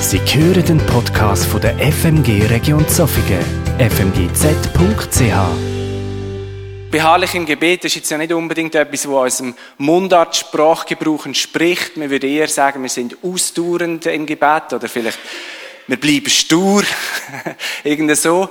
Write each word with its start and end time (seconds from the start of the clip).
Sie 0.00 0.18
hören 0.18 0.64
den 0.64 0.78
Podcast 0.86 1.44
von 1.44 1.60
der 1.60 1.76
FMG 1.78 2.46
Region 2.48 2.88
Zofingen, 2.88 3.44
fmgz.ch. 3.78 5.34
Beharrlich 6.90 7.34
im 7.34 7.44
Gebet 7.44 7.84
ist 7.84 7.96
jetzt 7.96 8.10
ja 8.10 8.16
nicht 8.16 8.32
unbedingt 8.32 8.74
etwas, 8.74 9.06
wo 9.06 9.20
unserem 9.20 9.54
Mundart 9.76 10.34
Sprachgebrauch 10.34 11.26
entspricht. 11.26 11.98
Man 11.98 12.08
würde 12.08 12.26
eher 12.26 12.48
sagen, 12.48 12.82
wir 12.82 12.88
sind 12.88 13.18
ausdauernd 13.22 14.06
im 14.06 14.24
Gebet 14.24 14.72
oder 14.72 14.88
vielleicht 14.88 15.18
wir 15.86 15.98
bleiben 15.98 16.30
stur, 16.30 16.82
irgendwie 17.84 18.14
so. 18.14 18.48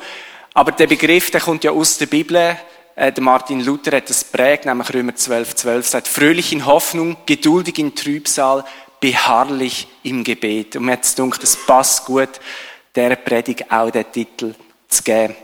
Aber 0.54 0.72
der 0.72 0.88
Begriff, 0.88 1.32
der 1.32 1.42
kommt 1.42 1.64
ja 1.64 1.72
aus 1.72 1.98
der 1.98 2.06
Bibel. 2.06 2.58
Äh, 2.96 3.12
Martin 3.20 3.62
Luther 3.62 3.98
hat 3.98 4.10
das 4.10 4.24
prägt, 4.24 4.66
nämlich 4.66 4.94
Römer 4.94 5.16
12, 5.16 5.56
12 5.56 5.88
sagt, 5.88 6.08
fröhlich 6.08 6.54
in 6.54 6.66
Hoffnung, 6.68 7.18
geduldig 7.26 7.80
in 7.80 7.96
Trübsal, 7.96 8.66
beharrlich 9.00 9.88
im 10.04 10.24
Gebet. 10.24 10.76
Und 10.76 10.86
mir 10.86 10.94
hat 10.94 11.04
es 11.04 11.16
gedacht, 11.16 11.44
es 11.44 11.56
passt 11.66 12.06
gut, 12.06 12.30
der 12.96 13.16
Predigt 13.16 13.71
auch 13.71 13.90
den 13.90 14.12
Titel 14.12 14.56
zu 14.88 15.04
geben. 15.04 15.36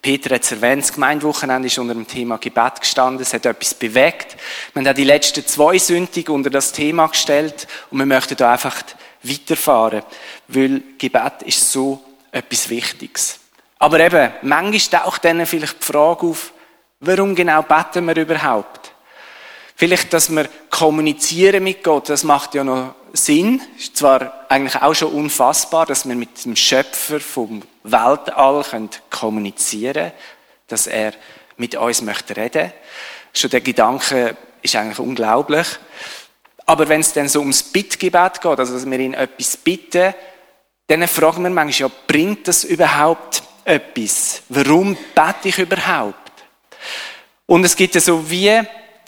Peter 0.00 0.34
hat 0.34 0.42
es 0.42 0.50
erwähnt, 0.50 0.82
das 0.82 0.92
Gemeindewochenende 0.92 1.68
ist 1.68 1.78
unter 1.78 1.94
dem 1.94 2.08
Thema 2.08 2.36
Gebet 2.38 2.80
gestanden. 2.80 3.22
Es 3.22 3.32
hat 3.32 3.46
etwas 3.46 3.72
bewegt. 3.74 4.36
Wir 4.74 4.84
haben 4.84 4.96
die 4.96 5.04
letzten 5.04 5.46
zwei 5.46 5.78
Sündig 5.78 6.28
unter 6.28 6.50
das 6.50 6.72
Thema 6.72 7.06
gestellt 7.06 7.68
und 7.90 7.98
wir 7.98 8.06
möchten 8.06 8.36
da 8.36 8.52
einfach 8.52 8.82
weiterfahren, 9.22 10.02
weil 10.48 10.82
Gebet 10.98 11.42
ist 11.44 11.70
so 11.70 12.02
etwas 12.32 12.68
Wichtiges. 12.68 13.38
Aber 13.78 14.00
eben, 14.00 14.32
manchmal 14.42 15.02
taucht 15.02 15.24
dann 15.24 15.46
vielleicht 15.46 15.80
die 15.80 15.92
Frage 15.92 16.26
auf, 16.26 16.52
warum 17.00 17.34
genau 17.34 17.62
beten 17.62 18.06
wir 18.06 18.16
überhaupt? 18.16 18.91
Vielleicht, 19.82 20.12
dass 20.12 20.30
wir 20.30 20.48
kommunizieren 20.70 21.64
mit 21.64 21.82
Gott, 21.82 22.08
das 22.08 22.22
macht 22.22 22.54
ja 22.54 22.62
noch 22.62 22.94
Sinn. 23.14 23.60
Ist 23.76 23.96
zwar 23.96 24.46
eigentlich 24.48 24.80
auch 24.80 24.94
schon 24.94 25.12
unfassbar, 25.12 25.86
dass 25.86 26.06
wir 26.06 26.14
mit 26.14 26.44
dem 26.44 26.54
Schöpfer 26.54 27.18
vom 27.18 27.64
Weltall 27.82 28.62
können 28.62 28.90
kommunizieren 29.10 30.12
dass 30.68 30.86
er 30.86 31.14
mit 31.56 31.74
uns 31.74 32.00
möchte 32.00 32.36
reden. 32.36 32.72
Schon 33.34 33.50
der 33.50 33.60
Gedanke 33.60 34.36
ist 34.62 34.76
eigentlich 34.76 35.00
unglaublich. 35.00 35.66
Aber 36.64 36.88
wenn 36.88 37.00
es 37.00 37.12
dann 37.12 37.28
so 37.28 37.40
ums 37.40 37.64
Bittgebet 37.64 38.40
geht, 38.40 38.60
also 38.60 38.74
dass 38.74 38.88
wir 38.88 39.00
ihn 39.00 39.14
etwas 39.14 39.56
bitten, 39.56 40.14
dann 40.86 41.08
fragen 41.08 41.42
wir 41.42 41.50
manchmal, 41.50 41.90
ja, 41.90 41.96
bringt 42.06 42.46
das 42.46 42.62
überhaupt 42.62 43.42
etwas? 43.64 44.42
Warum 44.48 44.96
bete 45.12 45.48
ich 45.48 45.58
überhaupt? 45.58 46.32
Und 47.46 47.64
es 47.64 47.74
gibt 47.74 47.96
ja 47.96 48.00
so 48.00 48.30
wie 48.30 48.62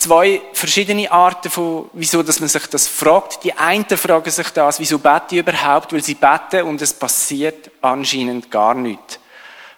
zwei 0.05 0.43
verschiedene 0.53 1.11
Arten 1.11 1.51
von, 1.51 1.89
wieso 1.95 2.23
dass 2.23 2.39
man 2.39 2.49
sich 2.49 2.67
das 2.67 2.87
fragt. 2.87 3.43
Die 3.43 3.55
einen 3.55 3.87
fragen 3.87 4.31
sich 4.31 4.51
das, 4.51 4.79
wieso 4.79 4.99
bete 4.99 5.35
ich 5.35 5.39
überhaupt, 5.39 5.93
weil 5.93 6.03
sie 6.03 6.15
beten 6.15 6.67
und 6.67 6.83
es 6.83 6.93
passiert 6.93 7.71
anscheinend 7.81 8.51
gar 8.51 8.75
nichts. 8.75 9.19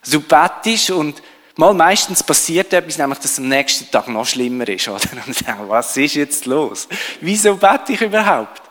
Also 0.05 0.19
du 0.19 0.27
betest 0.27 0.91
und 0.91 1.23
mal 1.55 1.75
meistens 1.75 2.25
passiert 2.25 2.73
etwas, 2.73 2.99
nämlich 2.99 3.21
dass 3.21 3.33
es 3.33 3.39
am 3.39 3.49
nächsten 3.49 3.89
Tag 3.91 4.09
noch 4.09 4.27
schlimmer 4.27 4.69
ist, 4.69 4.89
oder? 4.89 5.09
Und 5.27 5.47
dann, 5.47 5.69
was 5.69 5.97
ist 5.97 6.15
jetzt 6.15 6.47
los? 6.47 6.89
Wieso 7.21 7.55
bete 7.57 7.93
ich 7.93 8.01
überhaupt? 8.01 8.63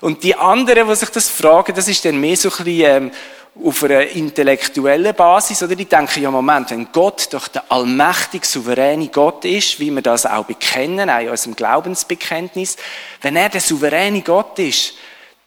Und 0.00 0.22
die 0.22 0.36
anderen, 0.36 0.88
die 0.88 0.94
sich 0.94 1.10
das 1.10 1.28
fragen, 1.28 1.74
das 1.74 1.88
ist 1.88 2.04
dann 2.04 2.20
mehr 2.20 2.36
so 2.36 2.48
ein 2.48 2.64
bisschen, 2.64 3.04
ähm, 3.04 3.10
auf 3.54 3.84
einer 3.84 4.06
intellektuellen 4.06 5.14
Basis, 5.14 5.62
oder? 5.62 5.76
Die 5.76 5.84
denken, 5.84 6.22
ja, 6.22 6.30
Moment, 6.30 6.70
wenn 6.70 6.90
Gott 6.90 7.28
doch 7.32 7.48
der 7.48 7.70
allmächtige, 7.70 8.46
souveräne 8.46 9.08
Gott 9.08 9.44
ist, 9.44 9.78
wie 9.78 9.90
wir 9.90 10.02
das 10.02 10.24
auch 10.24 10.44
bekennen, 10.44 11.10
auch 11.10 11.20
in 11.20 11.28
unserem 11.28 11.54
Glaubensbekenntnis, 11.54 12.76
wenn 13.20 13.36
er 13.36 13.50
der 13.50 13.60
souveräne 13.60 14.22
Gott 14.22 14.58
ist, 14.58 14.94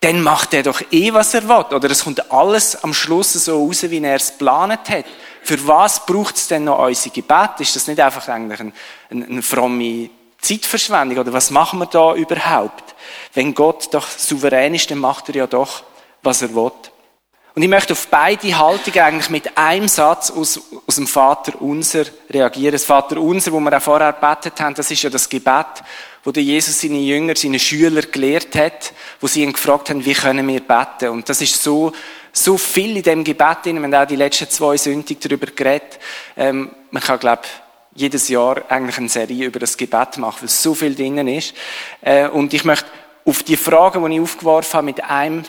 dann 0.02 0.22
macht 0.22 0.54
er 0.54 0.62
doch 0.62 0.82
eh, 0.92 1.12
was 1.14 1.34
er 1.34 1.48
will. 1.50 1.76
Oder 1.76 1.90
es 1.90 2.04
kommt 2.04 2.32
alles 2.32 2.84
am 2.84 2.94
Schluss 2.94 3.34
so 3.34 3.66
raus, 3.66 3.84
wie 3.90 4.04
er 4.04 4.16
es 4.16 4.34
geplant 4.34 4.88
hat. 4.88 5.06
Für 5.42 5.68
was 5.68 6.06
braucht 6.06 6.36
es 6.36 6.48
denn 6.48 6.66
noch 6.66 6.86
unser 6.86 7.10
Gebet? 7.10 7.60
Ist 7.60 7.76
das 7.76 7.88
nicht 7.88 8.00
einfach 8.00 8.28
eigentlich 8.28 8.60
eine, 8.60 8.72
eine, 9.10 9.26
eine 9.26 9.42
fromme 9.42 10.10
Zeitverschwendung? 10.40 11.18
Oder 11.18 11.34
was 11.34 11.50
machen 11.50 11.80
wir 11.80 11.88
da 11.88 12.14
überhaupt? 12.14 12.94
Wenn 13.34 13.56
Gott 13.56 13.92
doch 13.94 14.08
souverän 14.08 14.76
ist, 14.76 14.92
dann 14.92 15.00
macht 15.00 15.30
er 15.30 15.36
ja 15.36 15.48
doch, 15.48 15.82
was 16.22 16.44
er 16.44 16.54
will. 16.54 16.72
Und 17.56 17.62
ich 17.62 17.70
möchte 17.70 17.94
auf 17.94 18.08
beide 18.08 18.58
Haltungen 18.58 19.00
eigentlich 19.00 19.30
mit 19.30 19.58
einem 19.58 19.88
Satz 19.88 20.30
aus, 20.30 20.60
aus 20.86 20.96
dem 20.96 21.08
Vater 21.08 21.62
Unser 21.62 22.04
reagieren. 22.30 22.74
Das 22.74 22.84
Vater 22.84 23.18
Unser, 23.18 23.54
wo 23.54 23.62
wir 23.62 23.78
auch 23.78 23.82
vorher 23.82 24.12
gebetet 24.12 24.60
haben, 24.60 24.76
das 24.76 24.92
ist 24.92 25.02
ja 25.02 25.10
das 25.10 25.30
Gebet, 25.30 25.66
wo 26.26 26.32
der 26.32 26.44
Jesus 26.44 26.82
seine 26.82 26.98
Jünger, 26.98 27.34
seine 27.38 27.58
Schüler 27.58 28.02
gelehrt 28.02 28.56
hat, 28.56 28.92
wo 29.22 29.28
sie 29.28 29.42
ihn 29.42 29.54
gefragt 29.54 29.90
haben, 29.90 30.04
wie 30.04 30.14
können 30.14 30.46
wir 30.46 30.60
beten? 30.60 31.12
Und 31.12 31.30
das 31.30 31.40
ist 31.40 31.64
so, 31.64 31.94
so 32.34 32.58
viel 32.58 32.98
in 32.98 33.04
dem 33.04 33.24
Gebet 33.24 33.60
drin. 33.64 33.78
Wir 33.78 33.84
haben 33.84 33.96
auch 33.96 34.06
die 34.06 34.18
letzten 34.18 34.50
zwei 34.50 34.76
Sündig 34.76 35.22
darüber 35.22 35.48
geredet. 35.48 36.00
Ähm, 36.36 36.72
man 36.92 37.02
kann, 37.02 37.20
glaube 37.20 37.44
jedes 37.94 38.28
Jahr 38.28 38.64
eigentlich 38.68 38.98
eine 38.98 39.08
Serie 39.08 39.46
über 39.46 39.60
das 39.60 39.78
Gebet 39.78 40.18
machen, 40.18 40.42
weil 40.42 40.50
so 40.50 40.76
viel 40.76 40.94
drinnen 40.94 41.30
ist. 41.30 41.54
Äh, 42.02 42.28
und 42.28 42.54
ich 42.54 42.66
möchte 42.66 42.88
auf 43.24 43.44
die 43.44 43.56
Fragen, 43.56 44.04
die 44.04 44.16
ich 44.16 44.22
aufgeworfen 44.22 44.74
habe, 44.74 44.86
mit 44.86 45.04
einem 45.06 45.46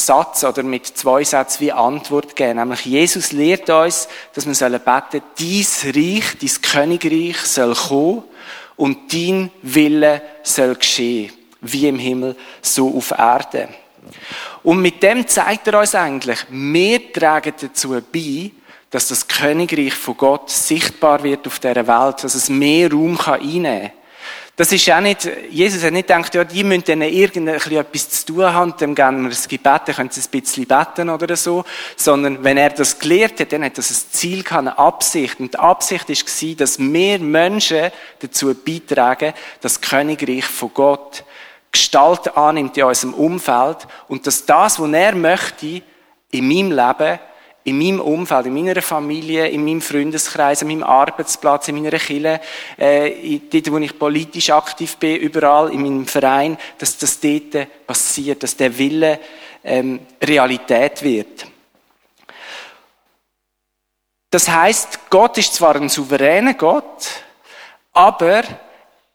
Satz 0.00 0.44
oder 0.44 0.62
mit 0.62 0.86
zwei 0.86 1.24
Sätzen 1.24 1.60
wie 1.60 1.72
Antwort 1.72 2.36
geben. 2.36 2.58
Nämlich 2.58 2.84
Jesus 2.84 3.32
lehrt 3.32 3.68
uns, 3.68 4.08
dass 4.34 4.46
wir 4.46 4.54
sollen 4.54 4.80
beten, 4.80 5.22
dies 5.38 5.84
Reich, 5.84 6.38
dies 6.40 6.62
Königreich 6.62 7.38
soll 7.38 7.74
kommen 7.74 8.24
und 8.76 9.12
dein 9.12 9.50
Wille 9.62 10.22
soll 10.42 10.76
geschehen, 10.76 11.32
wie 11.60 11.88
im 11.88 11.98
Himmel, 11.98 12.36
so 12.62 12.96
auf 12.96 13.10
Erde. 13.10 13.68
Und 14.62 14.80
mit 14.80 15.02
dem 15.02 15.26
zeigt 15.26 15.66
er 15.66 15.80
uns 15.80 15.94
eigentlich, 15.94 16.38
wir 16.48 17.12
tragen 17.12 17.52
dazu 17.60 18.00
bei, 18.12 18.50
dass 18.90 19.08
das 19.08 19.26
Königreich 19.28 19.94
von 19.94 20.16
Gott 20.16 20.48
sichtbar 20.48 21.22
wird 21.22 21.46
auf 21.46 21.58
dieser 21.58 21.86
Welt, 21.86 22.24
dass 22.24 22.34
es 22.34 22.48
mehr 22.48 22.90
Raum 22.90 23.18
einnehmen 23.20 23.80
kann. 23.80 23.97
Das 24.58 24.72
ist 24.72 24.90
auch 24.90 25.00
nicht, 25.00 25.30
Jesus 25.50 25.84
hat 25.84 25.92
nicht 25.92 26.08
gedacht, 26.08 26.34
ja, 26.34 26.42
die 26.42 26.64
müssen 26.64 26.82
dann 26.84 27.02
irgendetwas 27.02 28.10
zu 28.10 28.26
tun 28.26 28.52
haben, 28.52 28.74
dann 28.76 28.92
geben 28.92 29.22
wir 29.22 29.28
das 29.30 29.46
Gebet, 29.46 29.82
dann 29.86 29.94
können 29.94 30.10
sie 30.10 30.20
ein 30.20 30.30
bisschen 30.32 30.66
beten 30.66 31.10
oder 31.10 31.36
so, 31.36 31.64
sondern 31.94 32.42
wenn 32.42 32.56
er 32.56 32.70
das 32.70 32.98
gelehrt 32.98 33.38
hat, 33.38 33.52
dann 33.52 33.62
hat 33.62 33.78
das 33.78 33.88
ein 33.92 34.10
Ziel 34.10 34.42
gehabt, 34.42 34.58
eine 34.58 34.76
Absicht. 34.76 35.38
Und 35.38 35.54
die 35.54 35.58
Absicht 35.60 36.08
war, 36.08 36.54
dass 36.56 36.76
mehr 36.80 37.20
Menschen 37.20 37.92
dazu 38.18 38.52
beitragen, 38.52 39.32
dass 39.60 39.74
das 39.74 39.80
Königreich 39.80 40.46
von 40.46 40.74
Gott 40.74 41.22
Gestalt 41.70 42.36
annimmt 42.36 42.76
in 42.76 42.82
unserem 42.82 43.14
Umfeld 43.14 43.86
und 44.08 44.26
dass 44.26 44.44
das, 44.44 44.80
was 44.80 44.92
er 44.92 45.14
möchte, 45.14 45.82
in 46.32 46.48
meinem 46.48 46.72
Leben 46.72 47.20
in 47.68 47.78
meinem 47.78 48.00
Umfeld, 48.00 48.46
in 48.46 48.54
meiner 48.54 48.80
Familie, 48.82 49.48
in 49.48 49.64
meinem 49.64 49.80
Freundeskreis, 49.80 50.62
an 50.62 50.68
meinem 50.68 50.82
Arbeitsplatz, 50.82 51.68
in 51.68 51.76
meiner 51.76 51.98
Kirche, 51.98 52.40
äh, 52.76 53.40
dort, 53.50 53.72
wo 53.72 53.78
ich 53.78 53.98
politisch 53.98 54.50
aktiv 54.50 54.96
bin, 54.96 55.16
überall, 55.16 55.72
in 55.72 55.82
meinem 55.82 56.06
Verein, 56.06 56.58
dass 56.78 56.98
das 56.98 57.20
dort 57.20 57.86
passiert, 57.86 58.42
dass 58.42 58.56
der 58.56 58.76
Wille 58.76 59.20
ähm, 59.64 60.00
Realität 60.22 61.02
wird. 61.02 61.46
Das 64.30 64.48
heißt, 64.48 65.10
Gott 65.10 65.38
ist 65.38 65.54
zwar 65.54 65.76
ein 65.76 65.88
souveräner 65.88 66.54
Gott, 66.54 67.06
aber 67.92 68.42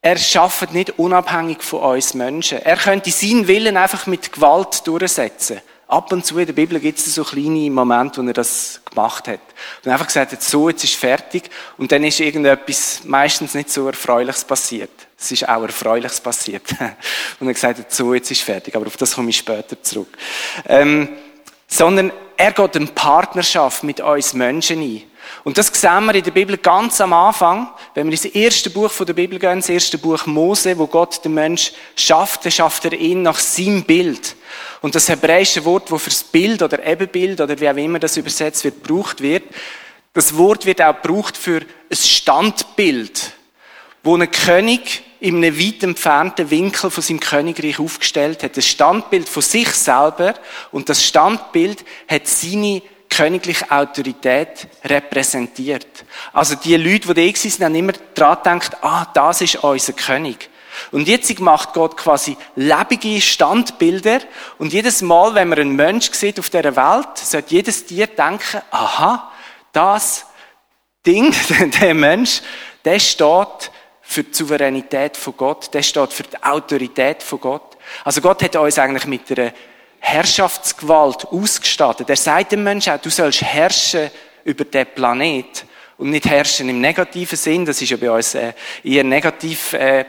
er 0.01 0.17
schafft 0.17 0.73
nicht 0.73 0.97
unabhängig 0.99 1.61
von 1.61 1.81
uns 1.81 2.13
Menschen. 2.13 2.57
Er 2.59 2.77
könnte 2.77 3.11
seinen 3.11 3.47
Willen 3.47 3.77
einfach 3.77 4.07
mit 4.07 4.31
Gewalt 4.33 4.85
durchsetzen 4.85 5.61
ab 5.93 6.11
und 6.11 6.25
zu 6.25 6.39
in 6.39 6.47
der 6.47 6.53
Bibel 6.53 6.79
gibt 6.79 6.97
es 6.97 7.13
so 7.13 7.23
kleine 7.23 7.69
Momente, 7.69 8.21
wo 8.21 8.27
er 8.27 8.33
das 8.33 8.81
gemacht 8.83 9.27
hat. 9.27 9.39
Und 9.83 9.91
einfach 9.91 10.07
gesagt 10.07 10.31
hat, 10.31 10.41
so, 10.41 10.69
jetzt 10.69 10.83
ist 10.83 10.95
fertig. 10.95 11.49
Und 11.77 11.91
dann 11.91 12.03
ist 12.03 12.19
irgendetwas 12.19 13.01
meistens 13.03 13.53
nicht 13.53 13.69
so 13.69 13.87
Erfreuliches 13.87 14.43
passiert. 14.43 14.89
Es 15.19 15.31
ist 15.31 15.47
auch 15.47 15.61
Erfreuliches 15.61 16.19
passiert. 16.19 16.63
und 17.39 17.47
er 17.47 17.53
gesagt 17.53 17.79
hat, 17.79 17.91
so, 17.91 18.13
jetzt 18.13 18.31
ist 18.31 18.41
fertig. 18.41 18.75
Aber 18.75 18.87
auf 18.87 18.97
das 18.97 19.13
komme 19.13 19.29
ich 19.29 19.37
später 19.37 19.81
zurück. 19.81 20.09
Ähm, 20.67 21.09
sondern 21.67 22.11
er 22.37 22.51
geht 22.51 22.75
eine 22.75 22.87
Partnerschaft 22.87 23.83
mit 23.83 24.01
uns 24.01 24.33
Menschen 24.33 24.81
ein. 24.81 25.03
Und 25.43 25.57
das 25.57 25.67
sehen 25.67 26.05
wir 26.05 26.15
in 26.15 26.23
der 26.23 26.31
Bibel 26.31 26.57
ganz 26.57 26.99
am 27.01 27.13
Anfang, 27.13 27.69
wenn 27.93 28.07
wir 28.07 28.13
ins 28.13 28.25
erste 28.25 28.69
Buch 28.69 28.91
der 28.93 29.13
Bibel 29.13 29.39
gehen, 29.39 29.59
das 29.59 29.69
erste 29.69 29.97
Buch 29.97 30.25
Mose, 30.25 30.77
wo 30.77 30.87
Gott 30.87 31.23
den 31.23 31.33
Mensch 31.33 31.71
schafft, 31.95 32.45
dann 32.45 32.51
schafft 32.51 32.85
er 32.85 32.93
ihn 32.93 33.21
nach 33.21 33.39
seinem 33.39 33.83
Bild. 33.83 34.35
Und 34.83 34.95
das 34.95 35.07
hebräische 35.07 35.63
Wort, 35.63 35.91
wo 35.91 35.97
fürs 35.97 36.25
Bild 36.25 36.61
oder 36.61 36.85
Ebenbild 36.85 37.39
oder 37.39 37.57
wie 37.57 37.69
auch 37.69 37.77
immer 37.77 37.99
das 37.99 38.17
übersetzt 38.17 38.65
wird, 38.65 38.83
gebraucht 38.83 39.21
wird, 39.21 39.43
das 40.11 40.35
Wort 40.35 40.65
wird 40.65 40.81
auch 40.81 41.01
gebraucht 41.01 41.37
für 41.37 41.61
ein 41.61 41.95
Standbild, 41.95 43.31
wo 44.03 44.17
ein 44.17 44.29
König 44.29 45.03
in 45.21 45.37
einem 45.37 45.57
weit 45.57 45.83
entfernten 45.83 46.49
Winkel 46.51 46.91
von 46.91 47.01
seinem 47.01 47.21
Königreich 47.21 47.79
aufgestellt 47.79 48.43
hat. 48.43 48.57
Das 48.57 48.67
Standbild 48.67 49.29
von 49.29 49.41
sich 49.41 49.69
selber 49.69 50.33
und 50.73 50.89
das 50.89 51.01
Standbild 51.01 51.85
hat 52.09 52.27
seine 52.27 52.81
königliche 53.09 53.71
Autorität 53.71 54.67
repräsentiert. 54.83 55.87
Also 56.33 56.55
die 56.55 56.75
Leute, 56.75 57.13
die 57.13 57.13
da 57.13 57.21
waren, 57.21 57.63
haben 57.63 57.75
immer 57.75 57.93
daran 58.15 58.59
gedacht, 58.59 58.83
ah, 58.83 59.07
das 59.13 59.39
ist 59.39 59.63
unser 59.63 59.93
König. 59.93 60.49
Und 60.91 61.07
jetzt 61.07 61.39
macht 61.39 61.73
Gott 61.73 61.97
quasi 61.97 62.37
lebige 62.55 63.21
Standbilder. 63.21 64.19
Und 64.57 64.73
jedes 64.73 65.01
Mal, 65.01 65.35
wenn 65.35 65.49
man 65.49 65.59
einen 65.59 65.75
Mensch 65.75 66.11
sieht 66.11 66.39
auf 66.39 66.49
dieser 66.49 66.75
Welt, 66.75 67.17
sollte 67.17 67.55
jedes 67.55 67.85
Tier 67.85 68.07
denken, 68.07 68.61
aha, 68.71 69.31
das 69.71 70.25
Ding, 71.05 71.33
der 71.81 71.93
Mensch, 71.93 72.41
der 72.85 72.99
steht 72.99 73.71
für 74.01 74.23
die 74.23 74.33
Souveränität 74.33 75.17
von 75.17 75.35
Gott, 75.35 75.73
der 75.73 75.81
steht 75.81 76.13
für 76.13 76.23
die 76.23 76.41
Autorität 76.43 77.23
von 77.23 77.39
Gott. 77.39 77.77
Also 78.03 78.21
Gott 78.21 78.43
hat 78.43 78.55
uns 78.55 78.77
eigentlich 78.77 79.05
mit 79.05 79.31
einer 79.31 79.53
Herrschaftsgewalt 79.99 81.25
ausgestattet. 81.25 82.09
Er 82.09 82.17
sagt 82.17 82.51
dem 82.51 82.63
Menschen 82.63 82.93
auch, 82.93 83.01
du 83.01 83.09
sollst 83.09 83.41
herrschen 83.41 84.11
über 84.43 84.65
den 84.65 84.85
Planet 84.93 85.65
und 85.97 86.09
nicht 86.09 86.25
herrschen 86.25 86.67
im 86.67 86.81
negativen 86.81 87.37
Sinn. 87.37 87.65
Das 87.65 87.81
ist 87.81 87.89
ja 87.89 87.97
bei 87.97 88.11
uns 88.11 88.35
äh, 88.35 88.53
eher 88.83 89.05
negativ 89.05 89.73
äh, 89.73 90.05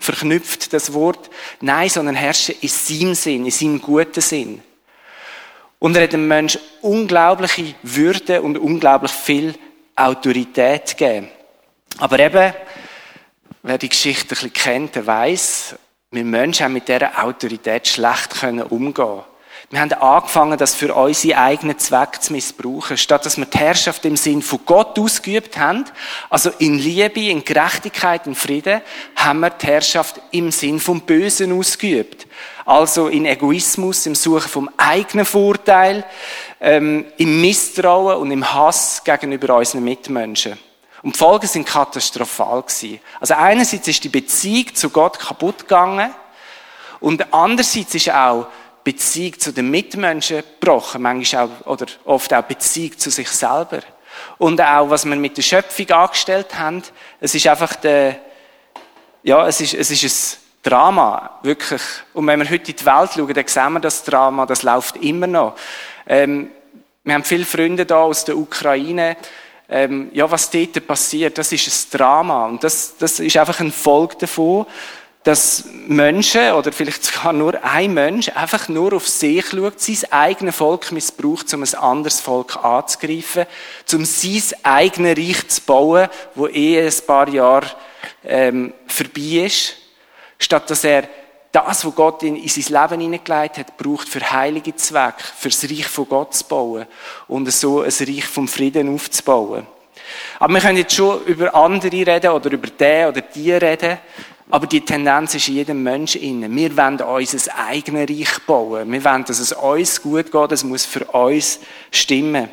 verknüpft, 0.00 0.72
das 0.72 0.92
Wort. 0.92 1.30
Nein, 1.60 1.88
sondern 1.88 2.16
herrschen 2.16 2.56
in 2.60 2.68
seinem 2.68 3.14
Sinn, 3.14 3.44
in 3.44 3.50
seinem 3.52 3.80
guten 3.80 4.20
Sinn. 4.20 4.62
Und 5.78 5.96
er 5.96 6.02
hat 6.02 6.12
dem 6.12 6.26
Menschen 6.26 6.60
unglaubliche 6.82 7.74
Würde 7.82 8.42
und 8.42 8.58
unglaublich 8.58 9.12
viel 9.12 9.54
Autorität 9.94 10.96
gegeben. 10.96 11.28
Aber 11.98 12.18
eben, 12.18 12.52
wer 13.62 13.78
die 13.78 13.88
Geschichte 13.88 14.24
ein 14.24 14.28
bisschen 14.28 14.52
kennt, 14.52 14.94
der 14.96 15.06
weiss, 15.06 15.76
wir 16.10 16.24
Menschen 16.24 16.64
haben 16.64 16.72
mit 16.72 16.88
dieser 16.88 17.24
Autorität 17.24 17.86
schlecht 17.86 18.42
umgehen 18.42 18.94
können. 18.94 19.29
Wir 19.72 19.78
haben 19.78 19.92
angefangen, 19.92 20.58
das 20.58 20.74
für 20.74 20.92
unsere 20.92 21.38
eigenen 21.38 21.78
Zwecke 21.78 22.18
zu 22.18 22.32
missbrauchen. 22.32 22.98
Statt 22.98 23.24
dass 23.24 23.38
wir 23.38 23.44
die 23.44 23.56
Herrschaft 23.56 24.04
im 24.04 24.16
Sinn 24.16 24.42
von 24.42 24.58
Gott 24.66 24.98
ausgeübt 24.98 25.56
haben, 25.58 25.84
also 26.28 26.50
in 26.58 26.76
Liebe, 26.76 27.20
in 27.20 27.44
Gerechtigkeit, 27.44 28.26
in 28.26 28.34
Frieden, 28.34 28.80
haben 29.14 29.38
wir 29.38 29.50
die 29.50 29.68
Herrschaft 29.68 30.20
im 30.32 30.50
Sinn 30.50 30.80
vom 30.80 31.02
Bösen 31.02 31.56
ausgeübt. 31.56 32.26
Also 32.64 33.06
in 33.06 33.26
Egoismus, 33.26 34.06
im 34.06 34.16
Suchen 34.16 34.48
vom 34.48 34.70
eigenen 34.76 35.24
Vorteil, 35.24 36.04
ähm, 36.60 37.04
im 37.16 37.40
Misstrauen 37.40 38.16
und 38.16 38.32
im 38.32 38.52
Hass 38.52 39.04
gegenüber 39.04 39.54
unseren 39.54 39.84
Mitmenschen. 39.84 40.58
Und 41.02 41.14
die 41.14 41.18
Folgen 41.18 41.46
sind 41.46 41.68
katastrophal 41.68 42.62
gewesen. 42.62 42.98
Also 43.20 43.34
einerseits 43.34 43.86
ist 43.86 44.02
die 44.02 44.08
Beziehung 44.08 44.74
zu 44.74 44.90
Gott 44.90 45.20
kaputt 45.20 45.60
gegangen 45.60 46.12
und 46.98 47.32
andererseits 47.32 47.94
ist 47.94 48.10
auch 48.10 48.48
Beziehung 48.84 49.38
zu 49.38 49.52
den 49.52 49.70
Mitmenschen 49.70 50.38
gebrochen, 50.38 51.02
manchmal 51.02 51.44
auch, 51.44 51.66
oder 51.66 51.86
oft 52.04 52.32
auch 52.32 52.42
Beziehung 52.42 52.98
zu 52.98 53.10
sich 53.10 53.28
selber. 53.28 53.80
Und 54.38 54.60
auch, 54.60 54.90
was 54.90 55.04
wir 55.04 55.16
mit 55.16 55.36
der 55.36 55.42
Schöpfung 55.42 55.90
angestellt 55.90 56.58
haben, 56.58 56.82
es 57.20 57.34
ist 57.34 57.46
einfach 57.46 57.76
der, 57.76 58.16
ja, 59.22 59.46
es 59.46 59.60
ist, 59.60 59.74
es 59.74 59.90
ist 59.90 60.04
ein 60.04 60.70
Drama, 60.70 61.38
wirklich. 61.42 61.82
Und 62.14 62.26
wenn 62.26 62.40
wir 62.40 62.50
heute 62.50 62.70
in 62.70 62.76
die 62.76 62.86
Welt 62.86 63.10
schauen, 63.14 63.34
dann 63.34 63.46
sehen 63.46 63.72
wir 63.74 63.80
das 63.80 64.02
Drama, 64.04 64.46
das 64.46 64.62
läuft 64.62 64.96
immer 64.96 65.26
noch. 65.26 65.56
Ähm, 66.06 66.50
wir 67.04 67.14
haben 67.14 67.24
viele 67.24 67.44
Freunde 67.44 67.86
da 67.86 68.02
aus 68.02 68.24
der 68.24 68.36
Ukraine. 68.36 69.16
Ähm, 69.68 70.10
ja, 70.12 70.30
was 70.30 70.50
dort 70.50 70.86
passiert, 70.86 71.38
das 71.38 71.52
ist 71.52 71.94
ein 71.94 71.98
Drama. 71.98 72.46
Und 72.46 72.64
das, 72.64 72.96
das 72.98 73.20
ist 73.20 73.36
einfach 73.36 73.60
ein 73.60 73.72
Folge 73.72 74.16
davon, 74.16 74.66
dass 75.22 75.64
Menschen, 75.86 76.52
oder 76.52 76.72
vielleicht 76.72 77.04
sogar 77.04 77.32
nur 77.32 77.62
ein 77.62 77.92
Mensch, 77.92 78.30
einfach 78.30 78.68
nur 78.68 78.94
auf 78.94 79.06
sich 79.06 79.50
schaut, 79.50 79.80
sein 79.80 80.10
eigenes 80.10 80.56
Volk 80.56 80.92
missbraucht, 80.92 81.52
um 81.52 81.62
ein 81.62 81.74
anderes 81.74 82.20
Volk 82.20 82.56
anzugreifen, 82.64 83.44
um 83.92 84.04
sein 84.04 84.42
eigenes 84.62 85.18
Reich 85.18 85.48
zu 85.48 85.60
bauen, 85.62 86.08
wo 86.34 86.46
eh 86.46 86.86
ein 86.86 87.06
paar 87.06 87.28
Jahre 87.28 87.70
ähm, 88.24 88.72
vorbei 88.86 89.44
ist, 89.44 89.76
statt 90.38 90.70
dass 90.70 90.84
er 90.84 91.08
das, 91.52 91.84
was 91.84 91.94
Gott 91.94 92.22
in, 92.22 92.36
in 92.36 92.48
sein 92.48 92.82
Leben 92.82 93.00
hineingelegt 93.02 93.58
hat, 93.58 93.76
braucht 93.76 94.08
für 94.08 94.30
heilige 94.30 94.74
Zwecke, 94.76 95.22
für 95.36 95.48
das 95.48 95.64
Reich 95.64 95.86
von 95.86 96.08
Gott 96.08 96.34
zu 96.34 96.44
bauen 96.44 96.86
und 97.28 97.50
so 97.52 97.80
ein 97.80 97.90
Reich 97.90 98.24
vom 98.24 98.48
Frieden 98.48 98.94
aufzubauen. 98.94 99.66
Aber 100.38 100.54
wir 100.54 100.60
können 100.60 100.78
jetzt 100.78 100.94
schon 100.94 101.22
über 101.24 101.54
andere 101.54 101.92
reden 101.92 102.30
oder 102.30 102.50
über 102.50 102.68
den 102.68 103.08
oder 103.08 103.20
die 103.20 103.52
reden, 103.52 103.98
aber 104.50 104.66
die 104.66 104.80
Tendenz 104.80 105.34
ist 105.34 105.48
in 105.48 105.54
jedem 105.54 105.82
Menschen 105.82 106.20
inne. 106.20 106.50
Wir 106.50 106.76
wollen 106.76 107.00
unser 107.00 107.56
eigenes 107.56 108.08
Reich 108.08 108.40
bauen. 108.46 108.90
Wir 108.90 109.04
wollen, 109.04 109.24
dass 109.24 109.38
es 109.38 109.52
uns 109.52 110.02
gut 110.02 110.32
geht. 110.32 110.52
Es 110.52 110.64
muss 110.64 110.84
für 110.84 111.04
uns 111.04 111.60
stimmen. 111.90 112.48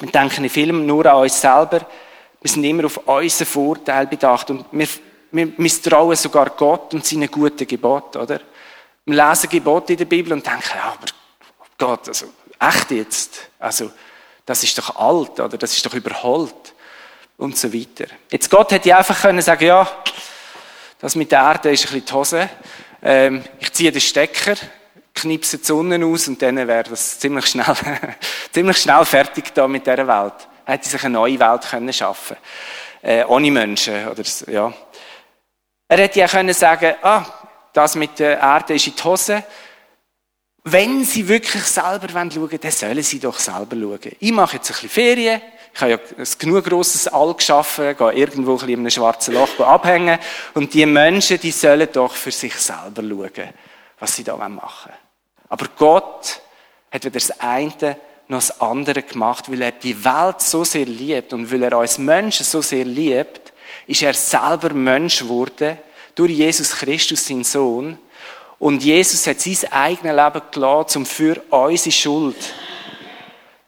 Wir 0.00 0.10
denken 0.10 0.44
in 0.44 0.50
Filmen 0.50 0.86
nur 0.86 1.06
an 1.06 1.22
uns 1.22 1.40
selber. 1.40 1.86
Wir 2.40 2.50
sind 2.50 2.64
immer 2.64 2.86
auf 2.86 2.96
unseren 3.06 3.46
Vorteil 3.46 4.06
bedacht. 4.06 4.50
Und 4.50 4.64
wir, 4.72 4.88
wir 5.30 5.52
misstrauen 5.56 6.16
sogar 6.16 6.50
Gott 6.50 6.94
und 6.94 7.06
seine 7.06 7.28
guten 7.28 7.66
Gebote, 7.66 8.18
oder? 8.18 8.40
Wir 9.04 9.28
lesen 9.28 9.50
Gebote 9.50 9.92
in 9.92 9.98
der 9.98 10.04
Bibel 10.06 10.32
und 10.32 10.44
denken, 10.44 10.70
ja, 10.74 10.92
aber 10.92 11.06
Gott, 11.78 12.08
also, 12.08 12.26
echt 12.58 12.90
jetzt? 12.90 13.50
Also, 13.58 13.90
das 14.44 14.62
ist 14.62 14.76
doch 14.78 14.96
alt, 14.96 15.38
oder? 15.38 15.56
Das 15.56 15.76
ist 15.76 15.84
doch 15.84 15.94
überholt. 15.94 16.74
Und 17.36 17.56
so 17.56 17.72
weiter. 17.72 18.06
Jetzt 18.30 18.50
Gott 18.50 18.70
hätte 18.72 18.94
einfach 18.94 19.18
können 19.22 19.40
sagen, 19.40 19.64
ja, 19.64 19.88
das 21.00 21.14
mit 21.14 21.32
der 21.32 21.40
Erde 21.40 21.72
ist 21.72 21.86
ein 21.86 21.92
bisschen 21.92 22.06
die 22.06 22.12
Hose. 22.12 22.50
Ähm, 23.02 23.42
ich 23.58 23.72
ziehe 23.72 23.90
den 23.90 24.00
Stecker, 24.00 24.54
knipse 25.14 25.58
die 25.58 25.64
Sonne 25.64 26.04
aus 26.04 26.28
und 26.28 26.40
dann 26.42 26.56
wäre 26.56 26.90
das 26.90 27.18
ziemlich 27.18 27.46
schnell, 27.46 27.74
ziemlich 28.52 28.76
schnell 28.76 29.04
fertig 29.04 29.54
da 29.54 29.66
mit 29.66 29.86
dieser 29.86 30.06
Welt. 30.06 30.48
Hätte 30.64 30.88
sich 30.88 31.02
eine 31.04 31.14
neue 31.14 31.40
Welt 31.40 31.62
können 31.62 31.92
schaffen 31.92 32.36
äh, 33.02 33.24
ohne 33.24 33.50
Menschen 33.50 34.08
oder 34.08 34.22
ja. 34.46 34.72
Er 35.88 35.98
hätte 35.98 36.20
ja 36.20 36.28
können 36.28 36.54
sagen, 36.54 36.94
ah, 37.02 37.24
das 37.72 37.94
mit 37.94 38.18
der 38.18 38.38
Erde 38.38 38.74
ist 38.74 38.86
in 38.86 38.94
die 38.94 39.02
Hose. 39.02 39.42
Wenn 40.64 41.04
Sie 41.04 41.26
wirklich 41.26 41.64
selber 41.64 42.08
schauen 42.08 42.34
wollen, 42.36 42.60
dann 42.60 42.70
sollen 42.70 43.02
Sie 43.02 43.18
doch 43.18 43.38
selber 43.38 43.76
schauen. 43.76 44.12
Ich 44.18 44.32
mache 44.32 44.56
jetzt 44.56 44.70
ein 44.70 44.74
bisschen 44.74 44.90
Ferien, 44.90 45.40
ich 45.72 45.80
habe 45.80 45.92
ja 45.92 45.98
ein 46.18 46.26
genug 46.38 46.64
grosses 46.64 47.08
All 47.08 47.34
geschaffen, 47.34 47.96
gehe 47.96 48.12
irgendwo 48.12 48.58
ein 48.58 48.68
in 48.68 48.80
einem 48.80 48.90
schwarzen 48.90 49.34
Loch 49.34 49.58
abhängen. 49.60 50.18
Und 50.54 50.74
die 50.74 50.84
Menschen, 50.84 51.40
die 51.40 51.52
sollen 51.52 51.88
doch 51.92 52.14
für 52.14 52.32
sich 52.32 52.54
selber 52.54 53.02
schauen, 53.02 53.48
was 53.98 54.16
sie 54.16 54.24
da 54.24 54.36
machen 54.36 54.60
wollen. 54.60 54.96
Aber 55.48 55.66
Gott 55.76 56.40
hat 56.90 57.04
weder 57.04 57.10
das 57.10 57.40
eine 57.40 57.96
noch 58.28 58.38
das 58.38 58.60
andere 58.60 59.02
gemacht, 59.02 59.50
weil 59.50 59.62
er 59.62 59.72
die 59.72 60.04
Welt 60.04 60.40
so 60.40 60.62
sehr 60.62 60.86
liebt 60.86 61.32
und 61.32 61.50
weil 61.50 61.64
er 61.64 61.76
uns 61.76 61.98
Menschen 61.98 62.46
so 62.46 62.62
sehr 62.62 62.84
liebt, 62.84 63.52
ist 63.86 64.02
er 64.02 64.14
selber 64.14 64.72
Mensch 64.72 65.18
geworden, 65.18 65.78
durch 66.14 66.30
Jesus 66.30 66.70
Christus, 66.70 67.26
sein 67.26 67.42
Sohn. 67.42 67.98
Und 68.58 68.84
Jesus 68.84 69.26
hat 69.26 69.40
sein 69.40 69.72
eigenes 69.72 70.14
Leben 70.14 70.42
gelassen, 70.52 70.98
um 70.98 71.06
für 71.06 71.42
unsere 71.50 71.90
Schuld 71.90 72.36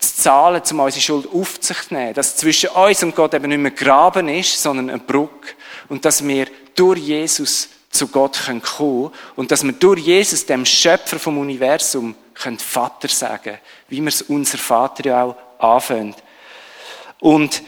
zu 0.02 0.22
zahlen, 0.22 0.62
um 0.70 0.80
unsere 0.80 1.00
Schuld 1.00 1.28
auf 1.32 1.58
sich 1.60 1.88
zu 1.88 1.94
nehmen. 1.94 2.14
Dass 2.14 2.36
zwischen 2.36 2.70
uns 2.70 3.02
und 3.02 3.14
Gott 3.14 3.34
eben 3.34 3.48
nicht 3.48 3.58
mehr 3.58 3.70
Graben 3.70 4.28
ist, 4.28 4.60
sondern 4.60 4.90
eine 4.90 4.98
Brücke. 4.98 5.54
Und 5.88 6.04
dass 6.04 6.26
wir 6.26 6.46
durch 6.74 6.98
Jesus 6.98 7.68
zu 7.90 8.08
Gott 8.08 8.40
kommen 8.46 8.62
können 8.62 9.10
und 9.36 9.50
dass 9.50 9.62
wir 9.62 9.72
durch 9.72 10.00
Jesus, 10.00 10.46
dem 10.46 10.64
Schöpfer 10.64 11.18
vom 11.18 11.38
Universum, 11.38 12.14
können 12.34 12.58
Vater 12.58 13.08
sagen, 13.08 13.58
wie 13.88 14.00
wir 14.00 14.08
es 14.08 14.22
unser 14.22 14.58
Vater 14.58 15.04
ja 15.04 15.24
auch 15.24 15.36
anfangen. 15.58 16.14
Und 17.20 17.62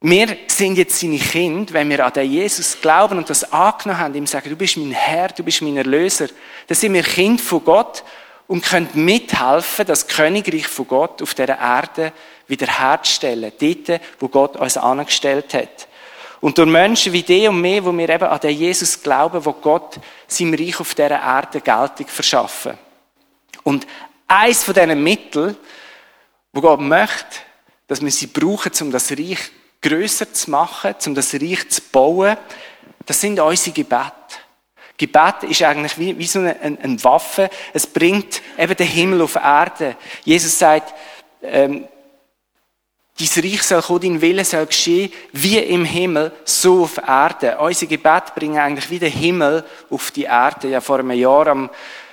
wir 0.00 0.36
sind 0.48 0.76
jetzt 0.78 0.98
seine 0.98 1.18
Kinder, 1.18 1.72
wenn 1.74 1.88
wir 1.88 2.04
an 2.04 2.12
den 2.12 2.28
Jesus 2.28 2.80
glauben 2.80 3.18
und 3.18 3.30
das 3.30 3.52
angenommen 3.52 4.00
haben, 4.00 4.14
ihm 4.14 4.26
sagen, 4.26 4.50
du 4.50 4.56
bist 4.56 4.76
mein 4.76 4.90
Herr, 4.90 5.28
du 5.28 5.44
bist 5.44 5.62
mein 5.62 5.76
Erlöser, 5.76 6.28
dann 6.66 6.76
sind 6.76 6.94
wir 6.94 7.04
Kind 7.04 7.40
von 7.40 7.64
Gott 7.64 8.02
und 8.52 8.62
können 8.62 8.90
mithelfen, 8.92 9.86
das 9.86 10.06
Königreich 10.06 10.66
von 10.66 10.86
Gott 10.86 11.22
auf 11.22 11.32
dieser 11.32 11.58
Erde 11.58 12.12
wiederherzustellen. 12.48 13.50
Dort, 13.58 14.02
wo 14.20 14.28
Gott 14.28 14.56
uns 14.56 14.76
angestellt 14.76 15.54
hat. 15.54 15.88
Und 16.42 16.58
durch 16.58 16.68
Menschen 16.68 17.14
wie 17.14 17.22
die 17.22 17.48
und 17.48 17.62
mir, 17.62 17.82
wo 17.82 17.96
wir 17.96 18.10
eben 18.10 18.24
an 18.24 18.40
den 18.40 18.54
Jesus 18.54 19.02
glauben, 19.02 19.42
wo 19.42 19.54
Gott 19.54 19.98
seinem 20.26 20.52
Reich 20.52 20.78
auf 20.78 20.94
dieser 20.94 21.18
Erde 21.18 21.62
Geltung 21.62 22.06
verschaffen. 22.08 22.76
Und 23.62 23.86
eins 24.28 24.64
von 24.64 24.74
diesen 24.74 25.02
Mitteln, 25.02 25.56
wo 26.52 26.60
Gott 26.60 26.80
möchte, 26.80 27.38
dass 27.86 28.02
wir 28.02 28.10
sie 28.10 28.26
brauchen, 28.26 28.72
um 28.82 28.90
das 28.90 29.12
Reich 29.12 29.50
grösser 29.80 30.30
zu 30.30 30.50
machen, 30.50 30.94
um 31.06 31.14
das 31.14 31.32
Reich 31.32 31.70
zu 31.70 31.80
bauen, 31.90 32.36
das 33.06 33.18
sind 33.18 33.40
unsere 33.40 33.74
Gebete. 33.74 34.12
Gebet 35.06 35.42
ist 35.50 35.62
eigentlich 35.62 35.98
wie, 35.98 36.16
wie 36.16 36.26
so 36.26 36.38
eine, 36.38 36.60
eine, 36.60 37.02
Waffe. 37.02 37.50
Es 37.72 37.88
bringt 37.88 38.40
eben 38.56 38.76
den 38.76 38.86
Himmel 38.86 39.22
auf 39.22 39.34
Erde. 39.34 39.96
Jesus 40.24 40.56
sagt, 40.56 40.94
ähm, 41.42 41.88
dein 43.18 43.44
Reich 43.44 43.62
soll 43.64 43.82
kommen, 43.82 44.00
dein 44.00 44.20
Wille 44.20 44.44
soll 44.44 44.66
geschehen, 44.66 45.12
wie 45.32 45.58
im 45.58 45.84
Himmel, 45.84 46.30
so 46.44 46.84
auf 46.84 46.98
Erde. 46.98 47.58
Unsere 47.58 47.88
Gebet 47.88 48.32
bringen 48.36 48.58
eigentlich 48.58 48.90
wie 48.90 49.00
den 49.00 49.10
Himmel 49.10 49.64
auf 49.90 50.12
die 50.12 50.22
Erde. 50.22 50.68
Ja, 50.68 50.80
vor 50.80 51.00
einem 51.00 51.10
Jahr 51.10 51.48
am 51.48 51.70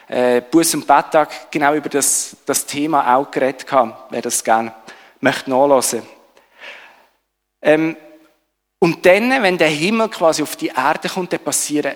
äh, 0.08 0.41
Bus- 0.41 0.74
und 0.74 0.88
Betttag 0.88 1.51
genau 1.51 1.75
über 1.75 1.89
das, 1.89 2.38
das 2.43 2.65
Thema 2.65 3.15
auch 3.15 3.29
geredet 3.29 3.72
haben, 3.72 3.93
wer 4.10 4.24
das 4.24 4.43
gerne 4.43 4.74
möchte 5.22 5.51
nachlesen. 5.51 6.01
Ähm, 7.62 7.96
und 8.79 9.05
dann, 9.05 9.29
wenn 9.43 9.60
der 9.60 9.67
Himmel 9.67 10.10
quasi 10.10 10.41
auf 10.41 10.55
die 10.55 10.69
Erde 10.69 11.08
kommt, 11.08 11.34
dann 11.34 11.41
passieren 11.41 11.93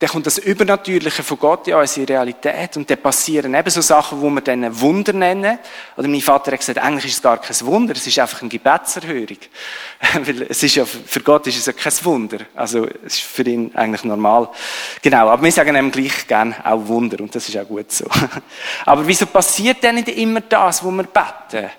dann 0.00 0.10
kommt 0.10 0.26
das 0.26 0.38
Übernatürliche 0.38 1.22
von 1.22 1.38
Gott 1.38 1.68
in 1.68 1.74
unsere 1.74 2.08
Realität 2.08 2.76
und 2.76 2.90
dann 2.90 2.98
passieren 2.98 3.54
eben 3.54 3.70
so 3.70 3.80
Sachen, 3.80 4.20
wo 4.20 4.28
wir 4.28 4.40
dann 4.40 4.80
Wunder 4.80 5.12
nennen. 5.12 5.56
Oder 5.96 6.08
mein 6.08 6.20
Vater 6.20 6.50
hat 6.50 6.58
gesagt, 6.58 6.78
eigentlich 6.78 7.04
ist 7.06 7.14
es 7.14 7.22
gar 7.22 7.40
kein 7.40 7.58
Wunder, 7.60 7.94
es 7.94 8.04
ist 8.04 8.18
einfach 8.18 8.40
eine 8.40 8.50
Gebetserhörung. 8.50 9.38
Weil 10.14 10.42
es 10.48 10.62
ist 10.64 10.74
ja, 10.74 10.84
für 10.84 11.20
Gott 11.20 11.46
ist 11.46 11.58
es 11.58 11.66
ja 11.66 11.72
kein 11.72 11.92
Wunder. 12.04 12.38
Also, 12.56 12.88
es 13.06 13.14
ist 13.14 13.22
für 13.22 13.44
ihn 13.44 13.70
eigentlich 13.74 14.02
normal. 14.02 14.48
Genau. 15.00 15.28
Aber 15.28 15.42
wir 15.42 15.52
sagen 15.52 15.76
ihm 15.76 15.92
gleich 15.92 16.26
gern 16.26 16.56
auch 16.64 16.88
Wunder 16.88 17.20
und 17.20 17.32
das 17.32 17.48
ist 17.48 17.56
auch 17.56 17.66
gut 17.66 17.92
so. 17.92 18.06
Aber 18.84 19.06
wieso 19.06 19.26
passiert 19.26 19.80
denn 19.84 19.94
nicht 19.94 20.08
immer 20.08 20.40
das, 20.40 20.82
wo 20.82 20.90
wir 20.90 21.04
beten? 21.04 21.70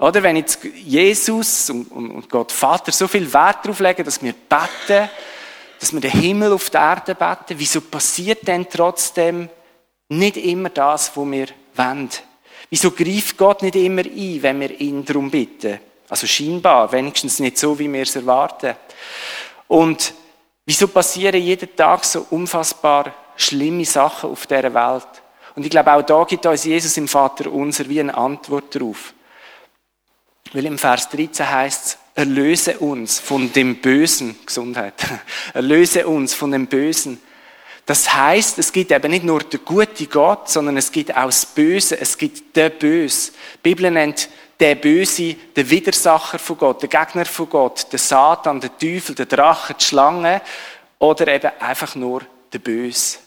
Oder 0.00 0.22
wenn 0.24 0.36
jetzt 0.36 0.64
Jesus 0.64 1.70
und 1.70 2.28
Gott 2.28 2.50
Vater 2.50 2.90
so 2.90 3.06
viel 3.06 3.32
Wert 3.32 3.58
darauf 3.62 3.78
legen, 3.78 4.02
dass 4.02 4.20
wir 4.20 4.32
beten, 4.32 5.08
dass 5.80 5.94
wir 5.94 6.00
den 6.00 6.10
Himmel 6.10 6.52
auf 6.52 6.68
der 6.68 6.82
Erde 6.82 7.14
beten, 7.14 7.58
wieso 7.58 7.80
passiert 7.80 8.46
denn 8.46 8.68
trotzdem 8.68 9.48
nicht 10.10 10.36
immer 10.36 10.68
das, 10.68 11.16
was 11.16 11.30
wir 11.30 11.48
wollen? 11.74 12.10
Wieso 12.68 12.90
greift 12.90 13.36
Gott 13.38 13.62
nicht 13.62 13.76
immer 13.76 14.02
ein, 14.02 14.42
wenn 14.42 14.60
wir 14.60 14.78
ihn 14.78 15.04
darum 15.04 15.30
bitten? 15.30 15.80
Also 16.08 16.26
scheinbar, 16.26 16.92
wenigstens 16.92 17.38
nicht 17.38 17.56
so, 17.56 17.78
wie 17.78 17.90
wir 17.90 18.02
es 18.02 18.14
erwarten. 18.14 18.76
Und 19.68 20.12
wieso 20.66 20.88
passieren 20.88 21.40
jeden 21.40 21.74
Tag 21.74 22.04
so 22.04 22.26
unfassbar 22.30 23.14
schlimme 23.36 23.84
Sachen 23.86 24.30
auf 24.30 24.46
dieser 24.46 24.74
Welt? 24.74 25.08
Und 25.56 25.64
ich 25.64 25.70
glaube, 25.70 25.92
auch 25.92 26.02
da 26.02 26.24
gibt 26.24 26.44
uns 26.44 26.64
Jesus 26.64 26.96
im 26.98 27.08
Vater 27.08 27.50
unser 27.50 27.88
wie 27.88 28.00
eine 28.00 28.14
Antwort 28.14 28.74
darauf. 28.74 29.14
Weil 30.52 30.66
im 30.66 30.78
Vers 30.78 31.08
13 31.08 31.50
heißt 31.50 31.86
es, 31.86 31.98
Erlöse 32.14 32.78
uns 32.78 33.18
von 33.18 33.52
dem 33.52 33.76
Bösen, 33.76 34.38
Gesundheit, 34.44 34.94
erlöse 35.54 36.06
uns 36.06 36.34
von 36.34 36.50
dem 36.50 36.66
Bösen. 36.66 37.20
Das 37.86 38.12
heißt, 38.12 38.58
es 38.58 38.72
gibt 38.72 38.92
eben 38.92 39.10
nicht 39.10 39.24
nur 39.24 39.40
den 39.40 39.64
guten 39.64 40.08
Gott, 40.08 40.48
sondern 40.48 40.76
es 40.76 40.92
gibt 40.92 41.16
auch 41.16 41.26
das 41.26 41.46
Böse, 41.46 42.00
es 42.00 42.16
gibt 42.16 42.54
den 42.56 42.70
Böse. 42.78 43.32
Die 43.56 43.58
Bibel 43.62 43.90
nennt 43.90 44.28
der 44.60 44.74
Böse 44.74 45.34
den 45.56 45.70
Widersacher 45.70 46.38
von 46.38 46.58
Gott, 46.58 46.82
den 46.82 46.90
Gegner 46.90 47.24
von 47.24 47.48
Gott, 47.48 47.90
den 47.92 47.98
Satan, 47.98 48.60
den 48.60 48.78
Teufel, 48.78 49.14
den 49.14 49.28
Drachen, 49.28 49.76
die 49.80 49.84
Schlange 49.84 50.42
oder 50.98 51.26
eben 51.28 51.50
einfach 51.58 51.94
nur 51.94 52.22
den 52.52 52.60
Böse. 52.60 53.18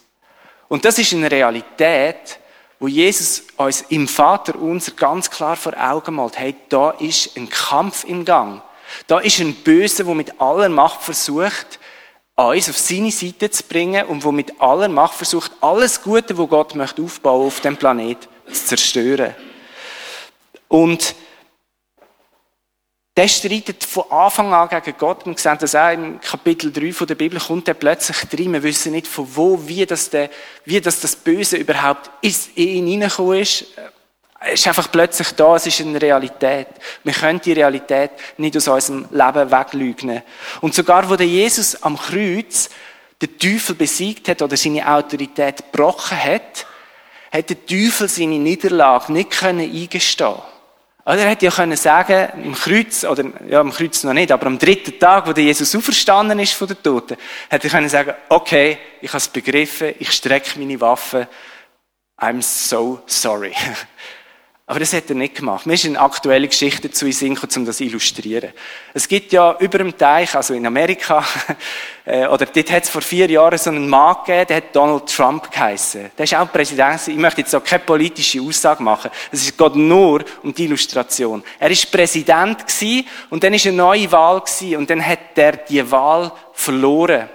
Und 0.67 0.85
das 0.85 0.97
ist 0.99 1.13
eine 1.13 1.29
Realität, 1.29 2.39
wo 2.79 2.87
Jesus 2.87 3.43
uns 3.57 3.81
im 3.89 4.07
Vater 4.07 4.55
unser 4.55 4.91
ganz 4.91 5.29
klar 5.29 5.55
vor 5.55 5.73
Augen 5.77 6.15
malt. 6.15 6.37
Hey, 6.37 6.55
da 6.69 6.91
ist 6.91 7.35
ein 7.35 7.49
Kampf 7.49 8.03
im 8.03 8.25
Gang. 8.25 8.61
Da 9.07 9.19
ist 9.19 9.39
ein 9.39 9.53
Böse, 9.55 10.03
der 10.03 10.15
mit 10.15 10.39
aller 10.41 10.69
Macht 10.69 11.01
versucht, 11.01 11.79
uns 12.35 12.69
auf 12.69 12.77
seine 12.77 13.11
Seite 13.11 13.49
zu 13.49 13.63
bringen 13.63 14.05
und 14.05 14.23
wo 14.23 14.31
mit 14.31 14.59
aller 14.59 14.87
Macht 14.87 15.15
versucht, 15.15 15.51
alles 15.61 16.01
Gute, 16.01 16.37
wo 16.37 16.47
Gott 16.47 16.75
möchte 16.75 17.01
aufbauen 17.01 17.47
auf 17.47 17.61
dem 17.61 17.77
Planet, 17.77 18.17
zu 18.51 18.65
zerstören. 18.65 19.35
Und 20.67 21.15
der 23.15 23.27
streitet 23.27 23.83
von 23.83 24.09
Anfang 24.09 24.51
an 24.53 24.69
gegen 24.69 24.97
Gott. 24.97 25.23
Wir 25.27 25.37
sehen 25.37 25.57
das 25.59 25.75
auch 25.75 25.91
im 25.91 26.19
Kapitel 26.19 26.71
3 26.71 26.93
von 26.93 27.05
der 27.05 27.13
Bibel, 27.13 27.39
kommt 27.39 27.67
er 27.67 27.75
plötzlich 27.75 28.17
drin. 28.27 28.53
Wir 28.53 28.63
wissen 28.63 28.91
nicht 28.91 29.05
von 29.05 29.27
wo, 29.35 29.67
wie 29.67 29.85
das, 29.85 30.09
der, 30.09 30.31
wie 30.65 30.81
das, 30.81 30.99
das 30.99 31.15
Böse 31.15 31.57
überhaupt 31.57 32.09
in 32.21 32.33
ihn 32.55 32.87
hineingekommen 32.87 33.39
ist. 33.39 33.65
Ist 34.51 34.67
einfach 34.67 34.91
plötzlich 34.91 35.31
da, 35.31 35.55
es 35.55 35.67
ist 35.67 35.79
eine 35.81 36.01
Realität. 36.01 36.67
Wir 37.03 37.13
können 37.13 37.39
die 37.39 37.53
Realität 37.53 38.11
nicht 38.37 38.57
aus 38.57 38.67
unserem 38.67 39.07
Leben 39.11 39.51
weglügen. 39.51 40.21
Und 40.61 40.73
sogar, 40.73 41.09
wo 41.09 41.15
der 41.15 41.27
Jesus 41.27 41.81
am 41.81 41.97
Kreuz 41.97 42.69
den 43.21 43.37
Teufel 43.37 43.75
besiegt 43.75 44.27
hat 44.27 44.41
oder 44.41 44.57
seine 44.57 44.87
Autorität 44.87 45.71
gebrochen 45.71 46.21
hat, 46.21 46.65
hat 47.31 47.49
der 47.49 47.65
Teufel 47.65 48.09
seine 48.09 48.39
Niederlage 48.39 49.13
nicht 49.13 49.31
können 49.31 49.71
eingestehen 49.71 50.41
oder 51.05 51.17
er 51.17 51.29
hätte 51.31 51.45
ja 51.45 51.51
können 51.51 51.75
sagen, 51.75 52.43
im 52.43 52.55
Kreuz, 52.55 53.03
oder, 53.03 53.25
ja, 53.49 53.59
am 53.59 53.71
Kreuz 53.71 54.03
noch 54.03 54.13
nicht, 54.13 54.31
aber 54.31 54.47
am 54.47 54.57
dritten 54.57 54.97
Tag, 54.97 55.27
wo 55.27 55.33
der 55.33 55.43
Jesus 55.43 55.75
auferstanden 55.75 56.39
ist 56.39 56.53
von 56.53 56.67
den 56.67 56.81
Toten, 56.81 57.17
hätte 57.49 57.67
er 57.67 57.71
können 57.71 57.89
sagen, 57.89 58.13
okay, 58.29 58.77
ich 59.01 59.09
habe 59.09 59.17
es 59.17 59.27
begriffen, 59.27 59.95
ich 59.99 60.11
strecke 60.11 60.57
meine 60.57 60.79
Waffe, 60.79 61.27
I'm 62.17 62.41
so 62.41 63.01
sorry. 63.05 63.53
Aber 64.65 64.79
das 64.79 64.93
hat 64.93 65.09
er 65.09 65.15
nicht 65.15 65.35
gemacht. 65.35 65.65
Mir 65.65 65.73
ist 65.73 65.83
eine 65.85 65.99
aktuelle 65.99 66.47
Geschichte 66.47 66.89
zu 66.89 67.05
uns 67.05 67.21
um 67.21 67.65
das 67.65 67.77
zu 67.77 67.83
illustrieren. 67.83 68.53
Es 68.93 69.09
gibt 69.09 69.33
ja 69.33 69.57
über 69.59 69.79
dem 69.79 69.97
Teich, 69.97 70.33
also 70.35 70.53
in 70.53 70.65
Amerika, 70.65 71.21
äh, 72.05 72.27
oder 72.27 72.45
dort 72.45 72.71
hat 72.71 72.83
es 72.83 72.89
vor 72.89 73.01
vier 73.01 73.29
Jahren 73.29 73.57
so 73.57 73.71
einen 73.71 73.89
Mann 73.89 74.15
gegeben, 74.25 74.47
der 74.47 74.57
hat 74.57 74.73
Donald 74.73 75.13
Trump 75.13 75.51
geheißen. 75.51 76.11
Der 76.17 76.23
ist 76.23 76.33
auch 76.35 76.49
Präsident. 76.49 77.05
Ich 77.09 77.17
möchte 77.17 77.41
jetzt 77.41 77.53
auch 77.53 77.63
keine 77.63 77.83
politische 77.83 78.41
Aussage 78.41 78.81
machen. 78.81 79.11
Es 79.33 79.55
geht 79.55 79.75
nur 79.75 80.23
um 80.43 80.53
die 80.53 80.63
Illustration. 80.63 81.43
Er 81.59 81.69
ist 81.69 81.91
Präsident 81.91 82.65
gewesen, 82.65 83.05
und 83.31 83.43
dann 83.43 83.53
ist 83.53 83.67
eine 83.67 83.75
neue 83.75 84.09
Wahl 84.13 84.39
gewesen, 84.39 84.77
und 84.77 84.89
dann 84.89 85.05
hat 85.05 85.19
er 85.35 85.57
die 85.57 85.91
Wahl 85.91 86.31
verloren. 86.53 87.27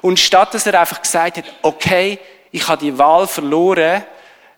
Und 0.00 0.18
statt 0.18 0.54
dass 0.54 0.66
er 0.66 0.80
einfach 0.80 1.02
gesagt 1.02 1.36
hat, 1.36 1.44
okay, 1.60 2.18
ich 2.50 2.66
habe 2.66 2.82
die 2.82 2.96
Wahl 2.96 3.26
verloren, 3.26 4.02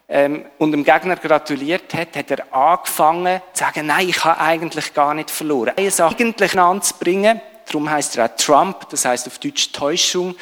ähm, 0.08 0.44
und 0.58 0.72
dem 0.72 0.84
Gegner 0.84 1.16
gratuliert 1.16 1.92
hat, 1.94 2.16
hat 2.16 2.30
er 2.30 2.54
angefangen 2.54 3.40
zu 3.52 3.64
sagen, 3.64 3.86
nein, 3.86 4.08
ich 4.08 4.24
habe 4.24 4.40
eigentlich 4.40 4.94
gar 4.94 5.14
nicht 5.14 5.30
verloren. 5.30 5.72
Eine 5.76 5.90
Sache 5.90 6.16
eigentlich 6.20 6.56
anzubringen, 6.58 7.40
darum 7.66 7.90
heißt 7.90 8.16
er 8.16 8.26
auch 8.26 8.36
Trump, 8.36 8.88
das 8.90 9.04
heißt 9.04 9.26
auf 9.26 9.38
Deutsch 9.38 9.72
Täuschung. 9.72 10.36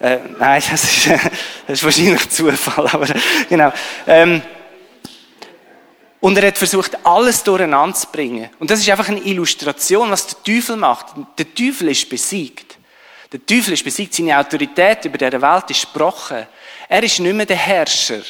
Äh, 0.00 0.18
nein, 0.38 0.62
das 0.68 0.84
ist, 0.84 1.06
das 1.66 1.78
ist 1.78 1.84
wahrscheinlich 1.84 2.28
Zufall, 2.30 2.88
aber 2.88 3.06
genau. 3.48 3.72
Ähm, 4.06 4.42
und 6.18 6.38
er 6.38 6.48
hat 6.48 6.58
versucht, 6.58 6.96
alles 7.06 7.44
durcheinander 7.44 7.94
zu 7.94 8.06
bringen. 8.10 8.48
Und 8.58 8.70
das 8.70 8.80
ist 8.80 8.88
einfach 8.88 9.08
eine 9.08 9.20
Illustration, 9.20 10.10
was 10.10 10.26
der 10.26 10.42
Teufel 10.42 10.76
macht. 10.76 11.14
Der 11.38 11.54
Teufel 11.54 11.90
ist 11.90 12.08
besiegt. 12.08 12.78
Der 13.30 13.44
Teufel 13.44 13.74
ist 13.74 13.84
besiegt, 13.84 14.14
seine 14.14 14.38
Autorität 14.38 15.04
über 15.04 15.18
diese 15.18 15.42
Welt 15.42 15.68
ist 15.68 15.92
gebrochen. 15.92 16.46
Er 16.88 17.02
ist 17.02 17.20
nicht 17.20 17.34
mehr 17.34 17.44
der 17.44 17.56
Herrscher 17.56 18.22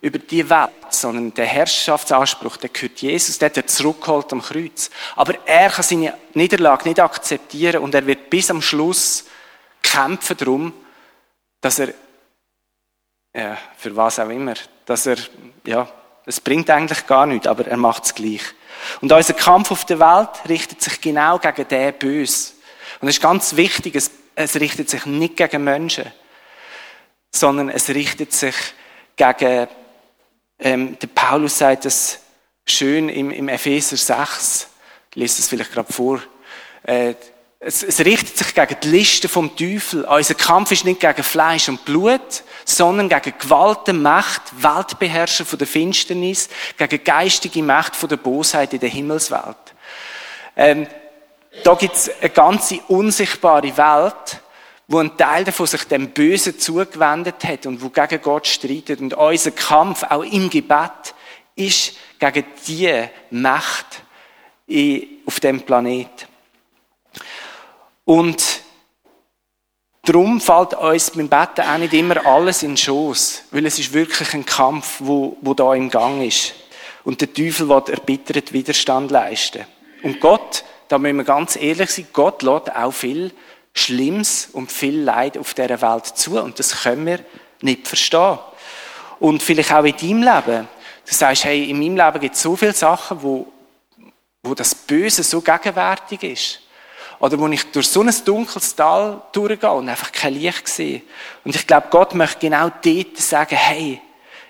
über 0.00 0.18
die 0.18 0.48
Welt, 0.48 0.70
sondern 0.90 1.34
der 1.34 1.46
Herrschaftsanspruch, 1.46 2.56
der 2.56 2.70
gehört 2.70 3.00
Jesus, 3.00 3.38
der 3.38 3.50
hat 3.50 3.56
er 3.56 3.66
zurückgeholt 3.66 4.32
am 4.32 4.42
Kreuz. 4.42 4.90
Aber 5.16 5.34
er 5.46 5.70
kann 5.70 5.84
seine 5.84 6.14
Niederlage 6.34 6.88
nicht 6.88 7.00
akzeptieren 7.00 7.82
und 7.82 7.94
er 7.94 8.06
wird 8.06 8.30
bis 8.30 8.50
am 8.50 8.62
Schluss 8.62 9.24
kämpfen 9.82 10.36
darum, 10.36 10.72
dass 11.60 11.80
er, 11.80 11.94
ja, 13.34 13.58
für 13.76 13.94
was 13.96 14.18
auch 14.18 14.28
immer, 14.28 14.54
dass 14.86 15.06
er, 15.06 15.16
ja, 15.64 15.88
es 16.26 16.40
bringt 16.40 16.70
eigentlich 16.70 17.06
gar 17.06 17.26
nichts, 17.26 17.46
aber 17.46 17.66
er 17.66 17.76
macht 17.76 18.04
es 18.04 18.14
gleich. 18.14 18.42
Und 19.00 19.10
unser 19.10 19.34
Kampf 19.34 19.70
auf 19.70 19.84
der 19.84 19.98
Welt 19.98 20.48
richtet 20.48 20.80
sich 20.82 21.00
genau 21.00 21.38
gegen 21.38 21.66
den 21.66 21.94
Bös. 21.94 22.54
Und 23.00 23.08
es 23.08 23.16
ist 23.16 23.22
ganz 23.22 23.56
wichtig, 23.56 23.96
es, 23.96 24.10
es 24.34 24.54
richtet 24.56 24.90
sich 24.90 25.06
nicht 25.06 25.36
gegen 25.36 25.64
Menschen, 25.64 26.12
sondern 27.32 27.68
es 27.68 27.88
richtet 27.88 28.32
sich 28.32 28.54
gegen 29.16 29.68
ähm, 30.58 30.98
der 30.98 31.06
Paulus 31.08 31.58
sagt 31.58 31.84
das 31.84 32.20
schön 32.66 33.08
im, 33.08 33.30
im 33.30 33.48
Epheser 33.48 33.96
6. 33.96 34.68
Ich 35.10 35.16
lese 35.16 35.36
das 35.38 35.48
vielleicht 35.48 35.72
gerade 35.72 35.92
vor. 35.92 36.20
Äh, 36.82 37.14
es, 37.60 37.82
es, 37.82 37.98
richtet 38.00 38.36
sich 38.36 38.54
gegen 38.54 38.76
die 38.82 38.88
Liste 38.88 39.28
vom 39.28 39.56
Teufel. 39.56 40.04
Unser 40.04 40.34
Kampf 40.34 40.70
ist 40.70 40.84
nicht 40.84 41.00
gegen 41.00 41.22
Fleisch 41.24 41.68
und 41.68 41.84
Blut, 41.84 42.44
sondern 42.64 43.08
gegen 43.08 43.36
Gewalten, 43.36 44.00
Macht, 44.00 44.42
Weltbeherrscher 44.62 45.44
von 45.44 45.58
der 45.58 45.66
Finsternis, 45.66 46.48
gegen 46.76 47.02
geistige 47.02 47.62
Macht 47.62 47.96
von 47.96 48.08
der 48.08 48.16
Bosheit 48.16 48.74
in 48.74 48.80
der 48.80 48.90
Himmelswelt. 48.90 49.56
Ähm, 50.56 50.86
da 51.64 51.74
gibt's 51.74 52.10
eine 52.20 52.30
ganze 52.30 52.78
unsichtbare 52.88 53.76
Welt, 53.76 54.40
wo 54.88 54.98
ein 54.98 55.16
Teil 55.18 55.44
davon 55.44 55.66
sich 55.66 55.84
dem 55.84 56.10
Bösen 56.10 56.58
zugewendet 56.58 57.44
hat 57.44 57.66
und 57.66 57.82
wo 57.82 57.90
gegen 57.90 58.22
Gott 58.22 58.46
streitet. 58.46 59.00
Und 59.00 59.12
unser 59.12 59.50
Kampf, 59.50 60.02
auch 60.04 60.22
im 60.22 60.48
Gebet, 60.48 61.14
ist 61.54 61.92
gegen 62.18 62.44
die 62.66 63.04
Macht 63.30 64.02
auf 65.26 65.40
dem 65.40 65.60
Planet. 65.60 66.26
Und 68.06 68.42
darum 70.04 70.40
fällt 70.40 70.72
uns 70.72 71.10
beim 71.10 71.28
Betten 71.28 71.68
auch 71.68 71.78
nicht 71.78 71.92
immer 71.92 72.24
alles 72.24 72.62
in 72.62 72.70
den 72.70 72.76
Schoß, 72.78 73.42
weil 73.50 73.66
es 73.66 73.78
ist 73.78 73.92
wirklich 73.92 74.32
ein 74.32 74.46
Kampf, 74.46 74.96
wo, 75.00 75.36
wo 75.42 75.52
da 75.52 75.74
im 75.74 75.90
Gang 75.90 76.26
ist. 76.26 76.54
Und 77.04 77.20
der 77.20 77.32
Teufel 77.32 77.68
wird 77.68 77.90
erbittert 77.90 78.54
Widerstand 78.54 79.10
leisten. 79.10 79.66
Und 80.02 80.20
Gott, 80.20 80.64
da 80.88 80.96
müssen 80.96 81.18
wir 81.18 81.24
ganz 81.24 81.56
ehrlich 81.56 81.90
sein, 81.90 82.06
Gott 82.14 82.42
lädt 82.42 82.74
auch 82.74 82.92
viel 82.92 83.32
Schlimmes 83.74 84.48
und 84.52 84.72
viel 84.72 85.00
Leid 85.00 85.38
auf 85.38 85.54
dieser 85.54 85.80
Welt 85.80 86.06
zu. 86.06 86.40
Und 86.40 86.58
das 86.58 86.82
können 86.82 87.06
wir 87.06 87.20
nicht 87.60 87.86
verstehen. 87.86 88.38
Und 89.20 89.42
vielleicht 89.42 89.72
auch 89.72 89.84
in 89.84 89.96
deinem 89.96 90.22
Leben. 90.22 90.68
Du 91.06 91.14
sagst, 91.14 91.44
hey, 91.44 91.70
in 91.70 91.78
meinem 91.78 91.96
Leben 91.96 92.20
gibt 92.20 92.34
es 92.34 92.42
so 92.42 92.54
viele 92.54 92.74
Sachen, 92.74 93.22
wo, 93.22 93.46
wo 94.42 94.54
das 94.54 94.74
Böse 94.74 95.22
so 95.22 95.40
gegenwärtig 95.40 96.22
ist. 96.22 96.60
oder 97.20 97.38
wo 97.38 97.46
ich 97.48 97.64
durch 97.70 97.88
so 97.88 98.02
ein 98.02 98.14
dunkles 98.24 98.74
Tal 98.74 99.20
durchgehe 99.32 99.70
und 99.70 99.88
einfach 99.88 100.12
kein 100.12 100.34
Licht 100.34 100.68
sehe. 100.68 101.02
Und 101.44 101.54
ich 101.54 101.66
glaube, 101.66 101.88
Gott 101.90 102.14
möchte 102.14 102.38
genau 102.40 102.70
dort 102.82 103.16
sagen, 103.16 103.56
hey, 103.56 104.00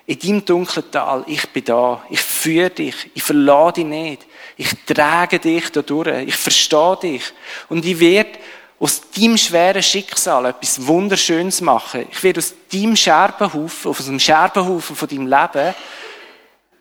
in 0.05 0.19
deinem 0.19 0.45
dunklen 0.45 0.91
Tal, 0.91 1.23
ich 1.27 1.47
bin 1.49 1.63
da, 1.65 2.03
ich 2.09 2.21
führe 2.21 2.69
dich, 2.69 3.11
ich 3.13 3.23
verlade 3.23 3.81
dich 3.81 3.85
nicht, 3.85 4.25
ich 4.57 4.69
trage 4.85 5.39
dich 5.39 5.71
da 5.71 5.81
durch, 5.81 6.27
ich 6.27 6.35
verstehe 6.35 6.97
dich 6.97 7.23
und 7.69 7.85
ich 7.85 7.99
werde 7.99 8.39
aus 8.79 9.01
deinem 9.11 9.37
schweren 9.37 9.83
Schicksal 9.83 10.45
etwas 10.45 10.85
Wunderschönes 10.85 11.61
machen. 11.61 12.07
Ich 12.11 12.23
werde 12.23 12.39
aus 12.39 12.53
deinem 12.71 12.95
Scherbenhaufen, 12.95 13.91
aus 13.91 14.05
dem 14.05 14.19
Scherbenhaufen 14.19 14.95
von 14.95 15.07
deinem 15.07 15.27
Leben, 15.27 15.75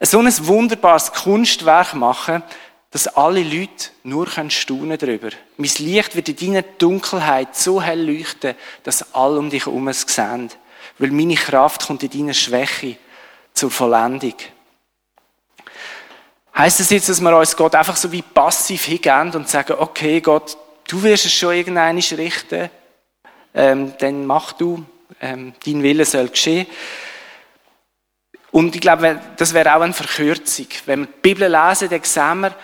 so 0.00 0.20
ein 0.20 0.46
wunderbares 0.46 1.12
Kunstwerk 1.12 1.94
machen, 1.94 2.42
dass 2.90 3.08
alle 3.08 3.42
Leute 3.42 3.90
nur 4.04 4.28
staunen 4.48 4.96
darüber. 4.96 5.30
Mein 5.56 5.70
Licht 5.78 6.14
wird 6.14 6.28
in 6.28 6.36
deiner 6.36 6.62
Dunkelheit 6.62 7.54
so 7.54 7.82
hell 7.82 8.00
leuchten, 8.00 8.54
dass 8.84 9.14
alle 9.14 9.38
um 9.38 9.50
dich 9.50 9.66
herum 9.66 9.88
es 9.88 10.02
sehen. 10.02 10.50
Weil 10.98 11.10
meine 11.10 11.34
Kraft 11.34 11.86
kommt 11.86 12.02
in 12.02 12.10
deiner 12.10 12.34
Schwäche 12.34 12.96
zur 13.52 13.70
Vollendung. 13.70 14.34
Heißt 16.56 16.80
das 16.80 16.90
jetzt, 16.90 17.08
dass 17.08 17.20
wir 17.20 17.36
uns 17.36 17.56
Gott 17.56 17.74
einfach 17.74 17.96
so 17.96 18.10
wie 18.10 18.22
passiv 18.22 18.84
hingehen 18.84 19.32
und 19.34 19.48
sagen, 19.48 19.76
okay, 19.78 20.20
Gott, 20.20 20.56
du 20.88 21.02
wirst 21.02 21.26
es 21.26 21.32
schon 21.32 21.54
irgendeine 21.54 22.00
richten, 22.00 22.70
ähm, 23.54 23.94
dann 23.98 24.26
mach 24.26 24.52
du, 24.52 24.84
ähm, 25.20 25.54
dein 25.64 25.82
Wille 25.82 26.04
soll 26.04 26.28
geschehen. 26.28 26.66
Und 28.50 28.74
ich 28.74 28.80
glaube, 28.80 29.20
das 29.36 29.54
wäre 29.54 29.76
auch 29.76 29.82
eine 29.82 29.92
Verkürzung. 29.92 30.66
Wenn 30.86 31.00
wir 31.00 31.06
die 31.06 31.20
Bibel 31.20 31.50
lesen, 31.50 31.88
dann 31.90 32.02
sehen 32.02 32.40
wir, 32.40 32.54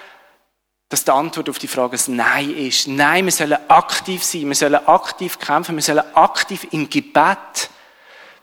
dass 0.88 1.04
die 1.04 1.11
Antwort 1.11 1.49
auf 1.49 1.59
die 1.59 1.69
Frage 1.69 1.97
ein 1.97 2.16
Nein 2.16 2.57
ist. 2.57 2.88
Nein, 2.88 3.25
wir 3.25 3.33
sollen 3.33 3.59
aktiv 3.69 4.23
sein, 4.23 4.49
wir 4.49 4.54
sollen 4.54 4.87
aktiv 4.87 5.38
kämpfen, 5.38 5.76
wir 5.76 5.83
sollen 5.83 6.14
aktiv 6.14 6.66
im 6.71 6.88
Gebet 6.88 7.71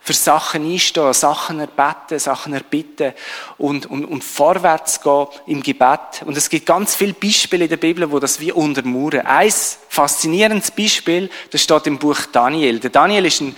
für 0.04 0.14
Sachen 0.14 0.66
einstehen, 0.66 1.14
Sachen 1.14 1.60
erbeten, 1.60 2.18
Sachen 2.18 2.54
erbitten 2.54 3.14
und, 3.58 3.86
und, 3.86 4.04
und 4.04 4.24
vorwärts 4.24 5.02
gehen 5.02 5.28
im 5.46 5.62
Gebet. 5.62 6.24
Und 6.26 6.36
es 6.36 6.50
gibt 6.50 6.66
ganz 6.66 6.96
viele 6.96 7.14
Beispiele 7.14 7.66
in 7.66 7.70
der 7.70 7.78
Bibel, 7.78 8.12
wo 8.12 8.20
das 8.20 8.40
wie 8.40 8.52
untermauern. 8.52 9.26
Ein 9.28 9.54
faszinierendes 9.90 10.72
Beispiel, 10.72 11.30
das 11.52 11.62
steht 11.62 11.86
im 11.86 12.00
Buch 12.00 12.18
Daniel. 12.32 12.80
Der 12.80 12.90
Daniel 12.90 13.26
ist 13.26 13.42
ein 13.42 13.56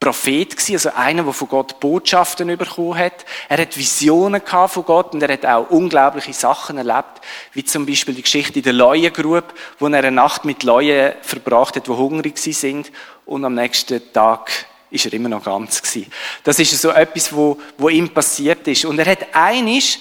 Prophet 0.00 0.50
gewesen, 0.50 0.74
also 0.74 0.90
einer, 0.96 1.22
der 1.22 1.32
von 1.32 1.48
Gott 1.48 1.78
Botschaften 1.78 2.48
bekommen 2.58 2.98
hat. 2.98 3.24
Er 3.48 3.58
hat 3.58 3.76
Visionen 3.76 4.42
von 4.44 4.84
Gott 4.84 5.14
und 5.14 5.22
er 5.22 5.32
hat 5.32 5.46
auch 5.46 5.70
unglaubliche 5.70 6.32
Sachen 6.32 6.76
erlebt, 6.76 7.22
wie 7.52 7.64
zum 7.64 7.86
Beispiel 7.86 8.14
die 8.14 8.22
Geschichte 8.22 8.58
in 8.58 8.64
der 8.64 8.74
Leuengrube, 8.74 9.44
wo 9.78 9.86
er 9.86 9.98
eine 9.98 10.10
Nacht 10.10 10.44
mit 10.44 10.64
Leuen 10.64 11.14
verbracht 11.22 11.76
hat, 11.76 11.86
die 11.86 11.92
hungrig 11.92 12.36
sind 12.36 12.90
und 13.24 13.44
am 13.44 13.54
nächsten 13.54 14.12
Tag 14.12 14.50
ist 14.94 15.06
er 15.06 15.12
immer 15.12 15.28
noch 15.28 15.44
ganz 15.44 15.82
gewesen. 15.82 16.10
Das 16.44 16.58
ist 16.58 16.80
so 16.80 16.90
etwas, 16.90 17.34
wo, 17.34 17.58
wo 17.76 17.88
ihm 17.88 18.08
passiert 18.08 18.66
ist. 18.68 18.84
Und 18.84 18.98
er 18.98 19.06
hat 19.06 19.34
einisch 19.34 19.98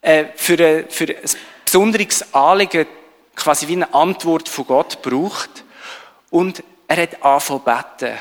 äh, 0.00 0.26
für, 0.36 0.58
ein, 0.62 0.84
für 0.88 1.04
ein 1.04 1.30
besonderes 1.64 2.34
Anliegen 2.34 2.86
quasi 3.34 3.68
wie 3.68 3.74
eine 3.74 3.92
Antwort 3.94 4.48
von 4.48 4.66
Gott 4.66 5.02
gebraucht 5.02 5.64
und 6.30 6.62
er 6.86 7.02
hat 7.02 7.22
angefangen 7.22 7.62
beten. 7.64 8.18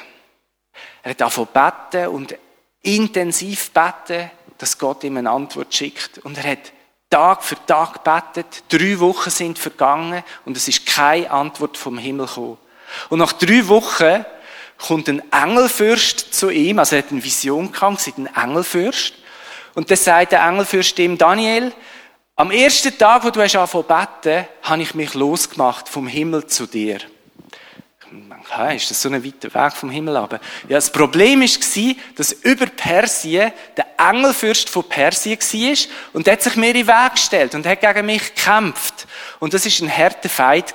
Er 1.03 1.11
hat 1.11 1.21
angefangen 1.21 1.47
beten 1.91 2.07
und 2.07 2.35
intensiv 2.81 3.71
beten, 3.71 4.31
dass 4.57 4.77
Gott 4.77 5.03
ihm 5.03 5.17
eine 5.17 5.29
Antwort 5.29 5.73
schickt. 5.73 6.19
Und 6.19 6.37
er 6.37 6.51
hat 6.51 6.71
Tag 7.09 7.43
für 7.43 7.55
Tag 7.65 8.03
betet. 8.03 8.63
Drei 8.69 8.99
Wochen 8.99 9.29
sind 9.29 9.59
vergangen 9.59 10.23
und 10.45 10.57
es 10.57 10.67
ist 10.67 10.85
keine 10.85 11.31
Antwort 11.31 11.77
vom 11.77 11.97
Himmel 11.97 12.27
gekommen. 12.27 12.57
Und 13.09 13.19
nach 13.19 13.33
drei 13.33 13.67
Wochen 13.67 14.25
kommt 14.77 15.09
ein 15.09 15.21
Engelfürst 15.31 16.33
zu 16.33 16.49
ihm, 16.49 16.79
also 16.79 16.95
er 16.95 17.03
hat 17.03 17.11
eine 17.11 17.23
Vision 17.23 17.71
gehabt, 17.71 18.01
sieht 18.01 18.17
ein 18.17 18.29
Engelfürst. 18.35 19.13
Und 19.73 19.89
dann 19.89 19.97
sagt 19.97 20.31
der 20.31 20.43
Engelfürst 20.43 20.97
ihm, 20.99 21.17
Daniel, 21.17 21.71
am 22.35 22.51
ersten 22.51 22.97
Tag, 22.97 23.23
wo 23.23 23.29
du 23.29 23.41
hast 23.41 23.55
angefangen 23.55 23.85
beten, 23.87 24.47
habe 24.61 24.81
ich 24.81 24.93
mich 24.93 25.13
losgemacht 25.13 25.89
vom 25.89 26.07
Himmel 26.07 26.45
zu 26.47 26.67
dir 26.67 26.99
hey, 28.49 28.77
ist 28.77 28.89
das 28.89 29.01
so 29.01 29.09
ein 29.09 29.23
weiter 29.23 29.53
Weg 29.53 29.73
vom 29.73 29.89
Himmel 29.89 30.15
ab? 30.17 30.39
Ja, 30.67 30.77
das 30.77 30.91
Problem 30.91 31.41
war, 31.41 31.95
dass 32.15 32.31
über 32.31 32.65
Persien 32.65 33.51
der 33.75 33.85
Engelfürst 33.97 34.69
von 34.69 34.83
Persien 34.83 35.39
war 35.39 35.77
und 36.13 36.27
der 36.27 36.33
hat 36.33 36.41
sich 36.41 36.55
mir 36.55 36.69
in 36.69 36.73
den 36.73 36.87
Weg 36.87 37.11
gestellt 37.13 37.55
und 37.55 37.65
hat 37.65 37.81
gegen 37.81 38.05
mich 38.05 38.33
gekämpft. 38.33 39.07
Und 39.39 39.53
das 39.53 39.65
ist 39.65 39.81
ein 39.81 39.95
harter 39.95 40.29
Feind. 40.29 40.73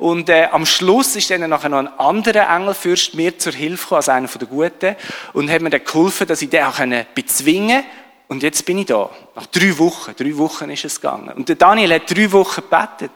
Und 0.00 0.30
äh, 0.30 0.48
am 0.50 0.64
Schluss 0.64 1.14
ist 1.14 1.28
dann 1.28 1.48
nachher 1.50 1.68
noch 1.68 1.76
ein 1.76 1.98
anderer 1.98 2.48
Engelfürst 2.48 3.14
mir 3.14 3.38
zur 3.38 3.52
Hilfe 3.52 3.82
gekommen, 3.82 3.96
also 3.96 4.12
einer 4.12 4.28
den 4.28 4.48
Guten, 4.48 4.96
und 5.34 5.50
hat 5.50 5.60
mir 5.60 5.68
dann 5.68 5.84
geholfen, 5.84 6.26
dass 6.26 6.40
ich 6.40 6.48
den 6.48 6.64
auch 6.64 6.78
bezwingen 7.14 7.82
konnte. 7.82 7.90
Und 8.28 8.42
jetzt 8.42 8.64
bin 8.64 8.78
ich 8.78 8.86
da. 8.86 9.10
Nach 9.34 9.44
drei 9.44 9.76
Wochen. 9.76 10.14
Drei 10.16 10.34
Wochen 10.38 10.70
ist 10.70 10.86
es 10.86 11.02
gegangen. 11.02 11.34
Und 11.34 11.50
der 11.50 11.56
Daniel 11.56 11.92
hat 11.92 12.10
drei 12.10 12.32
Wochen 12.32 12.62
gebetet. 12.62 13.10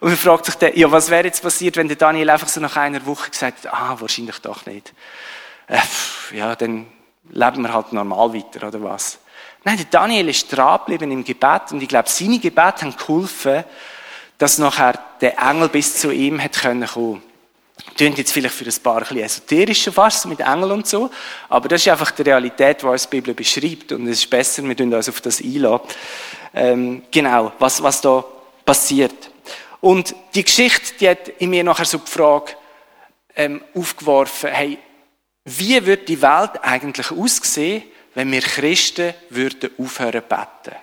Und 0.00 0.08
man 0.08 0.16
fragt 0.16 0.46
sich 0.46 0.56
dann, 0.56 0.72
ja, 0.74 0.90
was 0.90 1.08
wäre 1.08 1.24
jetzt 1.24 1.40
passiert, 1.40 1.76
wenn 1.76 1.86
der 1.86 1.96
Daniel 1.96 2.30
einfach 2.30 2.48
so 2.48 2.60
nach 2.60 2.76
einer 2.76 3.06
Woche 3.06 3.30
gesagt 3.30 3.66
hat, 3.66 3.72
ah, 3.72 3.96
wahrscheinlich 4.00 4.40
doch 4.40 4.66
nicht. 4.66 4.92
Äh, 5.68 5.78
ja, 6.36 6.56
dann 6.56 6.88
leben 7.30 7.62
wir 7.62 7.72
halt 7.72 7.92
normal 7.92 8.34
weiter, 8.34 8.66
oder 8.66 8.82
was? 8.82 9.20
Nein, 9.62 9.76
der 9.76 9.86
Daniel 9.86 10.28
ist 10.28 10.48
dran 10.48 10.80
geblieben 10.80 11.12
im 11.12 11.22
Gebet 11.22 11.70
und 11.70 11.80
ich 11.80 11.88
glaube, 11.88 12.08
seine 12.08 12.40
Gebete 12.40 12.82
haben 12.82 12.96
geholfen, 12.96 13.62
dass 14.38 14.58
nachher 14.58 14.98
der 15.20 15.38
Engel 15.38 15.68
bis 15.68 15.96
zu 15.96 16.10
ihm 16.12 16.42
hat 16.42 16.60
können 16.60 16.86
kommen. 16.86 17.22
Klingt 17.96 18.18
jetzt 18.18 18.32
vielleicht 18.32 18.54
für 18.54 18.64
ein 18.64 18.82
paar 18.82 18.98
ein 18.98 19.00
bisschen 19.02 19.18
esoterisch 19.18 19.82
schon 19.82 19.92
fast, 19.92 20.26
mit 20.26 20.40
Engeln 20.40 20.70
und 20.70 20.86
so, 20.86 21.10
aber 21.48 21.68
das 21.68 21.80
ist 21.80 21.88
einfach 21.88 22.10
die 22.12 22.22
Realität, 22.22 22.82
die 22.82 22.86
uns 22.86 23.08
die 23.08 23.16
Bibel 23.16 23.34
beschreibt 23.34 23.92
und 23.92 24.06
es 24.06 24.20
ist 24.20 24.30
besser, 24.30 24.62
wir 24.62 24.76
tun 24.76 24.92
uns 24.92 25.08
auf 25.08 25.20
das 25.20 25.40
einlassen. 25.40 25.86
Ähm, 26.54 27.02
genau, 27.10 27.52
was, 27.58 27.82
was 27.82 28.00
da 28.00 28.24
passiert. 28.64 29.30
Und 29.80 30.14
die 30.34 30.44
Geschichte, 30.44 30.94
die 30.98 31.08
hat 31.08 31.28
in 31.38 31.50
mir 31.50 31.64
nachher 31.64 31.84
so 31.84 31.98
die 31.98 32.10
Frage 32.10 32.52
ähm, 33.36 33.62
aufgeworfen, 33.74 34.50
hey, 34.50 34.78
wie 35.44 35.86
würde 35.86 36.04
die 36.04 36.20
Welt 36.20 36.62
eigentlich 36.62 37.10
aussehen, 37.10 37.82
wenn 38.14 38.30
wir 38.30 38.40
Christen 38.40 39.14
würden 39.30 39.70
aufhören 39.78 40.22
beten? 40.28 40.76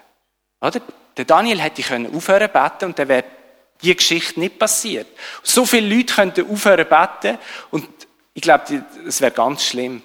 Oder? 0.61 0.81
Der 1.17 1.25
Daniel 1.25 1.61
hätte 1.61 1.83
können 1.83 2.13
aufhören 2.15 2.49
beten 2.51 2.85
und 2.85 2.99
dann 2.99 3.07
wäre 3.07 3.25
die 3.81 3.95
Geschichte 3.95 4.39
nicht 4.39 4.59
passiert. 4.59 5.07
So 5.43 5.65
viele 5.65 5.95
Leute 5.95 6.13
könnten 6.13 6.51
aufhören 6.51 6.87
beten 6.87 7.37
und 7.71 7.87
ich 8.33 8.41
glaube, 8.41 8.83
das 9.05 9.21
wäre 9.21 9.31
ganz 9.31 9.63
schlimm. 9.63 10.01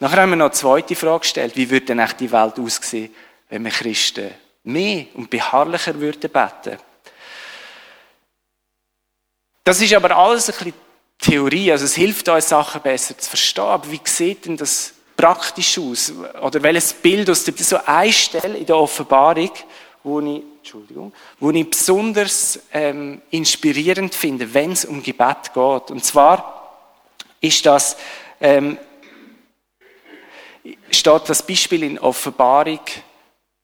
Nachher 0.00 0.22
haben 0.22 0.30
wir 0.30 0.36
noch 0.36 0.46
eine 0.46 0.54
zweite 0.54 0.94
Frage 0.94 1.20
gestellt. 1.20 1.56
Wie 1.56 1.68
würde 1.68 1.86
denn 1.86 1.98
echt 1.98 2.20
die 2.20 2.30
Welt 2.30 2.58
aussehen, 2.58 3.14
wenn 3.48 3.64
wir 3.64 3.70
Christen 3.70 4.30
mehr 4.64 5.06
und 5.14 5.30
beharrlicher 5.30 5.98
würden 5.98 6.30
beten? 6.30 6.78
Das 9.64 9.80
ist 9.80 9.94
aber 9.94 10.16
alles 10.16 10.50
ein 10.50 10.56
bisschen 10.56 10.74
Theorie, 11.18 11.72
also 11.72 11.86
es 11.86 11.94
hilft 11.94 12.28
uns, 12.28 12.48
Sachen 12.48 12.82
besser 12.82 13.16
zu 13.16 13.28
verstehen. 13.28 13.64
Aber 13.64 13.90
wie 13.90 14.00
sieht 14.04 14.44
denn 14.44 14.56
das 14.56 14.92
praktisch 15.16 15.78
aus? 15.78 16.12
Oder 16.42 16.62
welches 16.62 16.92
Bild 16.92 17.30
aus 17.30 17.44
der, 17.44 17.54
so 17.56 17.78
eine 17.84 18.12
in 18.58 18.66
der 18.66 18.76
Offenbarung, 18.76 19.50
wo 20.02 20.20
ich, 20.20 20.42
Entschuldigung, 20.64 21.12
wo 21.40 21.50
ich 21.50 21.68
besonders 21.68 22.58
ähm, 22.72 23.20
inspirierend 23.28 24.14
finde, 24.14 24.54
wenn 24.54 24.72
es 24.72 24.86
um 24.86 25.02
Gebet 25.02 25.52
geht. 25.52 25.90
Und 25.90 26.02
zwar 26.02 26.88
ist 27.42 27.66
das, 27.66 27.98
ähm, 28.40 28.78
steht 30.90 31.22
das 31.26 31.46
Beispiel 31.46 31.82
in 31.82 31.98
Offenbarung 31.98 32.80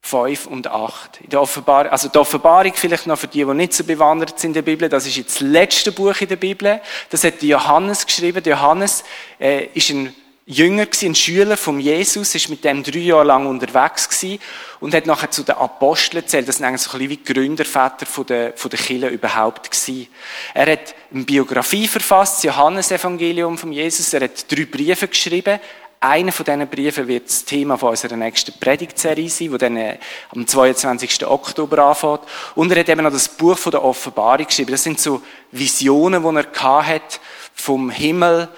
5 0.03 0.47
und 0.49 0.67
8. 0.67 1.23
In 1.23 1.31
der 1.31 1.41
Offenbarung, 1.41 1.91
also 1.91 2.11
die 2.11 2.19
Offenbarung 2.19 2.75
vielleicht 2.75 3.07
noch 3.07 3.19
für 3.19 3.29
die, 3.29 3.47
die 3.47 3.55
nicht 3.55 3.73
so 3.73 3.83
bewandert 3.83 4.39
sind 4.39 4.51
in 4.51 4.55
der 4.57 4.63
Bibel, 4.63 4.91
das 4.91 5.07
ist 5.07 5.17
jetzt 5.17 5.37
das 5.37 5.41
letzte 5.41 5.93
Buch 5.93 6.21
in 6.21 6.29
der 6.29 6.37
Bibel. 6.37 6.83
Das 7.09 7.25
hat 7.25 7.43
Johannes 7.43 8.05
geschrieben. 8.05 8.45
Johannes 8.45 9.05
äh, 9.41 9.69
ist 9.73 9.89
ein 9.89 10.15
Jünger 10.51 10.87
gewesen, 10.87 11.13
ein 11.13 11.15
Schüler 11.15 11.57
von 11.57 11.79
Jesus, 11.79 12.35
ist 12.35 12.49
mit 12.49 12.65
dem 12.65 12.83
drei 12.83 12.99
Jahre 12.99 13.23
lang 13.23 13.47
unterwegs 13.47 14.09
gewesen 14.09 14.41
und 14.81 14.95
hat 14.95 15.07
nachher 15.07 15.31
zu 15.31 15.45
den 15.45 15.55
Aposteln 15.55 16.27
zählt. 16.27 16.49
Das 16.49 16.57
sind 16.57 16.67
eigentlich 16.67 16.83
so 16.83 16.91
ein 16.91 16.99
bisschen 16.99 17.11
wie 17.11 17.33
Gründerväter 17.33 18.05
von 18.05 18.27
der, 18.27 18.55
von 18.57 18.69
der 18.69 18.81
Kirche 18.81 19.07
überhaupt 19.07 19.71
gewesen. 19.71 20.09
Er 20.53 20.73
hat 20.73 20.97
eine 21.15 21.23
Biografie 21.23 21.87
verfasst, 21.87 22.39
das 22.39 22.43
Johannesevangelium 22.43 23.59
von 23.59 23.73
Jesus. 23.73 24.13
Er 24.13 24.23
hat 24.23 24.51
drei 24.51 24.65
Briefe 24.65 25.07
geschrieben. 25.07 25.61
Einer 26.01 26.33
von 26.33 26.45
diesen 26.45 26.67
Briefen 26.67 27.07
wird 27.07 27.29
das 27.29 27.45
Thema 27.45 27.79
von 27.79 27.91
unserer 27.91 28.17
nächsten 28.17 28.59
Predigtserie 28.59 29.29
sein, 29.29 29.53
die 29.53 29.59
dann 29.59 29.77
äh, 29.77 29.99
am 30.35 30.47
22. 30.49 31.27
Oktober 31.29 31.79
anfängt. 31.85 32.23
Und 32.57 32.73
er 32.73 32.81
hat 32.81 32.89
eben 32.89 33.05
noch 33.05 33.13
das 33.13 33.29
Buch 33.29 33.57
von 33.57 33.71
der 33.71 33.85
Offenbarung 33.85 34.47
geschrieben. 34.47 34.73
Das 34.73 34.83
sind 34.83 34.99
so 34.99 35.23
Visionen, 35.53 36.23
die 36.25 36.45
er 36.61 36.87
hat 36.87 37.21
vom 37.55 37.91
Himmel, 37.91 38.49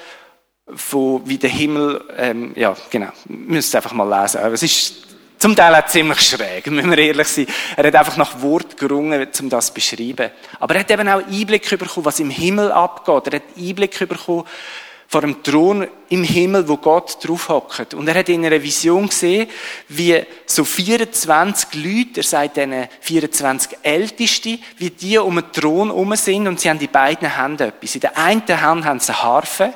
von 0.77 1.23
wie 1.25 1.39
der 1.39 1.51
Himmel, 1.51 2.05
ähm, 2.17 2.53
ja, 2.57 2.77
genau, 2.91 3.09
müsst 3.27 3.75
einfach 3.75 3.93
mal 3.93 4.23
lesen. 4.23 4.41
Aber 4.41 4.55
es 4.55 4.63
ist 4.63 5.03
Zum 5.43 5.57
Teil 5.57 5.75
auch 5.75 5.87
ziemlich 5.87 6.21
schräg, 6.21 6.67
müssen 6.71 6.91
wir 6.91 6.99
ehrlich 6.99 7.27
sein. 7.27 7.49
Er 7.77 7.89
hat 7.89 7.97
einfach 7.97 8.17
nach 8.17 8.41
Wort 8.43 8.77
gerungen, 8.77 9.27
um 9.41 9.51
das 9.51 9.67
zu 9.67 9.75
beschreiben. 9.75 10.31
Aber 10.61 10.75
er 10.77 10.81
hat 10.83 10.91
eben 10.93 11.09
auch 11.09 11.27
Einblick 11.27 11.69
bekommen, 11.69 12.05
was 12.05 12.21
im 12.21 12.31
Himmel 12.31 12.71
abgeht. 12.71 13.27
Er 13.27 13.41
hat 13.41 13.59
Einblick 13.59 13.99
bekommen 14.09 14.45
vor 15.09 15.21
dem 15.21 15.43
Thron 15.43 15.89
im 16.11 16.23
Himmel, 16.23 16.69
wo 16.69 16.77
Gott 16.77 17.19
drauf 17.27 17.49
hockt. 17.49 17.93
Und 17.93 18.07
er 18.07 18.15
hat 18.15 18.29
in 18.29 18.47
einer 18.47 18.63
Vision 18.63 19.09
gesehen, 19.09 19.49
wie 19.89 20.23
so 20.47 20.65
24 20.65 21.75
Leute, 21.75 22.21
er 22.21 22.23
sagt 22.23 22.57
diesen 22.57 22.87
24 23.01 23.79
Älteste, 23.83 24.61
wie 24.79 24.91
die 24.91 25.19
um 25.19 25.35
den 25.35 25.51
Thron 25.51 25.89
herum 25.89 26.15
sind 26.15 26.47
und 26.47 26.61
sie 26.61 26.71
haben 26.71 26.79
die 26.79 26.87
beiden 26.87 27.37
Hände 27.37 27.67
etwas. 27.67 27.97
In 27.97 28.01
der 28.01 28.17
einen 28.17 28.63
Hand 28.63 28.85
haben 28.85 29.01
sie 29.01 29.13
eine 29.13 29.23
Harfe, 29.25 29.75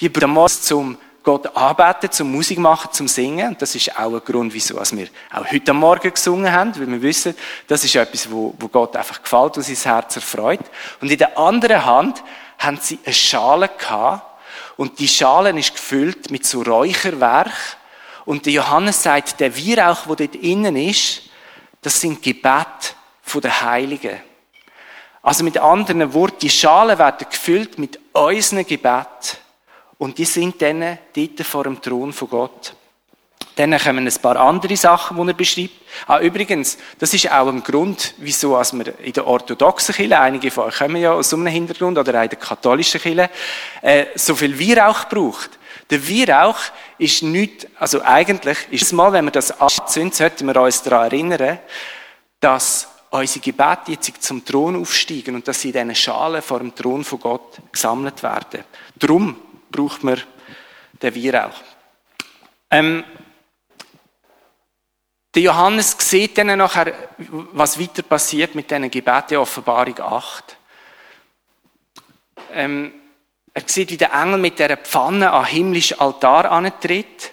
die 0.00 0.08
brauchen 0.08 0.48
zum 0.48 0.98
Gott 1.22 1.54
anbeten, 1.56 2.10
zum 2.10 2.32
Musik 2.32 2.58
machen, 2.58 2.92
zum 2.92 3.06
Singen. 3.06 3.48
Und 3.48 3.62
das 3.62 3.74
ist 3.74 3.98
auch 3.98 4.14
ein 4.14 4.20
Grund, 4.24 4.54
wieso 4.54 4.76
wir 4.76 5.08
auch 5.30 5.50
heute 5.50 5.72
Morgen 5.74 6.12
gesungen 6.12 6.50
haben, 6.50 6.74
weil 6.78 6.88
wir 6.88 7.02
wissen, 7.02 7.34
das 7.66 7.84
ist 7.84 7.96
etwas, 7.96 8.30
wo, 8.30 8.54
wo 8.58 8.68
Gott 8.68 8.96
einfach 8.96 9.22
gefällt 9.22 9.56
und 9.56 9.62
sein 9.62 9.76
Herz 9.76 10.16
erfreut. 10.16 10.60
Und 11.00 11.10
in 11.10 11.18
der 11.18 11.36
anderen 11.36 11.84
Hand 11.84 12.22
haben 12.58 12.78
sie 12.80 12.98
eine 13.04 13.14
Schale 13.14 13.68
gehabt, 13.68 14.22
und 14.78 15.00
die 15.00 15.08
Schale 15.08 15.50
ist 15.58 15.74
gefüllt 15.74 16.30
mit 16.30 16.46
so 16.46 16.62
Räucherwerk. 16.62 17.76
Und 18.24 18.46
der 18.46 18.52
Johannes 18.52 19.02
sagt, 19.02 19.40
der 19.40 19.56
Weihrauch, 19.56 20.06
der 20.06 20.28
dort 20.28 20.36
innen 20.36 20.76
ist, 20.76 21.22
das 21.82 22.00
sind 22.00 22.22
Gebet 22.22 22.94
der 23.34 23.60
Heiligen. 23.60 24.20
Also 25.20 25.42
mit 25.42 25.58
anderen 25.58 26.14
Worten, 26.14 26.38
die 26.42 26.50
Schalen 26.50 26.98
werden 26.98 27.26
gefüllt 27.28 27.78
mit 27.78 27.98
unseren 28.12 28.64
Gebet. 28.64 29.40
Und 29.98 30.16
die 30.18 30.24
sind 30.24 30.62
dann 30.62 30.98
dort 31.14 31.40
vor 31.40 31.64
dem 31.64 31.80
Thron 31.82 32.12
von 32.12 32.30
Gott. 32.30 32.74
Dann 33.56 33.76
kommen 33.76 34.06
ein 34.06 34.22
paar 34.22 34.36
andere 34.36 34.76
Sachen, 34.76 35.16
die 35.16 35.30
er 35.30 35.34
beschreibt. 35.34 35.74
Ah, 36.06 36.20
übrigens, 36.20 36.78
das 37.00 37.12
ist 37.12 37.30
auch 37.30 37.48
ein 37.48 37.64
Grund, 37.64 38.14
wieso 38.18 38.54
als 38.54 38.72
wir 38.72 38.96
in 39.00 39.12
der 39.12 39.26
orthodoxen 39.26 39.96
Kirche, 39.96 40.20
einige 40.20 40.52
von 40.52 40.64
euch 40.64 40.78
kommen 40.78 40.96
ja 40.96 41.12
aus 41.12 41.30
so 41.30 41.36
einem 41.36 41.48
Hintergrund, 41.48 41.98
oder 41.98 42.20
auch 42.20 42.22
in 42.22 42.28
der 42.28 42.38
katholischen 42.38 43.00
Kirche, 43.00 43.30
äh, 43.82 44.06
so 44.14 44.36
viel 44.36 44.58
Weihrauch 44.60 45.08
braucht. 45.08 45.58
Der 45.90 46.08
Weihrauch 46.08 46.58
ist 46.98 47.24
nicht, 47.24 47.66
also 47.80 48.00
eigentlich 48.02 48.58
ist 48.70 48.82
es 48.82 48.92
mal, 48.92 49.12
wenn 49.12 49.24
wir 49.24 49.32
das 49.32 49.60
anzünden, 49.60 50.12
sollten 50.12 50.46
wir 50.46 50.60
uns 50.60 50.82
daran 50.82 51.06
erinnern, 51.06 51.58
dass 52.38 52.86
unsere 53.10 53.40
Gebete 53.40 53.92
jetzt 53.92 54.22
zum 54.22 54.44
Thron 54.44 54.76
aufsteigen 54.76 55.34
und 55.34 55.48
dass 55.48 55.60
sie 55.60 55.70
in 55.70 55.72
diesen 55.72 55.94
Schalen 55.94 56.42
vor 56.42 56.58
dem 56.58 56.74
Thron 56.74 57.02
von 57.02 57.18
Gott 57.18 57.58
gesammelt 57.72 58.22
werden. 58.22 58.62
Darum 58.96 59.36
braucht 59.70 60.04
man 60.04 60.20
den 61.00 61.14
Weihrauch. 61.14 61.60
Ähm, 62.70 63.04
der 65.34 65.42
Johannes 65.42 65.96
sieht 65.98 66.38
dann 66.38 66.58
nachher, 66.58 66.92
was 67.18 67.78
weiter 67.78 68.02
passiert 68.02 68.54
mit 68.54 68.70
diesen 68.70 68.90
Gebeten, 68.90 69.36
Offenbarung 69.36 70.00
8. 70.00 70.56
Ähm, 72.52 72.92
er 73.54 73.62
sieht, 73.66 73.90
wie 73.90 73.96
der 73.96 74.12
Engel 74.12 74.38
mit 74.38 74.58
der 74.58 74.76
Pfanne 74.76 75.30
an 75.32 75.44
himmlischen 75.44 76.00
Altar 76.00 76.50
antritt. 76.50 77.32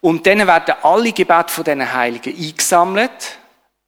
Und 0.00 0.26
dann 0.26 0.46
werden 0.46 0.74
alle 0.82 1.12
Gebete 1.12 1.52
von 1.52 1.64
diesen 1.64 1.92
Heiligen 1.92 2.36
eingesammelt 2.36 3.38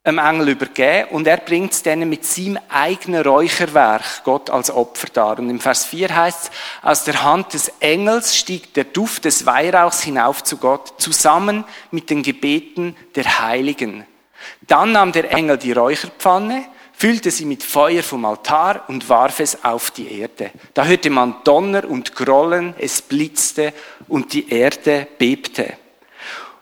einem 0.07 0.19
Engel 0.19 0.51
übergeben 0.51 1.09
und 1.13 1.27
er 1.27 1.39
bringt 1.39 1.73
es 1.73 1.83
denen 1.83 2.11
mit 2.11 2.27
seinem 2.27 2.59
eigenen 2.69 3.23
Räucherwerk 3.23 4.23
Gott 4.23 4.51
als 4.51 4.71
Opfer 4.71 5.09
dar. 5.11 5.39
Und 5.39 5.49
im 5.49 5.61
Vers 5.61 5.87
4 5.87 6.15
heißt 6.15 6.45
es, 6.45 6.51
aus 6.83 7.05
der 7.05 7.23
Hand 7.23 7.55
des 7.55 7.73
Engels 7.81 8.37
stieg 8.37 8.75
der 8.75 8.85
Duft 8.85 9.25
des 9.25 9.47
Weihrauchs 9.47 10.03
hinauf 10.03 10.45
zu 10.45 10.59
Gott, 10.59 11.01
zusammen 11.01 11.65
mit 11.91 12.11
den 12.11 12.23
Gebeten 12.23 12.95
der 13.15 13.41
Heiligen. 13.41 14.05
Dann 14.67 14.93
nahm 14.93 15.13
der 15.13 15.33
Engel 15.33 15.57
die 15.57 15.73
Räucherpfanne, 15.73 16.67
füllte 16.93 17.31
sie 17.31 17.47
mit 17.47 17.63
Feuer 17.63 18.03
vom 18.03 18.27
Altar 18.27 18.85
und 18.89 19.09
warf 19.09 19.41
es 19.41 19.65
auf 19.65 19.91
die 19.91 20.21
Erde. 20.21 20.51
Da 20.75 20.85
hörte 20.85 21.09
man 21.09 21.37
Donner 21.45 21.89
und 21.89 22.15
Grollen, 22.15 22.75
es 22.79 23.01
blitzte 23.01 23.73
und 24.07 24.35
die 24.35 24.51
Erde 24.51 25.09
bebte. 25.17 25.79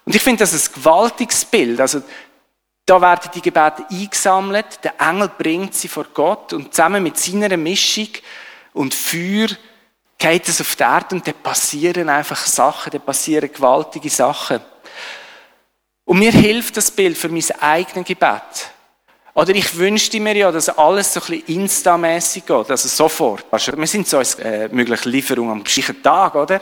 Und 0.05 0.14
ich 0.14 0.22
finde 0.22 0.40
das 0.40 0.52
ein 0.52 0.74
gewaltiges 0.74 1.44
Bild. 1.44 1.81
Also 1.81 2.02
da 2.85 3.01
werden 3.01 3.31
die 3.35 3.42
Gebete 3.42 3.85
eingesammelt, 3.90 4.83
der 4.83 5.01
Engel 5.01 5.29
bringt 5.29 5.75
sie 5.75 5.88
vor 5.88 6.07
Gott 6.12 6.53
und 6.53 6.75
zusammen 6.75 7.03
mit 7.03 7.16
seiner 7.16 7.57
Mischung 7.57 8.09
und 8.73 8.95
Feuer 8.95 9.49
geht 10.18 10.49
es 10.49 10.61
auf 10.61 10.77
die 10.77 10.83
Erde 10.83 11.16
und 11.16 11.27
da 11.27 11.33
passieren 11.33 12.09
einfach 12.09 12.45
Sachen, 12.47 12.90
da 12.90 12.99
passieren 12.99 13.53
gewaltige 13.53 14.11
Sachen. 14.11 14.61
Und 16.05 16.18
mir 16.18 16.33
hilft 16.33 16.77
das 16.77 16.90
Bild 16.90 17.16
für 17.16 17.29
mein 17.29 17.45
eigenes 17.61 18.07
Gebet. 18.07 18.71
Oder 19.35 19.55
ich 19.55 19.77
wünschte 19.77 20.21
mir 20.21 20.37
ja, 20.37 20.53
dass 20.53 20.68
alles 20.68 21.14
so 21.14 21.21
ein 21.21 21.27
bisschen 21.27 21.62
instamässig 21.62 22.45
geht, 22.45 22.71
also 22.71 22.88
sofort. 22.88 23.47
Wir 23.51 23.87
sind 23.87 24.07
so 24.07 24.18
als 24.18 24.35
äh, 24.35 24.68
mögliche 24.71 25.09
Lieferung 25.09 25.51
am 25.51 25.64
gleichen 25.64 26.03
Tag, 26.03 26.35
oder? 26.35 26.61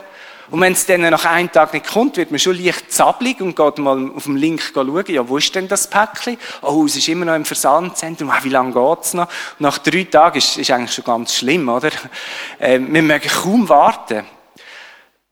Und 0.51 0.59
wenn 0.59 0.73
es 0.73 0.85
dann 0.85 1.01
nach 1.01 1.23
einem 1.23 1.49
Tag 1.49 1.73
nicht 1.73 1.87
kommt, 1.87 2.17
wird 2.17 2.29
man 2.29 2.39
schon 2.39 2.61
leicht 2.61 2.91
zappelig 2.91 3.39
und 3.39 3.55
geht 3.55 3.77
mal 3.77 4.11
auf 4.13 4.25
dem 4.25 4.35
Link 4.35 4.61
schauen, 4.61 5.05
ja, 5.07 5.27
wo 5.27 5.37
ist 5.37 5.55
denn 5.55 5.69
das 5.69 5.89
Päckchen? 5.89 6.37
Oh, 6.61 6.83
es 6.85 6.97
ist 6.97 7.07
immer 7.07 7.23
noch 7.23 7.35
im 7.35 7.45
Versandzentrum. 7.45 8.29
Ah, 8.29 8.39
wie 8.43 8.49
lange 8.49 8.73
geht's 8.73 9.13
noch? 9.13 9.29
Nach 9.59 9.77
drei 9.77 10.03
Tagen 10.03 10.37
ist, 10.37 10.57
ist 10.57 10.69
eigentlich 10.69 10.93
schon 10.93 11.05
ganz 11.05 11.35
schlimm, 11.35 11.69
oder? 11.69 11.89
Äh, 12.59 12.79
wir 12.79 13.01
mögen 13.01 13.29
kaum 13.29 13.69
warten. 13.69 14.25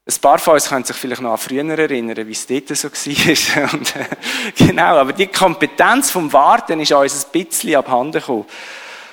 Ein 0.06 0.22
paar 0.22 0.40
von 0.40 0.54
uns 0.54 0.70
können 0.70 0.86
sich 0.86 0.96
vielleicht 0.96 1.22
noch 1.22 1.34
an 1.34 1.38
früher 1.38 1.78
erinnern, 1.78 2.26
wie 2.26 2.32
es 2.32 2.48
dort 2.48 2.70
so 2.70 2.90
war. 2.90 3.74
Und, 3.74 3.96
äh, 3.98 4.06
genau, 4.58 4.98
aber 5.00 5.12
die 5.12 5.28
Kompetenz 5.28 6.12
vom 6.12 6.32
Warten 6.32 6.80
ist 6.80 6.94
uns 6.94 7.26
ein 7.26 7.44
bisschen 7.44 7.76
abhanden 7.76 8.22
gekommen. 8.22 8.46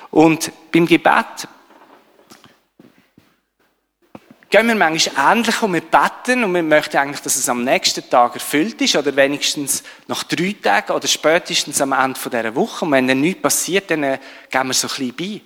Und 0.09 0.53
beim 0.71 0.87
Gebet 0.87 1.49
gehen 4.49 4.67
wir 4.67 4.75
manchmal 4.75 5.37
ähnlich 5.37 5.61
und 5.61 5.73
wir 5.73 5.81
beten 5.81 6.43
und 6.43 6.53
wir 6.53 6.63
möchten 6.63 6.97
eigentlich, 6.97 7.21
dass 7.21 7.35
es 7.35 7.49
am 7.49 7.63
nächsten 7.63 8.09
Tag 8.09 8.35
erfüllt 8.35 8.81
ist 8.81 8.95
oder 8.95 9.15
wenigstens 9.15 9.83
nach 10.07 10.23
drei 10.23 10.55
Tagen 10.61 10.93
oder 10.93 11.07
spätestens 11.07 11.81
am 11.81 11.91
Ende 11.91 12.19
dieser 12.19 12.55
Woche. 12.55 12.85
Und 12.85 12.91
wenn 12.91 13.07
dann 13.07 13.21
nichts 13.21 13.41
passiert, 13.41 13.91
dann 13.91 14.01
gehen 14.01 14.67
wir 14.67 14.73
so 14.73 14.87
ein 14.87 15.13
bisschen 15.13 15.15
bei. 15.15 15.41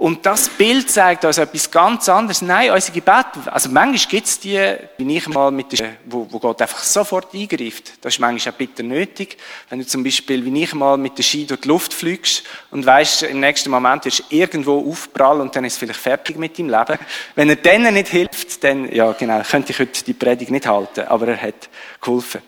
Und 0.00 0.24
das 0.24 0.48
Bild 0.48 0.90
zeigt 0.90 1.26
uns 1.26 1.36
etwas 1.36 1.70
ganz 1.70 2.08
anderes. 2.08 2.40
Nein, 2.40 2.70
unser 2.70 2.90
Gebet, 2.90 3.26
also 3.50 3.68
manchmal 3.68 4.10
gibt 4.10 4.26
es 4.26 4.40
die, 4.40 4.58
bin 4.96 5.10
ich 5.10 5.28
mal 5.28 5.50
mit 5.50 5.78
der, 5.78 5.90
wo, 6.06 6.26
wo 6.30 6.38
Gott 6.38 6.62
einfach 6.62 6.78
sofort 6.78 7.34
eingreift. 7.34 7.92
Das 8.00 8.14
ist 8.14 8.18
manchmal 8.18 8.54
auch 8.54 8.56
bitter 8.56 8.82
nötig. 8.82 9.36
Wenn 9.68 9.80
du 9.80 9.86
zum 9.86 10.02
Beispiel, 10.02 10.42
wie 10.42 10.62
ich 10.62 10.72
mal 10.72 10.96
mit 10.96 11.18
der 11.18 11.22
Ski 11.22 11.44
durch 11.44 11.60
die 11.60 11.68
Luft 11.68 11.92
fliegst 11.92 12.44
und 12.70 12.86
weißt, 12.86 13.24
im 13.24 13.40
nächsten 13.40 13.70
Moment 13.70 14.06
wirst 14.06 14.20
du 14.20 14.24
irgendwo 14.30 14.90
aufprallen 14.90 15.42
und 15.42 15.54
dann 15.54 15.66
ist 15.66 15.74
es 15.74 15.78
vielleicht 15.78 16.00
fertig 16.00 16.38
mit 16.38 16.58
deinem 16.58 16.70
Leben. 16.70 16.98
Wenn 17.34 17.50
er 17.50 17.56
denen 17.56 17.92
nicht 17.92 18.08
hilft, 18.08 18.64
dann, 18.64 18.90
ja 18.90 19.12
genau, 19.12 19.42
könnte 19.42 19.72
ich 19.72 19.78
heute 19.80 20.02
die 20.02 20.14
Predigt 20.14 20.50
nicht 20.50 20.66
halten, 20.66 21.08
aber 21.08 21.28
er 21.28 21.42
hat 21.42 21.68
geholfen. 22.00 22.40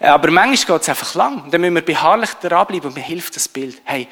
Aber 0.00 0.30
manchmal 0.30 0.76
geht 0.76 0.82
es 0.82 0.88
einfach 0.90 1.14
lang. 1.14 1.44
Und 1.44 1.54
dann 1.54 1.62
müssen 1.62 1.76
wir 1.76 1.82
beharrlich 1.82 2.34
dranbleiben 2.42 2.88
und 2.88 2.94
mir 2.94 3.02
hilft 3.02 3.36
das 3.36 3.48
Bild. 3.48 3.80
Hey, 3.84 4.06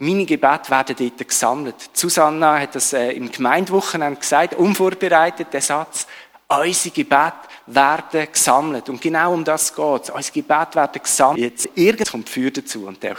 meine 0.00 0.24
Gebete 0.24 0.70
werden 0.70 0.96
dort 0.98 1.28
gesammelt. 1.28 1.74
Susanna 1.92 2.58
hat 2.58 2.74
das 2.74 2.94
äh, 2.94 3.10
im 3.12 3.30
Gemeindewochenende 3.30 4.18
gesagt, 4.18 4.54
unvorbereitet, 4.54 5.48
der 5.52 5.60
Satz. 5.60 6.06
Unsere 6.48 6.94
Gebete 6.94 7.34
werden 7.66 8.26
gesammelt. 8.32 8.88
Und 8.88 9.00
genau 9.00 9.34
um 9.34 9.44
das 9.44 9.74
geht 9.74 10.02
es. 10.04 10.10
Unsere 10.10 10.32
Gebete 10.32 10.74
werden 10.76 11.02
gesammelt. 11.02 11.40
Jetzt 11.40 11.68
irgend 11.74 12.10
kommt 12.10 12.30
Feuer 12.30 12.50
dazu 12.50 12.86
und 12.86 13.02
der, 13.02 13.14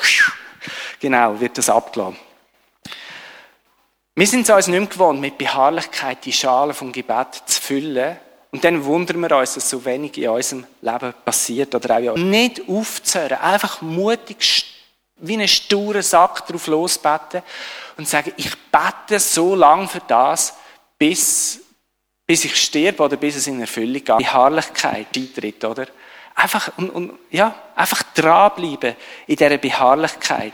genau, 0.99 1.39
wird 1.39 1.57
das 1.57 1.69
abgeladen. 1.69 2.17
Wir 4.15 4.27
sind 4.27 4.49
es 4.49 4.49
uns 4.49 4.67
nicht 4.67 4.79
mehr 4.79 4.89
gewohnt, 4.89 5.21
mit 5.21 5.37
Beharrlichkeit 5.37 6.25
die 6.25 6.33
Schale 6.33 6.73
vom 6.73 6.91
Gebet 6.91 7.43
zu 7.45 7.61
füllen. 7.61 8.17
Und 8.49 8.63
dann 8.63 8.83
wundern 8.83 9.19
wir 9.19 9.37
uns, 9.37 9.53
dass 9.53 9.69
so 9.69 9.85
wenig 9.85 10.17
in 10.17 10.29
unserem 10.29 10.65
Leben 10.81 11.13
passiert. 11.23 11.75
Oder 11.75 11.97
auch 11.97 12.17
nicht 12.17 12.67
aufzuhören, 12.67 13.37
einfach 13.37 13.81
mutig 13.81 14.70
wie 15.21 15.33
einen 15.33 15.47
sturen 15.47 16.01
Sack 16.01 16.45
drauf 16.47 16.67
losbeten 16.67 17.43
und 17.97 18.07
sagen, 18.07 18.33
ich 18.37 18.51
bete 18.71 19.19
so 19.19 19.55
lange 19.55 19.87
für 19.87 20.01
das, 20.07 20.55
bis, 20.97 21.61
bis 22.25 22.45
ich 22.45 22.55
sterbe 22.55 23.03
oder 23.03 23.17
bis 23.17 23.35
es 23.35 23.47
in 23.47 23.61
Erfüllung 23.61 23.93
geht. 23.93 24.09
Die 24.19 24.23
Beharrlichkeit 24.23 25.07
eintritt, 25.15 25.63
oder? 25.63 25.87
Einfach, 26.35 26.71
und, 26.77 26.89
und, 26.89 27.19
ja, 27.29 27.53
einfach 27.75 28.03
dranbleiben 28.13 28.95
in 29.27 29.35
dieser 29.35 29.57
Beharrlichkeit. 29.57 30.53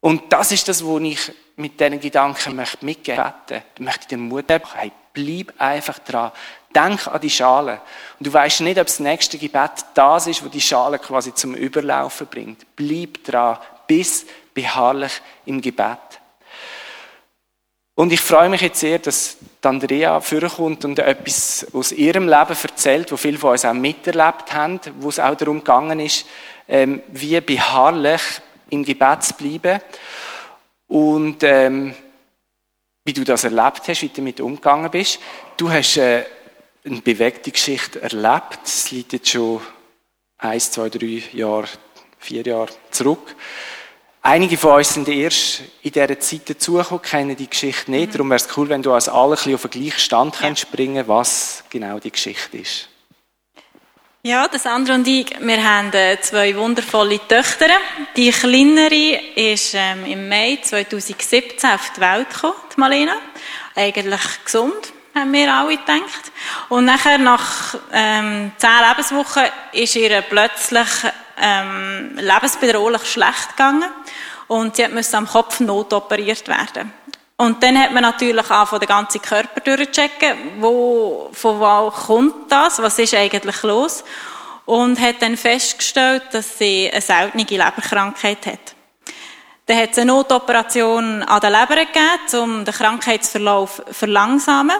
Und 0.00 0.32
das 0.32 0.52
ist 0.52 0.68
das, 0.68 0.84
was 0.84 1.02
ich 1.02 1.32
mit 1.56 1.80
diesen 1.80 2.00
Gedanken 2.00 2.56
möchte 2.56 2.84
mitgeben 2.84 3.24
möchte. 3.24 3.62
Ich 3.74 3.80
möchte 3.80 4.08
dir 4.08 4.18
Mut 4.18 4.44
hey, 4.48 4.92
bleib 5.14 5.54
einfach 5.58 5.98
dran. 6.00 6.32
Denk 6.74 7.06
an 7.06 7.20
die 7.20 7.30
Schale. 7.30 7.80
Und 8.18 8.26
du 8.26 8.32
weißt 8.32 8.60
nicht, 8.60 8.78
ob 8.78 8.86
das 8.86 8.98
nächste 8.98 9.38
Gebet 9.38 9.70
das 9.94 10.26
ist, 10.26 10.44
wo 10.44 10.48
die 10.48 10.60
Schale 10.60 10.98
quasi 10.98 11.32
zum 11.32 11.54
Überlaufen 11.54 12.26
bringt. 12.26 12.66
Bleib 12.76 13.24
dran, 13.24 13.58
bis 13.86 14.26
beharrlich 14.52 15.22
im 15.46 15.60
Gebet. 15.60 15.98
Und 17.96 18.12
ich 18.12 18.20
freue 18.20 18.48
mich 18.48 18.60
jetzt 18.60 18.80
sehr, 18.80 18.98
dass 18.98 19.36
Andrea 19.62 20.20
vorkommt 20.20 20.84
und 20.84 20.98
etwas 20.98 21.66
aus 21.72 21.92
ihrem 21.92 22.28
Leben 22.28 22.56
erzählt, 22.60 23.12
wo 23.12 23.16
viele 23.16 23.38
von 23.38 23.52
uns 23.52 23.64
auch 23.64 23.72
miterlebt 23.72 24.52
haben, 24.52 24.80
wo 24.98 25.08
es 25.08 25.20
auch 25.20 25.36
darum 25.36 25.58
gegangen 25.58 26.00
ist, 26.00 26.26
ähm, 26.68 27.02
wie 27.08 27.40
beharrlich 27.40 28.20
im 28.70 28.84
Gebet 28.84 29.22
zu 29.22 29.34
bleiben 29.34 29.80
und 30.88 31.44
ähm, 31.44 31.94
wie 33.04 33.12
du 33.12 33.24
das 33.24 33.44
erlebt 33.44 33.82
hast, 33.86 34.02
wie 34.02 34.08
du 34.08 34.14
damit 34.16 34.40
umgegangen 34.40 34.90
bist. 34.90 35.20
Du 35.56 35.70
hast 35.70 35.96
äh, 35.98 36.24
eine 36.84 37.00
bewegte 37.02 37.50
Geschichte 37.50 38.00
erlebt. 38.00 38.60
Es 38.64 38.90
liegt 38.90 39.12
jetzt 39.12 39.28
schon 39.28 39.60
eins, 40.38 40.70
zwei, 40.70 40.88
drei 40.88 41.22
Jahre, 41.32 41.68
vier 42.18 42.42
Jahre 42.42 42.72
zurück. 42.90 43.36
Einige 44.22 44.56
von 44.56 44.76
uns 44.76 44.94
sind 44.94 45.06
erst 45.08 45.60
in 45.82 45.92
dieser 45.92 46.18
Zeit 46.18 46.48
dazugekommen, 46.48 47.02
kennen 47.02 47.36
die 47.36 47.48
Geschichte 47.48 47.90
nicht. 47.90 48.08
Mhm. 48.08 48.12
Darum 48.12 48.30
wäre 48.30 48.40
es 48.40 48.56
cool, 48.56 48.68
wenn 48.70 48.82
du 48.82 48.92
als 48.92 49.10
alle 49.10 49.36
ein 49.36 49.54
auf 49.54 49.62
den 49.62 49.70
gleichen 49.70 49.98
Stand 49.98 50.40
ja. 50.40 50.56
springen 50.56 51.06
was 51.06 51.62
genau 51.68 51.98
die 51.98 52.10
Geschichte 52.10 52.56
ist. 52.56 52.88
Ja, 54.26 54.48
das 54.48 54.62
Sandra 54.62 54.94
und 54.94 55.06
ich, 55.06 55.26
wir 55.38 55.62
haben 55.62 55.92
äh, 55.92 56.18
zwei 56.18 56.56
wundervolle 56.56 57.20
Töchter. 57.28 57.66
Die 58.16 58.30
kleinere 58.30 59.20
ist 59.36 59.74
ähm, 59.74 60.06
im 60.06 60.30
Mai 60.30 60.60
2017 60.62 61.68
auf 61.68 61.92
die 61.94 62.00
Welt 62.00 62.30
gekommen, 62.30 62.54
die 62.74 62.80
Marlena. 62.80 63.16
Eigentlich 63.74 64.22
gesund, 64.42 64.94
haben 65.14 65.30
wir 65.30 65.54
alle 65.54 65.76
gedacht. 65.76 66.32
Und 66.70 66.86
nachher, 66.86 67.18
nach 67.18 67.74
ähm, 67.92 68.52
zehn 68.56 68.70
Lebenswochen, 68.88 69.42
ist 69.72 69.94
ihr 69.94 70.22
plötzlich 70.22 70.88
ähm, 71.38 72.16
lebensbedrohlich 72.16 73.04
schlecht 73.04 73.50
gegangen 73.50 73.90
und 74.48 74.76
sie 74.76 74.88
musste 74.88 75.18
am 75.18 75.28
Kopf 75.28 75.60
notoperiert 75.60 76.48
werden. 76.48 76.94
Und 77.36 77.62
dann 77.62 77.78
hat 77.78 77.92
man 77.92 78.02
natürlich 78.02 78.48
auch 78.48 78.68
von 78.68 78.78
den 78.78 78.88
ganzen 78.88 79.20
Körper 79.20 79.60
durchchecken, 79.60 80.60
wo, 80.60 81.30
von 81.32 81.58
wo 81.58 81.90
kommt 81.90 82.50
das, 82.50 82.80
was 82.80 82.98
ist 82.98 83.14
eigentlich 83.14 83.62
los? 83.62 84.04
Und 84.66 85.00
hat 85.00 85.20
dann 85.20 85.36
festgestellt, 85.36 86.22
dass 86.32 86.58
sie 86.58 86.88
eine 86.90 87.00
seltene 87.00 87.44
Leberkrankheit 87.44 88.46
hat. 88.46 88.74
Dann 89.66 89.78
hat 89.78 89.92
es 89.92 89.98
eine 89.98 90.12
Notoperation 90.12 91.22
an 91.22 91.40
der 91.40 91.50
Leber 91.50 91.76
gegeben, 91.76 92.42
um 92.42 92.64
den 92.64 92.74
Krankheitsverlauf 92.74 93.82
zu 93.84 93.94
verlangsamen. 93.94 94.76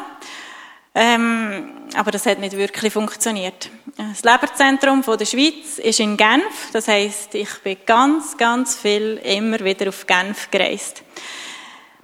Ähm, 0.95 1.73
aber 1.97 2.12
das 2.12 2.25
hat 2.27 2.38
nicht 2.38 2.57
wirklich 2.57 2.93
funktioniert. 2.93 3.69
Das 3.97 4.23
Leberzentrum 4.23 5.03
von 5.03 5.19
der 5.19 5.27
Schweiz 5.27 5.79
ist 5.79 6.01
in 6.01 6.17
Genf. 6.17 6.71
Das 6.73 6.87
heißt, 6.87 7.35
ich 7.35 7.59
bin 7.62 7.79
ganz, 7.85 8.37
ganz 8.37 8.77
viel 8.77 9.21
immer 9.25 9.59
wieder 9.61 9.88
auf 9.88 10.07
Genf 10.07 10.51
gereist. 10.51 11.03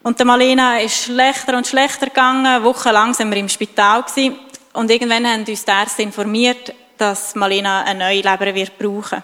Und 0.02 0.18
der 0.18 0.26
Malena 0.26 0.80
ist 0.80 1.04
schlechter 1.04 1.56
und 1.56 1.66
schlechter 1.66 2.06
gegangen. 2.06 2.64
Wochenlang 2.64 3.14
sind 3.14 3.30
wir 3.30 3.38
im 3.38 3.48
Spital 3.48 4.02
gewesen. 4.02 4.38
Und 4.72 4.90
irgendwann 4.90 5.26
haben 5.26 5.44
uns 5.44 5.64
die 5.64 5.70
Ärzte 5.70 6.02
informiert, 6.02 6.74
dass 6.96 7.34
Malena 7.34 7.82
eine 7.82 7.98
neue 7.98 8.22
Leber 8.22 8.54
wird 8.54 8.78
brauchen. 8.78 9.22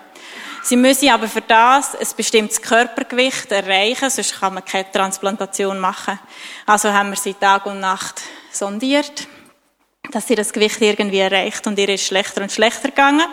Sie 0.63 0.77
müssen 0.77 1.09
aber 1.11 1.29
für 1.29 1.43
das 1.43 1.95
ein 1.95 2.07
bestimmtes 2.17 2.61
Körpergewicht 2.61 3.53
erreichen, 3.53 4.11
sonst 4.11 4.41
kann 4.41 4.55
man 4.55 4.65
keine 4.65 4.91
Transplantation 4.91 5.79
machen. 5.79 6.19
Also 6.67 6.93
haben 6.93 7.11
wir 7.11 7.17
sie 7.17 7.35
Tag 7.35 7.67
und 7.67 7.81
Nacht 7.81 8.23
sondiert 8.51 9.29
dass 10.13 10.27
sie 10.27 10.35
das 10.35 10.53
Gewicht 10.53 10.81
irgendwie 10.81 11.19
erreicht 11.19 11.67
und 11.67 11.79
ihr 11.79 11.89
ist 11.89 12.07
schlechter 12.07 12.43
und 12.43 12.53
schlechter 12.53 12.89
gegangen. 12.89 13.27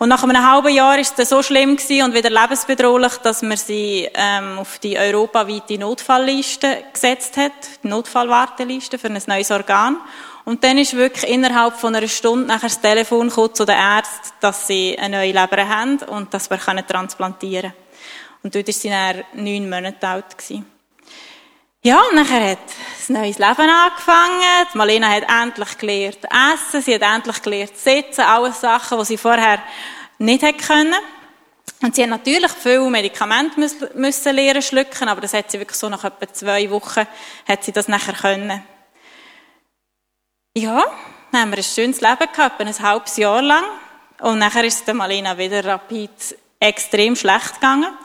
Und 0.00 0.08
nach 0.08 0.22
einem 0.22 0.50
halben 0.50 0.72
Jahr 0.74 0.98
ist 0.98 1.18
es 1.18 1.28
so 1.28 1.42
schlimm 1.42 1.76
gewesen 1.76 2.04
und 2.04 2.14
wieder 2.14 2.30
lebensbedrohlich, 2.30 3.18
dass 3.18 3.42
man 3.42 3.58
sie 3.58 4.08
ähm, 4.14 4.58
auf 4.58 4.78
die 4.78 4.98
europaweite 4.98 5.76
Notfallliste 5.76 6.84
gesetzt 6.90 7.36
hat, 7.36 7.52
die 7.84 7.88
Notfallwarteliste 7.88 8.98
für 8.98 9.08
ein 9.08 9.22
neues 9.26 9.50
Organ. 9.50 9.98
Und 10.46 10.64
dann 10.64 10.78
ist 10.78 10.96
wirklich 10.96 11.30
innerhalb 11.30 11.74
von 11.74 11.94
einer 11.94 12.08
Stunde 12.08 12.46
nachher 12.46 12.70
das 12.70 12.80
Telefon 12.80 13.28
gekommen 13.28 13.54
zu 13.54 13.66
den 13.66 13.76
Ärzten, 13.76 14.30
dass 14.40 14.66
sie 14.66 14.98
eine 14.98 15.18
neue 15.18 15.32
Leber 15.32 15.68
haben 15.68 15.98
und 15.98 16.32
dass 16.32 16.48
wir 16.48 16.58
transplantieren 16.58 17.72
können. 17.72 17.84
Und 18.42 18.54
dort 18.54 18.68
war 18.68 18.72
sie 18.72 18.88
dann 18.88 19.24
neun 19.34 19.68
Monate 19.68 20.08
alt. 20.08 20.38
Gewesen. 20.38 20.79
Ja, 21.82 21.98
und 22.10 22.14
nachher 22.14 22.50
hat 22.50 22.58
ein 23.08 23.14
neues 23.14 23.38
Leben 23.38 23.70
angefangen. 23.70 24.66
Die 24.70 24.76
Marlena 24.76 25.08
hat 25.08 25.24
endlich 25.42 25.78
gelernt 25.78 26.18
essen, 26.24 26.82
sie 26.82 26.94
hat 26.94 27.00
endlich 27.00 27.40
gelernt 27.40 27.74
sitzen, 27.74 28.20
alles 28.20 28.60
Sachen, 28.60 28.98
die 28.98 29.04
sie 29.06 29.16
vorher 29.16 29.62
nicht 30.18 30.42
hätte 30.42 30.62
können. 30.62 30.94
Und 31.80 31.94
sie 31.94 32.02
hat 32.02 32.10
natürlich 32.10 32.52
viel 32.52 32.90
Medikamente 32.90 33.58
müssen 33.94 34.36
lernen 34.36 34.60
schlucken, 34.60 35.08
aber 35.08 35.22
das 35.22 35.32
hat 35.32 35.50
sie 35.50 35.58
wirklich 35.58 35.78
so 35.78 35.88
nach 35.88 36.04
etwa 36.04 36.30
zwei 36.30 36.68
Wochen 36.68 37.06
hat 37.48 37.64
sie 37.64 37.72
das 37.72 37.88
nachher 37.88 38.12
können. 38.12 38.62
Ja, 40.54 40.84
dann 41.32 41.40
haben 41.40 41.50
wir 41.52 41.58
ein 41.58 41.64
schönes 41.64 42.02
Leben 42.02 42.28
gehabt, 42.30 42.60
ein 42.60 42.78
halbes 42.78 43.16
Jahr 43.16 43.40
lang. 43.40 43.64
Und 44.20 44.38
nachher 44.38 44.64
ist 44.64 44.80
es 44.80 44.84
der 44.84 44.92
Marlena 44.92 45.38
wieder 45.38 45.64
rapid 45.64 46.10
extrem 46.58 47.16
schlecht 47.16 47.54
gegangen. 47.54 47.96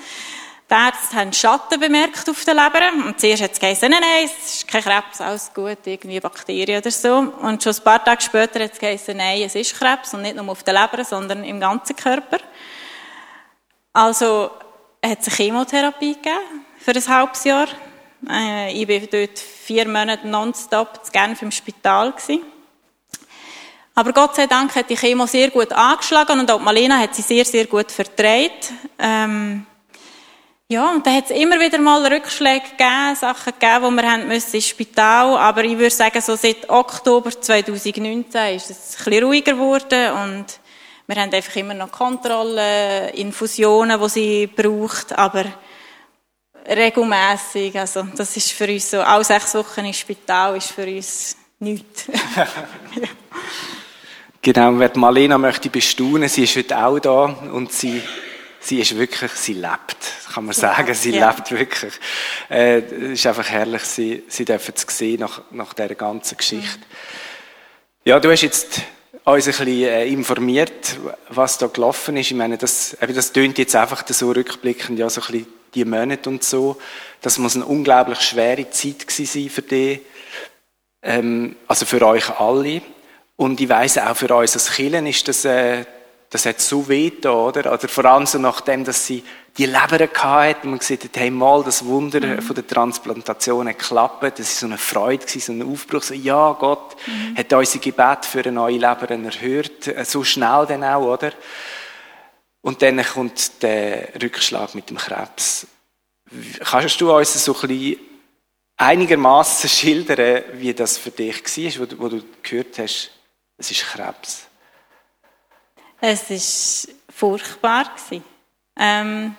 Die 0.68 0.74
Ärzte 0.74 1.16
haben 1.16 1.32
Schatten 1.32 1.80
bemerkt 1.80 2.28
auf 2.28 2.44
der 2.44 2.56
Leber. 2.56 2.92
Und 3.06 3.20
zuerst 3.20 3.44
hat 3.44 3.52
es 3.54 3.60
geheißen, 3.60 3.90
nein, 3.90 4.02
nein, 4.02 4.26
es 4.26 4.56
ist 4.56 4.68
kein 4.68 4.82
Krebs, 4.82 5.22
alles 5.22 5.54
gut, 5.54 5.78
irgendwie 5.86 6.20
Bakterien 6.20 6.80
oder 6.80 6.90
so. 6.90 7.18
Und 7.18 7.62
schon 7.62 7.74
ein 7.74 7.84
paar 7.84 8.04
Tage 8.04 8.22
später 8.22 8.64
hat 8.64 8.74
es 8.74 8.80
geheißen, 8.80 9.16
nein, 9.16 9.44
es 9.44 9.54
ist 9.54 9.78
Krebs. 9.78 10.14
Und 10.14 10.24
nicht 10.24 10.36
nur 10.36 10.50
auf 10.50 10.64
der 10.64 10.74
Leber, 10.74 11.04
sondern 11.04 11.44
im 11.44 11.60
ganzen 11.60 11.96
Körper. 11.96 12.40
Also, 13.94 14.50
hat 15.06 15.20
es 15.20 15.28
eine 15.28 15.36
Chemotherapie 15.36 16.16
gegeben 16.16 16.66
für 16.80 16.92
ein 16.92 17.08
halbes 17.08 17.44
Jahr. 17.44 17.68
Äh, 18.28 18.74
ich 18.74 18.88
war 18.88 19.08
dort 19.08 19.38
vier 19.38 19.88
Monate 19.88 20.28
nonstop 20.28 21.06
zu 21.06 21.12
Genf 21.12 21.42
im 21.44 21.52
Spital. 21.52 22.14
Aber 23.94 24.12
Gott 24.12 24.36
sei 24.36 24.48
Dank 24.48 24.76
hat 24.76 24.90
die 24.90 24.96
Chemo 24.96 25.26
sehr 25.26 25.52
gut 25.52 25.72
angeschlagen 25.72 26.40
und 26.40 26.52
auch 26.52 26.60
Malena 26.60 26.98
hat 26.98 27.16
sie 27.16 27.22
sehr, 27.22 27.46
sehr 27.46 27.66
gut 27.66 27.92
vertreibt. 27.92 28.74
Ähm, 29.00 29.66
ja, 30.68 30.92
und 30.92 31.06
da 31.06 31.12
hat 31.12 31.26
es 31.26 31.38
immer 31.38 31.60
wieder 31.60 31.78
mal 31.78 32.06
Rückschläge 32.12 32.66
gegeben, 32.72 33.16
Sachen 33.16 33.54
gegeben, 33.54 33.84
wo 33.84 33.92
wir 33.92 34.12
haben 34.12 34.28
müssen 34.28 34.56
ins 34.56 34.68
Spital. 34.68 35.38
Aber 35.38 35.64
ich 35.64 35.78
würde 35.78 35.94
sagen, 35.94 36.20
so 36.22 36.36
seit 36.36 36.70
Oktober 36.70 37.30
2019 37.30 38.56
ist 38.56 38.72
es 38.72 38.98
ein 38.98 39.06
bisschen 39.06 39.24
ruhiger 39.24 39.54
geworden 39.54 40.12
und 40.12 40.46
wir 41.08 41.16
haben 41.18 41.32
einfach 41.32 41.56
immer 41.56 41.76
noch 41.76 41.92
Kontrollen, 41.92 43.10
Infusionen, 43.10 44.02
die 44.02 44.10
sie 44.10 44.48
braucht, 44.48 45.16
aber 45.16 45.46
regelmäßig. 46.68 47.78
Also 47.78 48.08
das 48.16 48.36
ist 48.36 48.52
für 48.52 48.68
uns 48.68 48.90
so, 48.90 49.02
alle 49.02 49.24
sechs 49.24 49.54
Wochen 49.54 49.86
ins 49.86 50.00
Spital 50.00 50.58
ist 50.58 50.72
für 50.72 50.88
uns 50.88 51.38
nichts. 51.60 52.06
Genau, 54.42 54.78
wer 54.78 54.96
Marlena 54.96 55.40
möchte 55.40 55.72
bestaunen, 55.72 56.30
sie 56.30 56.44
ist 56.44 56.56
heute 56.56 56.78
auch 56.78 57.00
da 57.00 57.24
und 57.24 57.72
sie 57.72 58.00
sie 58.66 58.80
ist 58.80 58.98
wirklich, 58.98 59.32
sie 59.32 59.54
lebt, 59.54 59.98
kann 60.34 60.46
man 60.46 60.54
sagen, 60.54 60.94
sie 60.94 61.12
ja. 61.12 61.30
lebt 61.30 61.52
wirklich. 61.52 61.94
Äh, 62.50 62.80
es 62.80 63.20
ist 63.20 63.28
einfach 63.28 63.48
herrlich, 63.48 63.84
sie, 63.84 64.24
sie 64.28 64.44
dürfen 64.44 64.74
es 64.76 64.98
sehen 64.98 65.20
nach, 65.20 65.42
nach 65.52 65.74
dieser 65.74 65.96
ganzen 65.96 66.38
Geschichte. 66.38 66.80
Mhm. 66.80 66.84
Ja, 68.06 68.20
du 68.20 68.32
hast 68.32 68.42
jetzt 68.42 68.82
uns 69.24 69.46
ein 69.48 69.52
bisschen 69.52 69.68
äh, 69.68 70.06
informiert, 70.08 70.98
was 71.30 71.58
da 71.58 71.68
gelaufen 71.68 72.18
ist. 72.18 72.32
Ich 72.32 72.38
meine, 72.38 72.58
das, 72.58 72.98
eben, 73.02 73.16
das 73.16 73.32
tönt 73.32 73.58
jetzt 73.58 73.76
einfach 73.76 74.04
so 74.08 74.32
rückblickend, 74.32 75.00
ja, 75.00 75.10
so 75.10 75.22
ein 75.22 75.28
bisschen 75.28 75.48
die 75.74 75.86
Monate 75.86 76.30
und 76.30 76.44
so. 76.44 76.78
Das 77.22 77.38
muss 77.38 77.56
eine 77.56 77.66
unglaublich 77.66 78.22
schwere 78.22 78.70
Zeit 78.70 79.08
gewesen 79.08 79.26
sein 79.26 79.50
für 79.50 79.62
dich, 79.62 80.02
ähm, 81.02 81.56
also 81.68 81.86
für 81.86 82.06
euch 82.06 82.30
alle. 82.40 82.82
Und 83.36 83.60
ich 83.60 83.70
weiss 83.70 83.98
auch 83.98 84.16
für 84.16 84.34
uns 84.34 84.54
als 84.54 84.72
Killen 84.72 85.06
ist 85.08 85.28
das, 85.28 85.44
äh, 85.46 85.86
das 86.36 86.46
hat 86.46 86.60
so 86.60 86.90
weh 86.90 87.12
da, 87.22 87.32
oder? 87.32 87.72
Oder 87.72 87.88
vor 87.88 88.04
allem 88.04 88.26
so 88.26 88.38
nachdem, 88.38 88.84
dass 88.84 89.06
sie 89.06 89.24
die 89.58 89.68
Leber 89.68 90.10
hatte 90.18 90.64
und 90.64 90.72
man 90.72 90.80
gesagt 90.80 91.06
hat, 91.06 91.16
hey, 91.16 91.32
mal, 91.32 91.64
das 91.64 91.86
Wunder 91.86 92.20
mhm. 92.20 92.42
von 92.42 92.56
der 92.56 92.68
Transplantation 92.68 93.70
hat 93.70 93.80
geklappt. 93.80 94.40
Das 94.40 94.40
war 94.40 94.46
so 94.46 94.66
eine 94.66 94.78
Freude, 94.78 95.26
so 95.28 95.54
ein 95.54 95.64
Aufbruch. 95.64 96.04
So, 96.04 96.14
ja, 96.14 96.52
Gott 96.60 96.98
mhm. 97.08 97.38
hat 97.38 97.54
unser 97.54 97.80
Gebet 97.80 98.26
für 98.26 98.40
eine 98.40 98.52
neue 98.52 98.74
Leber 98.74 99.10
erhört. 99.10 99.90
So 100.06 100.26
schnell 100.26 100.66
dann 100.68 100.84
auch, 100.84 101.14
oder? 101.14 101.32
Und 102.62 102.82
dann 102.82 103.02
kommt 103.02 103.64
der 103.64 104.10
Rückschlag 104.22 104.76
mit 104.76 104.90
dem 104.90 104.98
Krebs. 104.98 105.68
Kannst 106.60 107.00
du 107.00 107.16
uns 107.16 107.46
so 107.46 107.54
ein 107.54 107.68
bisschen 107.70 108.00
einigermaßen 108.76 109.70
schildern, 109.70 110.44
wie 110.56 110.74
das 110.74 110.98
für 110.98 111.12
dich 111.12 111.42
war, 111.80 112.00
wo 112.00 112.10
du 112.10 112.22
gehört 112.44 112.78
hast, 112.78 113.12
es 113.58 113.72
ist 113.72 113.86
Krebs? 113.86 114.48
Es 116.08 116.30
war 116.30 116.94
furchtbar. 117.10 117.92
Ähm, 118.78 119.36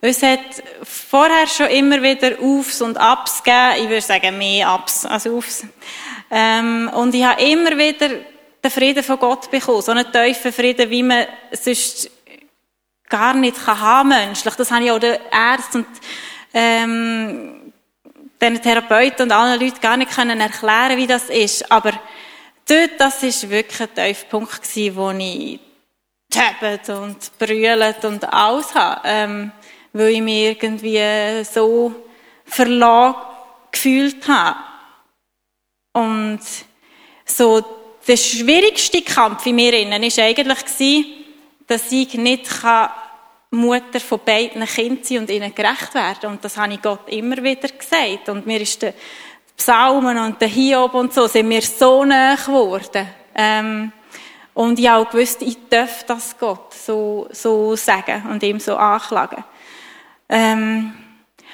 es 0.00 0.22
hat 0.22 0.62
vorher 0.84 1.48
schon 1.48 1.66
immer 1.66 2.00
wieder 2.00 2.38
Aufs 2.40 2.80
und 2.82 2.96
Abs 2.96 3.42
gegeben. 3.42 3.82
Ich 3.82 3.88
würde 3.88 4.00
sagen, 4.00 4.38
mehr 4.38 4.68
Abs 4.68 5.04
als 5.06 5.26
Aufs. 5.26 5.66
Ähm, 6.30 6.88
und 6.94 7.16
ich 7.16 7.24
habe 7.24 7.42
immer 7.42 7.76
wieder 7.76 8.10
den 8.62 8.70
Frieden 8.70 9.02
von 9.02 9.18
Gott 9.18 9.50
bekommen. 9.50 9.82
So 9.82 9.90
einen 9.90 10.06
tiefen 10.12 10.52
Frieden, 10.52 10.88
wie 10.88 11.02
man 11.02 11.26
sonst 11.50 12.08
gar 13.08 13.34
nicht 13.34 13.64
kann 13.64 13.80
haben 13.80 14.08
menschlich. 14.10 14.54
Das 14.54 14.70
habe 14.70 14.84
ich 14.84 14.92
auch 14.92 15.00
den 15.00 15.18
Ärzten 15.32 15.78
und 15.78 15.86
ähm, 16.52 17.72
den 18.40 18.62
Therapeuten 18.62 19.24
und 19.24 19.32
allen 19.32 19.58
Leuten 19.58 19.80
gar 19.80 19.96
nicht 19.96 20.14
können 20.14 20.40
erklären, 20.40 20.96
wie 20.96 21.08
das 21.08 21.28
ist. 21.28 21.72
Aber 21.72 21.90
dort, 22.68 22.92
das 22.98 23.20
ist 23.24 23.50
wirklich 23.50 23.80
ein 23.80 23.92
Tiefpunkt 23.92 24.62
gewesen, 24.62 24.94
wo 24.94 25.10
ich 25.10 25.58
tabet 26.34 26.88
und 26.88 27.38
brüllt 27.38 28.04
und 28.04 28.32
alles 28.32 28.74
habe, 28.74 29.00
ähm, 29.04 29.52
weil 29.92 30.08
ich 30.08 30.20
mich 30.20 30.44
irgendwie 30.44 31.44
so 31.44 31.94
verlassen 32.44 33.14
gefühlt 33.70 34.26
habe. 34.28 34.56
Und 35.92 36.40
so 37.24 37.64
der 38.06 38.16
schwierigste 38.16 39.02
Kampf 39.02 39.46
in 39.46 39.56
mir 39.56 39.72
innen 39.74 40.02
war 40.02 40.24
eigentlich, 40.24 41.06
dass 41.66 41.92
ich 41.92 42.14
nicht 42.14 42.48
Mutter 43.50 44.00
von 44.00 44.20
beiden 44.24 44.64
Kindern 44.66 45.04
sein 45.04 45.18
und 45.18 45.30
ihnen 45.30 45.54
gerecht 45.54 45.94
werden. 45.94 46.30
Und 46.30 46.44
das 46.44 46.56
habe 46.56 46.74
ich 46.74 46.82
Gott 46.82 47.08
immer 47.08 47.36
wieder 47.42 47.68
gesagt. 47.68 48.28
Und 48.28 48.46
mir 48.46 48.60
ist 48.60 48.82
der 48.82 48.94
Psalmen 49.56 50.18
und 50.18 50.40
der 50.40 50.48
Hiob 50.48 50.94
und 50.94 51.14
so 51.14 51.26
sind 51.28 51.48
mir 51.48 51.62
so 51.62 52.04
nahe 52.04 52.36
geworden. 52.36 53.06
Ähm, 53.34 53.92
und 54.54 54.78
ich 54.78 54.88
auch 54.88 55.10
gewusst, 55.10 55.42
ich 55.42 55.56
darf 55.68 56.04
das 56.04 56.38
Gott 56.38 56.72
so, 56.72 57.28
so 57.32 57.76
sagen 57.76 58.24
und 58.30 58.42
ihm 58.42 58.60
so 58.60 58.76
anklagen. 58.76 59.44
Ähm, 60.28 60.94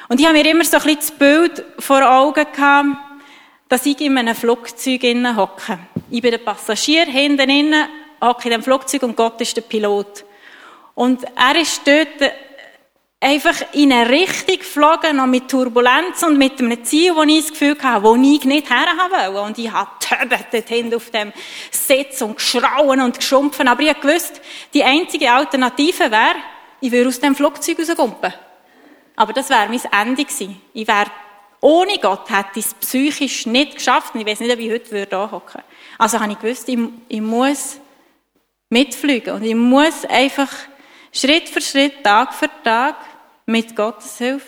und 0.09 0.21
ich 0.21 0.27
habe 0.27 0.37
mir 0.37 0.51
immer 0.51 0.65
so 0.65 0.77
ein 0.77 0.83
bisschen 0.83 0.99
das 0.99 1.11
Bild 1.13 1.65
vor 1.79 2.09
Augen 2.09 2.47
gehabt, 2.53 2.89
dass 3.69 3.87
ich 3.87 4.01
in 4.01 4.19
einem 4.19 4.35
Flugzeug 4.35 5.03
hocke. 5.37 5.79
Ich 6.11 6.21
bin 6.21 6.33
der 6.33 6.39
Passagier, 6.39 7.07
hinten 7.07 7.49
innen, 7.49 7.89
hocke 8.21 8.45
in 8.45 8.51
dem 8.51 8.63
Flugzeug 8.63 9.03
und 9.05 9.17
Gott 9.17 9.41
ist 9.41 9.57
der 9.57 9.63
Pilot. 9.63 10.25
Und 10.95 11.25
er 11.37 11.57
ist 11.57 11.81
dort 11.87 12.33
einfach 13.21 13.55
in 13.73 13.93
eine 13.93 14.11
Richtung 14.11 14.59
geflogen, 14.59 15.17
noch 15.17 15.27
mit 15.27 15.49
Turbulenz 15.49 16.23
und 16.23 16.39
mit 16.39 16.59
einem 16.59 16.83
Ziel, 16.85 17.15
wo 17.15 17.23
ich 17.23 17.43
das 17.43 17.51
Gefühl 17.51 17.77
hatte, 17.81 18.03
wo 18.03 18.17
ich 18.17 18.45
nicht 18.45 18.69
her 18.69 18.87
wollte. 19.11 19.41
Und 19.43 19.59
ich 19.59 19.71
habe 19.71 19.91
dort 20.51 20.69
hinten 20.69 20.95
auf 20.95 21.11
dem 21.11 21.33
Sitz 21.71 22.23
und 22.23 22.37
geschrauen 22.37 23.01
und 23.01 23.17
geschumpfen. 23.17 23.69
Aber 23.69 23.83
ich 23.83 24.01
gewusst, 24.01 24.41
die 24.75 24.85
einzige 24.85 25.33
Alternative 25.33 26.11
wäre, 26.11 26.37
ich 26.81 26.93
würde 26.93 27.09
aus 27.09 27.21
dem 27.21 27.35
Flugzeug 27.35 27.79
rauskumpen. 27.79 28.33
Aber 29.17 29.33
das 29.33 29.51
wäre 29.51 29.69
mein 29.69 30.09
Ende 30.09 30.25
gewesen. 30.25 30.61
Ich 30.73 30.89
wäre, 30.89 31.11
ohne 31.61 31.99
Gott 31.99 32.31
hätte 32.31 32.59
ich 32.59 32.67
es 32.67 32.75
psychisch 32.75 33.47
nicht 33.47 33.77
geschafft. 33.77 34.15
Und 34.15 34.21
ich 34.21 34.27
weiß 34.27 34.41
nicht, 34.41 34.53
ob 34.53 34.59
ich 34.59 34.71
heute 34.71 34.91
würde 34.91 35.31
hocken. 35.31 35.63
Also 35.99 36.19
habe 36.21 36.33
ich 36.33 36.39
gewusst, 36.39 36.69
ich, 36.69 36.79
ich 37.09 37.21
muss 37.21 37.79
mitfliegen. 38.71 39.35
Und 39.35 39.43
ich 39.43 39.55
muss 39.55 40.05
einfach 40.07 40.51
Schritt 41.13 41.49
für 41.49 41.61
Schritt, 41.61 42.03
Tag 42.03 42.33
für 42.33 42.49
Tag, 42.65 42.97
mit 43.47 43.77
Gottes 43.77 44.17
Hilfe 44.19 44.47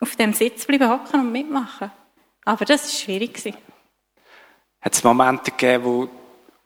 auf 0.00 0.16
dem 0.16 0.32
Sitz 0.32 0.66
bleiben 0.66 0.90
hocken 0.90 1.20
und 1.20 1.32
mitmachen. 1.32 1.92
Aber 2.44 2.64
das 2.64 2.82
war 2.82 2.90
schwierig. 2.90 3.54
Hat 4.82 4.94
es 4.94 5.04
Momente 5.04 5.52
gegeben, 5.52 5.84
wo, 5.84 6.08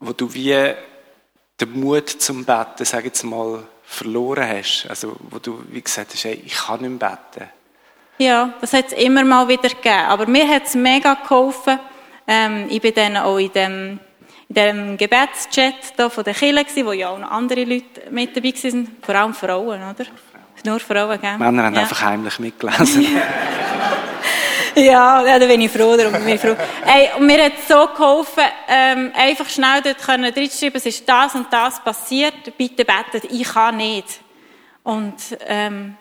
wo 0.00 0.12
du 0.12 0.33
wie 0.33 0.72
den 1.61 1.81
Mut 1.81 2.09
zum 2.09 2.44
Betten, 2.44 2.87
sag 2.87 3.05
jetzt 3.05 3.22
mal, 3.22 3.62
verloren 3.85 4.48
hast? 4.48 4.87
Also, 4.88 5.16
wo 5.31 5.38
du 5.38 5.62
wie 5.68 5.83
gesagt 5.83 6.12
hast, 6.14 6.24
hey, 6.24 6.42
ich 6.44 6.55
kann 6.55 6.81
nicht 6.81 7.00
mehr 7.00 7.18
beten. 7.33 7.50
Ja, 8.18 8.55
das 8.61 8.72
hat 8.72 8.87
es 8.87 8.92
immer 8.94 9.24
mal 9.24 9.46
wieder 9.46 9.68
gegeben. 9.68 10.07
Aber 10.09 10.26
mir 10.26 10.48
hat 10.48 10.64
es 10.64 10.74
mega 10.74 11.14
geholfen. 11.14 11.79
Ähm, 12.26 12.66
ich 12.70 12.81
bin 12.81 12.94
dann 12.94 13.18
auch 13.18 13.37
in 13.37 13.52
dem, 13.52 14.00
in 14.48 14.55
dem 14.55 14.96
Gebetschat 14.96 15.92
da 15.98 16.09
von 16.09 16.24
der 16.24 16.33
Kirche, 16.33 16.87
wo 16.87 16.92
ja 16.92 17.11
auch 17.11 17.18
noch 17.18 17.31
andere 17.31 17.64
Leute 17.64 18.11
mit 18.11 18.35
dabei 18.35 18.55
waren. 18.55 18.96
Vor 19.02 19.14
allem 19.14 19.35
Frauen, 19.35 19.83
oder? 19.83 20.07
Nur 20.64 20.81
Frauen, 20.81 21.20
gell? 21.20 21.37
Männer 21.37 21.64
haben 21.64 21.74
ja. 21.74 21.83
einfach 21.83 22.00
heimlich 22.00 22.38
mitgelesen. 22.38 23.07
ja, 24.80 25.26
ja, 25.26 25.38
da 25.38 25.46
bin 25.46 25.62
ich 25.62 25.70
froh 25.70 25.96
darum. 25.96 26.12
Bin 26.12 26.34
ich 26.34 26.40
froh. 26.40 26.54
Hey, 26.84 27.08
und 27.18 27.26
mir 27.26 27.44
hat 27.44 27.54
so 27.66 27.86
geholfen, 27.86 28.44
ähm, 28.68 29.10
einfach 29.14 29.48
schnell 29.48 29.80
dort 29.82 29.98
können 29.98 30.32
reinschreiben, 30.32 30.76
es 30.76 30.86
ist 30.86 31.08
das 31.08 31.34
und 31.34 31.50
das 31.50 31.82
passiert, 31.82 32.56
bitte 32.58 32.84
betet, 32.84 33.30
ich 33.30 33.48
kann 33.48 33.78
nicht. 33.78 34.20
Und, 34.82 35.14
ähm, 35.46 35.96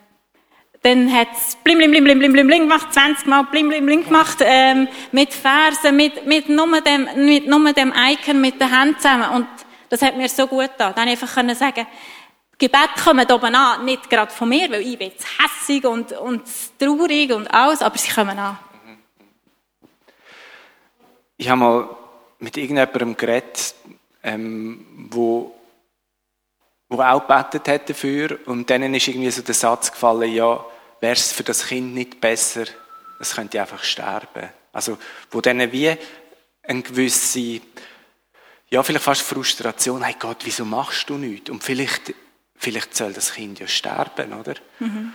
dann 0.84 1.12
hat 1.12 1.30
es 1.36 1.56
blim, 1.64 1.80
blim, 1.80 1.90
blim, 1.90 2.04
blim, 2.04 2.20
blim, 2.20 2.34
blim, 2.34 2.48
blim 2.48 2.60
gemacht, 2.64 2.94
20 2.94 3.26
Mal 3.26 3.44
blim, 3.46 3.70
blim, 3.70 3.86
blim 3.86 4.04
gemacht, 4.04 4.38
ähm, 4.42 4.88
mit 5.12 5.34
Fersen, 5.34 5.96
mit, 5.96 6.28
mit 6.28 6.48
nur 6.48 6.80
dem, 6.82 7.08
mit 7.26 7.48
nur 7.48 7.74
dem 7.74 7.92
Icon, 7.92 8.40
mit 8.40 8.62
den 8.62 8.78
Händen 8.78 8.98
zusammen. 8.98 9.30
Und 9.32 9.48
das 9.90 10.02
hat 10.02 10.16
mir 10.16 10.30
so 10.30 10.46
gut 10.46 10.70
getan. 10.74 10.94
Dann 10.96 11.08
einfach 11.08 11.34
können 11.34 11.56
sagen, 11.56 11.88
Gebet 12.58 12.90
kommen 13.04 13.26
oben 13.32 13.56
an, 13.56 13.84
nicht 13.84 14.10
gerade 14.10 14.32
von 14.32 14.48
mir, 14.48 14.70
weil 14.70 14.82
ich 14.82 14.98
bin 14.98 15.10
jetzt 15.10 15.26
hässig 15.40 15.86
und, 15.86 16.12
und 16.12 16.44
traurig 16.78 17.34
und 17.34 17.48
alles, 17.54 17.82
aber 17.82 17.98
sie 17.98 18.12
kommen 18.12 18.38
an. 18.38 18.60
Ich 21.38 21.50
habe 21.50 21.60
mal 21.60 21.90
mit 22.40 22.58
irgendjemandem 22.58 23.18
geredet, 23.18 23.76
ähm, 24.24 25.08
wo, 25.12 25.56
wo 26.90 27.02
auch 27.02 27.28
gebetet 27.28 27.68
hat 27.68 27.90
dafür 27.90 28.40
und 28.46 28.70
denen 28.70 28.94
ist 28.94 29.08
irgendwie 29.08 29.32
so 29.32 29.42
der 29.42 29.56
Satz 29.56 29.92
gefallen, 29.92 30.32
ja, 30.32 30.64
wäre 31.00 31.14
es 31.14 31.32
für 31.32 31.44
das 31.44 31.68
Kind 31.68 31.94
nicht 31.94 32.22
besser, 32.22 32.66
es 33.20 33.36
könnte 33.36 33.62
einfach 33.62 33.84
sterben. 33.84 34.50
Also, 34.74 34.98
wo 35.32 35.42
denen 35.42 35.72
wie 35.72 35.96
eine 36.64 36.82
gewisse, 36.82 37.62
ja, 38.70 38.84
vielleicht 38.84 39.06
fast 39.06 39.22
Frustration, 39.22 40.04
hey 40.04 40.16
Gott, 40.20 40.38
wieso 40.44 40.66
machst 40.66 41.10
du 41.10 41.18
nichts? 41.18 41.50
Und 41.50 41.64
vielleicht 41.64 42.14
vielleicht 42.58 42.96
soll 42.96 43.14
das 43.14 43.34
Kind 43.34 43.60
ja 43.60 43.68
sterben, 43.68 44.34
oder? 44.34 44.56
Mhm. 44.80 45.14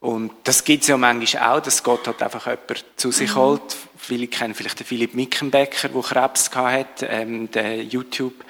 Und 0.00 0.32
das 0.44 0.64
gibt 0.64 0.82
es 0.82 0.88
ja 0.88 0.96
manchmal 0.96 1.58
auch, 1.58 1.60
dass 1.60 1.82
Gott 1.82 2.08
hat 2.08 2.22
einfach 2.22 2.46
jemanden 2.46 2.74
zu 2.96 3.12
sich 3.12 3.30
mhm. 3.32 3.36
holt. 3.36 3.76
Viele 3.98 4.26
kennen 4.28 4.54
vielleicht 4.54 4.80
den 4.80 4.86
Philipp 4.86 5.14
Mickenbecker, 5.14 5.90
der 5.90 6.02
Krebs 6.02 6.50
hatte, 6.54 7.06
ähm, 7.06 7.50
der 7.50 7.84
YouTube, 7.84 8.44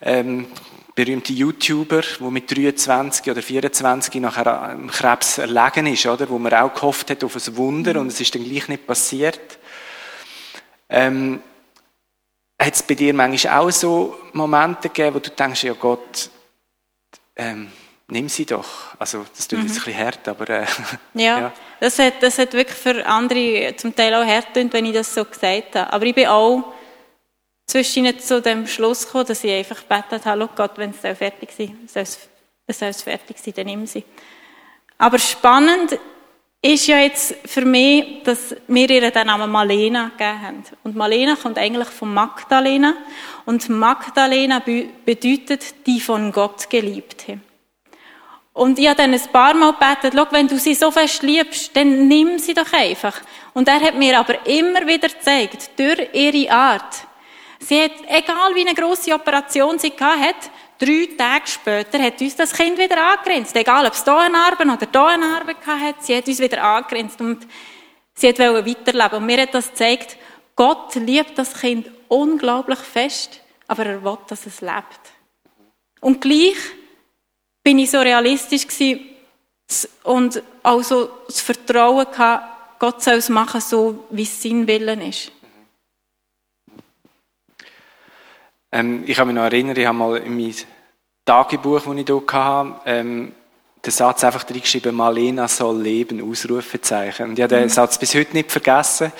ähm, 0.00 0.48
berühmte 0.96 1.32
YouTuber, 1.32 2.02
der 2.20 2.30
mit 2.30 2.50
23 2.50 3.30
oder 3.30 3.42
24 3.42 4.20
nachher 4.20 4.70
am 4.70 4.88
Krebs 4.88 5.38
erlegen 5.38 5.86
ist, 5.86 6.04
oder? 6.04 6.28
Wo 6.28 6.38
man 6.38 6.52
auch 6.52 6.74
gehofft 6.74 7.10
hat 7.10 7.22
auf 7.22 7.36
ein 7.36 7.56
Wunder 7.56 7.94
mhm. 7.94 8.00
und 8.00 8.06
es 8.08 8.20
ist 8.20 8.34
dann 8.34 8.42
gleich 8.44 8.66
nicht 8.66 8.84
passiert. 8.84 9.58
Ähm, 10.88 11.40
hat 12.60 12.74
es 12.74 12.82
bei 12.82 12.94
dir 12.94 13.14
manchmal 13.14 13.60
auch 13.60 13.70
so 13.70 14.16
Momente 14.32 14.88
gegeben, 14.88 15.14
wo 15.14 15.18
du 15.20 15.30
denkst, 15.30 15.62
ja 15.62 15.74
Gott, 15.74 16.28
ähm, 17.36 17.70
nimm 18.12 18.28
sie 18.28 18.46
doch. 18.46 18.94
Also 18.98 19.24
das 19.36 19.48
tut 19.48 19.58
mhm. 19.58 19.66
jetzt 19.66 19.78
ein 19.78 19.84
bisschen 19.84 20.04
hart, 20.04 20.28
aber 20.28 20.48
äh, 20.48 20.66
ja, 21.14 21.40
ja, 21.40 21.52
Das, 21.80 21.98
hat, 21.98 22.14
das 22.20 22.38
hat 22.38 22.52
wirklich 22.52 22.76
für 22.76 23.04
andere 23.06 23.74
zum 23.76 23.94
Teil 23.94 24.14
auch 24.14 24.24
hart 24.24 24.54
getan, 24.54 24.72
wenn 24.72 24.86
ich 24.86 24.92
das 24.92 25.12
so 25.14 25.24
gesagt 25.24 25.74
habe. 25.74 25.92
Aber 25.92 26.04
ich 26.06 26.14
bin 26.14 26.26
auch 26.28 26.72
zwischen 27.66 28.18
zu 28.18 28.40
dem 28.40 28.66
Schluss 28.66 29.06
gekommen, 29.06 29.26
dass 29.26 29.42
ich 29.42 29.50
einfach 29.50 29.82
gebetet 29.88 30.26
habe, 30.26 30.48
Gott, 30.54 30.72
wenn 30.76 30.90
es 30.90 31.18
fertig 31.18 31.50
sein 31.56 31.76
soll 31.86 32.88
es 32.88 33.02
fertig 33.02 33.38
sein, 33.38 33.54
dann 33.56 33.66
nimm 33.66 33.86
sie. 33.86 34.04
Aber 34.98 35.18
spannend 35.18 35.98
ist 36.62 36.86
ja 36.86 36.98
jetzt 36.98 37.34
für 37.44 37.64
mich, 37.64 38.22
dass 38.22 38.54
wir 38.68 38.88
ihr 38.88 39.10
den 39.10 39.26
Namen 39.26 39.50
Malena 39.50 40.10
gegeben 40.16 40.42
haben. 40.42 40.62
Und 40.84 40.96
Malena 40.96 41.34
kommt 41.34 41.58
eigentlich 41.58 41.88
von 41.88 42.14
Magdalena. 42.14 42.94
Und 43.44 43.68
Magdalena 43.68 44.62
bedeutet 45.04 45.86
die 45.86 46.00
von 46.00 46.30
Gott 46.30 46.70
Geliebte. 46.70 47.40
Und 48.54 48.78
ich 48.78 48.86
habe 48.86 48.96
dann 48.96 49.14
ein 49.14 49.32
paar 49.32 49.54
Mal 49.54 49.72
gebetet, 49.72 50.12
schau, 50.14 50.26
wenn 50.30 50.46
du 50.46 50.58
sie 50.58 50.74
so 50.74 50.90
fest 50.90 51.22
liebst, 51.22 51.74
dann 51.74 52.06
nimm 52.06 52.38
sie 52.38 52.52
doch 52.52 52.70
einfach. 52.72 53.20
Und 53.54 53.66
er 53.66 53.80
hat 53.80 53.94
mir 53.94 54.18
aber 54.18 54.46
immer 54.46 54.86
wieder 54.86 55.08
gezeigt, 55.08 55.70
durch 55.78 56.08
ihre 56.12 56.52
Art, 56.52 57.06
sie 57.58 57.82
hat, 57.82 57.92
egal 58.08 58.54
wie 58.54 58.66
eine 58.66 58.74
grosse 58.74 59.14
Operation 59.14 59.78
sie 59.78 59.92
hat, 59.98 60.50
Drei 60.82 61.08
Tage 61.16 61.46
später 61.46 62.02
hat 62.02 62.20
uns 62.20 62.34
das 62.34 62.52
Kind 62.52 62.76
wieder 62.76 63.00
angegrenzt. 63.00 63.54
Egal, 63.54 63.86
ob 63.86 63.92
es 63.92 64.02
hier 64.02 64.18
eine 64.18 64.32
Narbe 64.32 64.64
oder 64.64 64.78
hier 64.90 65.06
eine 65.06 65.28
Narbe 65.28 65.54
hat, 65.64 66.02
sie 66.02 66.16
hat 66.16 66.26
uns 66.26 66.40
wieder 66.40 66.60
angegrenzt 66.60 67.20
und 67.20 67.46
sie 68.14 68.28
hat 68.30 68.40
weiterleben. 68.40 69.18
Und 69.18 69.26
mir 69.26 69.42
hat 69.42 69.54
das 69.54 69.68
gezeigt, 69.68 70.16
Gott 70.56 70.96
liebt 70.96 71.38
das 71.38 71.54
Kind 71.54 71.88
unglaublich 72.08 72.80
fest, 72.80 73.40
aber 73.68 73.86
er 73.86 74.02
will, 74.02 74.18
dass 74.26 74.44
es 74.44 74.60
lebt. 74.60 75.00
Und 76.00 76.20
gleich 76.20 76.56
bin 77.62 77.78
ich 77.78 77.90
so 77.90 78.00
realistisch 78.00 78.66
gewesen 78.66 79.00
und 80.02 80.42
auch 80.62 80.82
so 80.82 81.08
das 81.26 81.40
Vertrauen 81.40 82.06
gehabt, 82.10 82.78
Gott 82.78 83.02
soll 83.02 83.14
es 83.14 83.28
machen, 83.28 83.60
so 83.60 84.06
wie 84.10 84.24
es 84.24 84.42
sein 84.42 84.66
Willen 84.66 85.00
ist. 85.02 85.30
Ähm, 88.72 89.04
ich 89.06 89.16
kann 89.16 89.28
mich 89.28 89.36
noch 89.36 89.44
erinnern, 89.44 89.76
ich 89.76 89.86
habe 89.86 89.96
mal 89.96 90.16
in 90.16 90.36
meinem 90.36 90.54
Tagebuch, 91.24 91.82
das 91.84 91.94
ich 91.94 92.06
hier 92.06 92.22
hatte, 92.32 92.80
ähm, 92.86 93.32
den 93.84 93.90
Satz 93.90 94.24
einfach 94.24 94.48
reingeschrieben, 94.48 94.94
Malena 94.94 95.46
soll 95.48 95.82
leben, 95.82 96.28
Ausrufezeichen. 96.28 97.30
Und 97.30 97.38
ich 97.38 97.42
habe 97.42 97.54
den 97.54 97.64
mhm. 97.64 97.68
Satz 97.68 97.98
bis 97.98 98.14
heute 98.14 98.32
nicht 98.32 98.50
vergessen. 98.50 99.12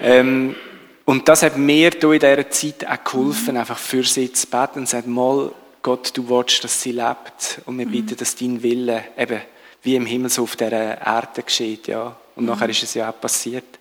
Ähm, 0.00 0.56
und 1.04 1.28
das 1.28 1.42
hat 1.42 1.56
mir 1.56 1.92
in 1.92 2.18
dieser 2.18 2.50
Zeit 2.50 2.86
auch 2.86 3.04
geholfen, 3.04 3.56
einfach 3.56 3.78
für 3.78 4.02
sie 4.04 4.32
zu 4.32 4.46
beten 4.46 4.80
und 4.80 4.88
sagen, 4.88 5.12
mal, 5.12 5.52
Gott, 5.84 6.16
du 6.16 6.26
willst, 6.30 6.64
dass 6.64 6.80
sie 6.80 6.92
lebt. 6.92 7.60
Und 7.66 7.78
wir 7.78 7.84
mhm. 7.84 7.90
bitten, 7.90 8.16
dass 8.16 8.34
dein 8.34 8.62
Wille 8.62 9.04
eben 9.18 9.42
wie 9.82 9.96
im 9.96 10.06
Himmel 10.06 10.30
so 10.30 10.44
auf 10.44 10.56
dieser 10.56 10.98
Erde 10.98 11.42
geschieht, 11.42 11.88
ja. 11.88 12.16
Und 12.34 12.44
mhm. 12.44 12.50
nachher 12.50 12.70
ist 12.70 12.82
es 12.82 12.94
ja 12.94 13.10
auch 13.10 13.20
passiert. 13.20 13.78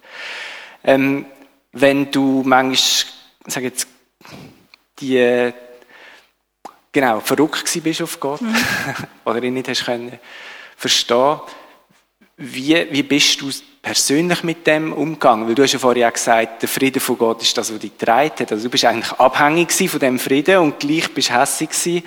Ähm, 0.83 1.25
wenn 1.71 2.11
du 2.11 2.43
manchmal, 2.45 3.13
sag 3.47 3.63
jetzt, 3.63 3.87
die, 4.99 5.53
genau, 6.91 7.21
verrückt 7.21 7.63
gewesen 7.63 7.81
bist 7.81 8.01
auf 8.01 8.19
Gott, 8.19 8.41
mhm. 8.41 8.53
oder 9.25 9.41
ihn 9.41 9.53
nicht 9.53 9.69
hast 9.69 9.85
können 9.85 10.19
verstehen, 10.75 11.39
wie, 12.35 12.85
wie 12.91 13.03
bist 13.03 13.39
du 13.39 13.49
persönlich 13.83 14.43
mit 14.43 14.65
dem 14.65 14.93
umgegangen? 14.93 15.47
Weil 15.47 15.53
du 15.53 15.61
hast 15.61 15.73
ja 15.73 15.79
vorher 15.79 16.07
auch 16.07 16.13
gesagt, 16.13 16.63
der 16.63 16.69
Friede 16.69 16.99
von 16.99 17.17
Gott 17.17 17.43
ist 17.43 17.55
das, 17.55 17.71
was 17.71 17.79
dich 17.79 17.95
getragen 17.95 18.31
hat. 18.39 18.51
Also 18.51 18.63
du 18.63 18.69
bist 18.69 18.85
eigentlich 18.85 19.11
abhängig 19.11 19.71
von 19.89 19.99
dem 19.99 20.17
Frieden 20.17 20.57
und 20.57 20.79
gleich 20.79 21.13
bist 21.13 21.29
du 21.29 21.39
hässig 21.39 21.69
gewesen. 21.69 22.03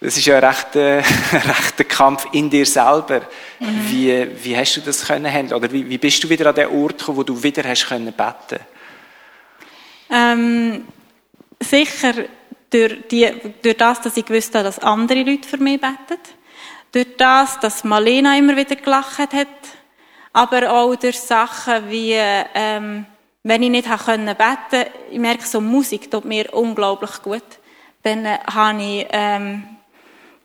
Das 0.00 0.16
ist 0.16 0.26
ja 0.26 0.38
ein 0.38 0.44
rechter, 0.44 0.98
rechter 1.32 1.84
Kampf 1.84 2.26
in 2.32 2.50
dir 2.50 2.66
selber. 2.66 3.20
Mhm. 3.60 3.88
Wie, 3.88 4.28
wie 4.42 4.56
hast 4.56 4.76
du 4.76 4.80
das 4.80 5.06
können 5.06 5.30
handeln? 5.30 5.62
Oder 5.62 5.70
wie, 5.72 5.88
wie 5.88 5.98
bist 5.98 6.24
du 6.24 6.28
wieder 6.28 6.48
an 6.48 6.54
den 6.54 6.68
Ort 6.68 6.98
gekommen, 6.98 7.18
wo 7.18 7.22
du 7.22 7.40
wieder 7.40 7.62
hast 7.68 7.86
können 7.86 8.12
beten? 8.12 8.64
Ähm, 10.10 10.84
sicher 11.60 12.14
durch, 12.70 12.96
die, 13.10 13.30
durch 13.62 13.76
das, 13.76 14.00
dass 14.00 14.16
ich 14.16 14.24
gewusst 14.24 14.54
habe, 14.54 14.64
dass 14.64 14.80
andere 14.80 15.22
Leute 15.22 15.46
für 15.48 15.58
mich 15.58 15.80
beten. 15.80 16.20
Durch 16.90 17.06
das, 17.16 17.60
dass 17.60 17.84
Malena 17.84 18.36
immer 18.36 18.56
wieder 18.56 18.74
gelacht 18.74 19.32
hat. 19.32 19.46
Aber 20.32 20.72
auch 20.72 20.94
durch 20.94 21.18
Sachen 21.18 21.90
wie, 21.90 22.14
ähm, 22.14 23.06
wenn 23.42 23.62
ich 23.62 23.70
nicht 23.70 23.88
beten 23.88 24.36
konnte, 24.36 24.90
ich 25.10 25.18
merke, 25.18 25.46
so 25.46 25.60
Musik 25.60 26.10
tut 26.10 26.24
mir 26.24 26.52
unglaublich 26.54 27.22
gut. 27.22 27.42
Dann 28.02 28.24
äh, 28.24 28.38
habe 28.52 28.82
ich, 28.82 29.06
ähm, 29.10 29.64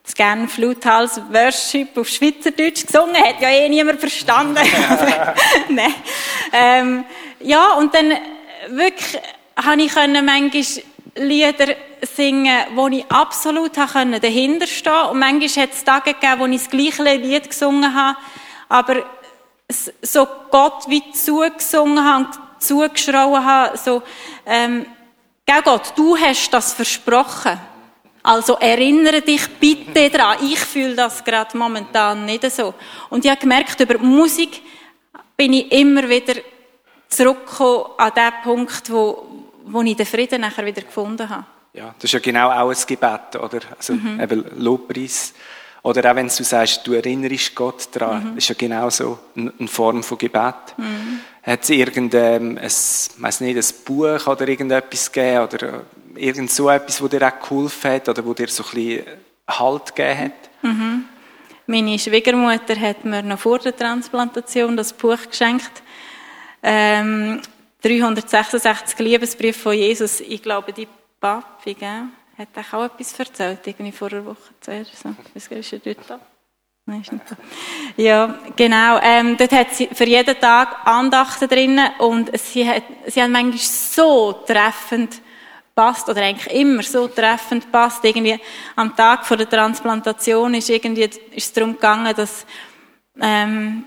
das 0.02 0.14
gerne 0.14 0.46
Fluthals 0.46 1.20
Worship 1.30 1.96
auf 1.98 2.08
Schweizerdeutsch 2.08 2.86
gesungen, 2.86 3.16
hat 3.16 3.40
ja 3.40 3.48
eh 3.48 3.68
niemand 3.68 3.98
verstanden. 3.98 4.56
Nein. 5.68 5.94
Ähm, 6.52 7.04
ja, 7.40 7.74
und 7.74 7.92
dann 7.94 8.12
wirklich 8.68 9.20
habe 9.56 9.82
ich 9.82 9.92
können 9.92 10.24
manchmal 10.24 10.84
Lieder 11.16 11.74
singen, 12.02 12.66
wo 12.74 12.88
ich 12.88 13.04
absolut 13.10 13.72
können 13.74 14.20
dahinter 14.20 14.66
stehen 14.66 15.06
Und 15.10 15.18
manchmal 15.18 15.64
hat 15.64 15.72
es 15.72 15.82
Tage 15.82 16.12
gegeben, 16.12 16.40
wo 16.40 16.46
ich 16.46 16.62
das 16.62 16.70
gleiche 16.70 17.16
Lied 17.16 17.48
gesungen 17.48 17.94
habe, 17.94 18.18
aber 18.68 19.06
so 19.68 20.26
Gott 20.50 20.88
wie 20.88 21.10
zugesungen 21.12 22.04
habe 22.04 22.24
und 22.24 22.62
zugeschrauen 22.62 23.44
habe, 23.44 23.76
so, 23.76 24.02
ähm, 24.44 24.86
Gell 25.46 25.62
Gott, 25.62 25.92
du 25.94 26.16
hast 26.16 26.50
das 26.50 26.72
versprochen. 26.72 27.56
Also 28.24 28.54
erinnere 28.54 29.22
dich 29.22 29.48
bitte 29.60 30.10
daran. 30.10 30.38
Ich 30.42 30.58
fühle 30.58 30.96
das 30.96 31.22
gerade 31.22 31.56
momentan 31.56 32.24
nicht 32.24 32.50
so. 32.50 32.74
Und 33.10 33.24
ich 33.24 33.30
habe 33.30 33.40
gemerkt, 33.40 33.78
über 33.78 33.98
Musik 33.98 34.60
bin 35.36 35.52
ich 35.52 35.70
immer 35.70 36.08
wieder 36.08 36.34
zurückgekommen 37.08 37.92
an 37.96 38.12
den 38.16 38.32
Punkt, 38.42 38.90
wo, 38.90 39.26
wo 39.66 39.82
ich 39.82 39.94
den 39.94 40.06
Frieden 40.06 40.40
nachher 40.40 40.66
wieder 40.66 40.82
gefunden 40.82 41.28
habe. 41.28 41.44
Ja, 41.72 41.94
das 41.96 42.04
ist 42.04 42.12
ja 42.12 42.18
genau 42.18 42.50
auch 42.50 42.70
ein 42.70 42.76
Gebet, 42.84 43.36
oder? 43.36 43.60
Also 43.78 43.92
mhm. 43.92 44.20
eben 44.20 44.44
Lobpreis. 44.56 45.32
Oder 45.86 46.10
auch 46.10 46.16
wenn 46.16 46.26
du 46.26 46.42
sagst, 46.42 46.84
du 46.84 46.94
erinnerst 46.94 47.54
Gott 47.54 47.88
daran, 47.92 48.32
mhm. 48.32 48.38
ist 48.38 48.48
ja 48.48 48.56
genau 48.58 48.90
so 48.90 49.20
eine 49.36 49.68
Form 49.68 50.02
von 50.02 50.18
Gebet. 50.18 50.74
Mhm. 50.76 51.20
Hat 51.44 51.62
es 51.62 51.70
irgendein, 51.70 52.56
weiß 52.56 53.40
nicht, 53.42 53.56
ein 53.56 53.84
Buch 53.84 54.26
oder 54.26 54.48
irgendetwas 54.48 55.12
gegeben 55.12 55.44
oder 55.44 55.82
irgend 56.16 56.50
so 56.50 56.68
etwas, 56.70 57.00
wo 57.00 57.06
dir 57.06 57.22
auch 57.28 57.40
geholfen 57.40 57.92
hat 57.92 58.08
oder 58.08 58.24
wo 58.26 58.34
dir 58.34 58.48
so 58.48 58.64
ein 58.64 58.70
bisschen 58.70 59.04
Halt 59.46 59.94
gegeben 59.94 60.18
hat? 60.18 60.32
Mhm. 60.62 61.04
Meine 61.68 61.98
Schwiegermutter 62.00 62.80
hat 62.80 63.04
mir 63.04 63.22
noch 63.22 63.38
vor 63.38 63.60
der 63.60 63.76
Transplantation 63.76 64.76
das 64.76 64.92
Buch 64.92 65.20
geschenkt. 65.30 65.70
Ähm, 66.64 67.40
366 67.82 68.98
Liebesbriefe 68.98 69.60
von 69.60 69.74
Jesus. 69.74 70.18
Ich 70.18 70.42
glaube, 70.42 70.72
die 70.72 70.88
Papi, 71.20 71.74
gell, 71.74 72.08
hat 72.38 72.48
auch 72.72 72.84
etwas 72.84 73.18
erzählt, 73.18 73.66
irgendwie 73.66 73.92
vor 73.92 74.12
einer 74.12 74.24
Woche 74.24 74.54
zuerst. 74.60 74.96
So. 74.96 75.14
Was 75.34 75.46
ist 75.46 75.72
er 75.72 75.78
dort 75.78 76.10
da? 76.10 76.20
Nein, 76.88 77.00
ist 77.00 77.12
nicht 77.12 77.24
da. 77.30 77.36
Ja, 77.96 78.38
genau. 78.54 79.00
Ähm, 79.02 79.36
dort 79.36 79.52
hat 79.52 79.74
sie 79.74 79.88
für 79.92 80.04
jeden 80.04 80.38
Tag 80.38 80.86
Andachten 80.86 81.48
drinnen 81.48 81.90
und 81.98 82.38
sie 82.38 82.68
hat, 82.68 82.84
sie 83.06 83.20
haben 83.20 83.32
manchmal 83.32 83.58
so 83.58 84.32
treffend 84.46 85.20
passt 85.74 86.08
oder 86.08 86.22
eigentlich 86.22 86.54
immer 86.54 86.82
so 86.82 87.08
treffend 87.08 87.70
passt. 87.72 88.04
Irgendwie 88.04 88.38
am 88.76 88.94
Tag 88.94 89.26
vor 89.26 89.36
der 89.36 89.48
Transplantation 89.48 90.54
ist 90.54 90.70
irgendwie 90.70 91.02
ist 91.02 91.20
es 91.34 91.52
darum 91.52 91.72
gegangen, 91.72 92.14
dass 92.14 92.46
ähm, 93.20 93.86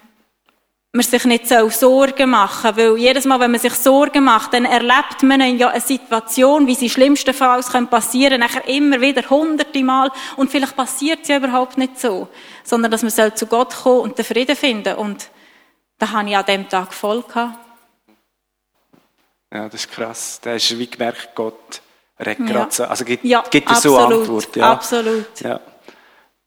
man 0.92 1.04
sich 1.04 1.24
nicht 1.26 1.48
so 1.48 1.70
Sorgen 1.70 2.32
machen 2.32 2.76
weil 2.76 2.98
jedes 2.98 3.26
Mal, 3.26 3.40
wenn 3.40 3.52
man 3.52 3.60
sich 3.60 3.74
Sorgen 3.74 4.24
macht, 4.24 4.54
dann 4.54 4.66
erlebt 4.66 5.22
man 5.22 5.58
ja 5.58 5.70
eine 5.70 5.82
Situation, 5.82 6.66
wie 6.66 6.74
sie 6.74 6.90
schlimmstenfalls 6.90 7.72
passieren 7.90 8.32
können, 8.32 8.40
nachher 8.40 8.68
immer 8.68 9.00
wieder 9.00 9.30
hunderte 9.30 9.84
Mal 9.84 10.12
und 10.36 10.50
vielleicht 10.50 10.76
passiert 10.76 11.26
sie 11.26 11.34
ja 11.34 11.38
überhaupt 11.38 11.78
nicht 11.78 12.00
so, 12.00 12.28
sondern 12.64 12.90
dass 12.92 13.04
man 13.04 13.12
soll 13.12 13.34
zu 13.36 13.46
Gott 13.46 13.76
kommen 13.84 14.02
und 14.02 14.18
den 14.18 14.26
Frieden 14.26 14.56
finden 14.56 14.96
und 14.96 15.30
da 16.00 16.12
habe 16.12 16.30
ich 16.30 16.38
an 16.38 16.46
dem 16.46 16.70
Tag 16.70 16.94
voll 16.94 17.22
gehabt. 17.22 17.60
Ja, 19.54 19.66
das 19.68 19.82
ist 19.82 19.92
krass. 19.92 20.40
Da 20.42 20.52
hast 20.54 20.70
du 20.70 20.80
wie 20.80 20.90
gemerkt, 20.90 21.30
Gott 21.36 21.82
redet 22.20 22.40
ja. 22.40 22.46
gerade 22.46 22.72
so. 22.72 22.84
Also 22.86 23.06
gibt, 23.06 23.24
ja, 23.26 23.44
gibt 23.50 23.70
es 23.70 23.82
so 23.82 23.98
Antwort. 23.98 24.56
Ja, 24.56 24.72
absolut. 24.72 25.40
Ja, 25.42 25.60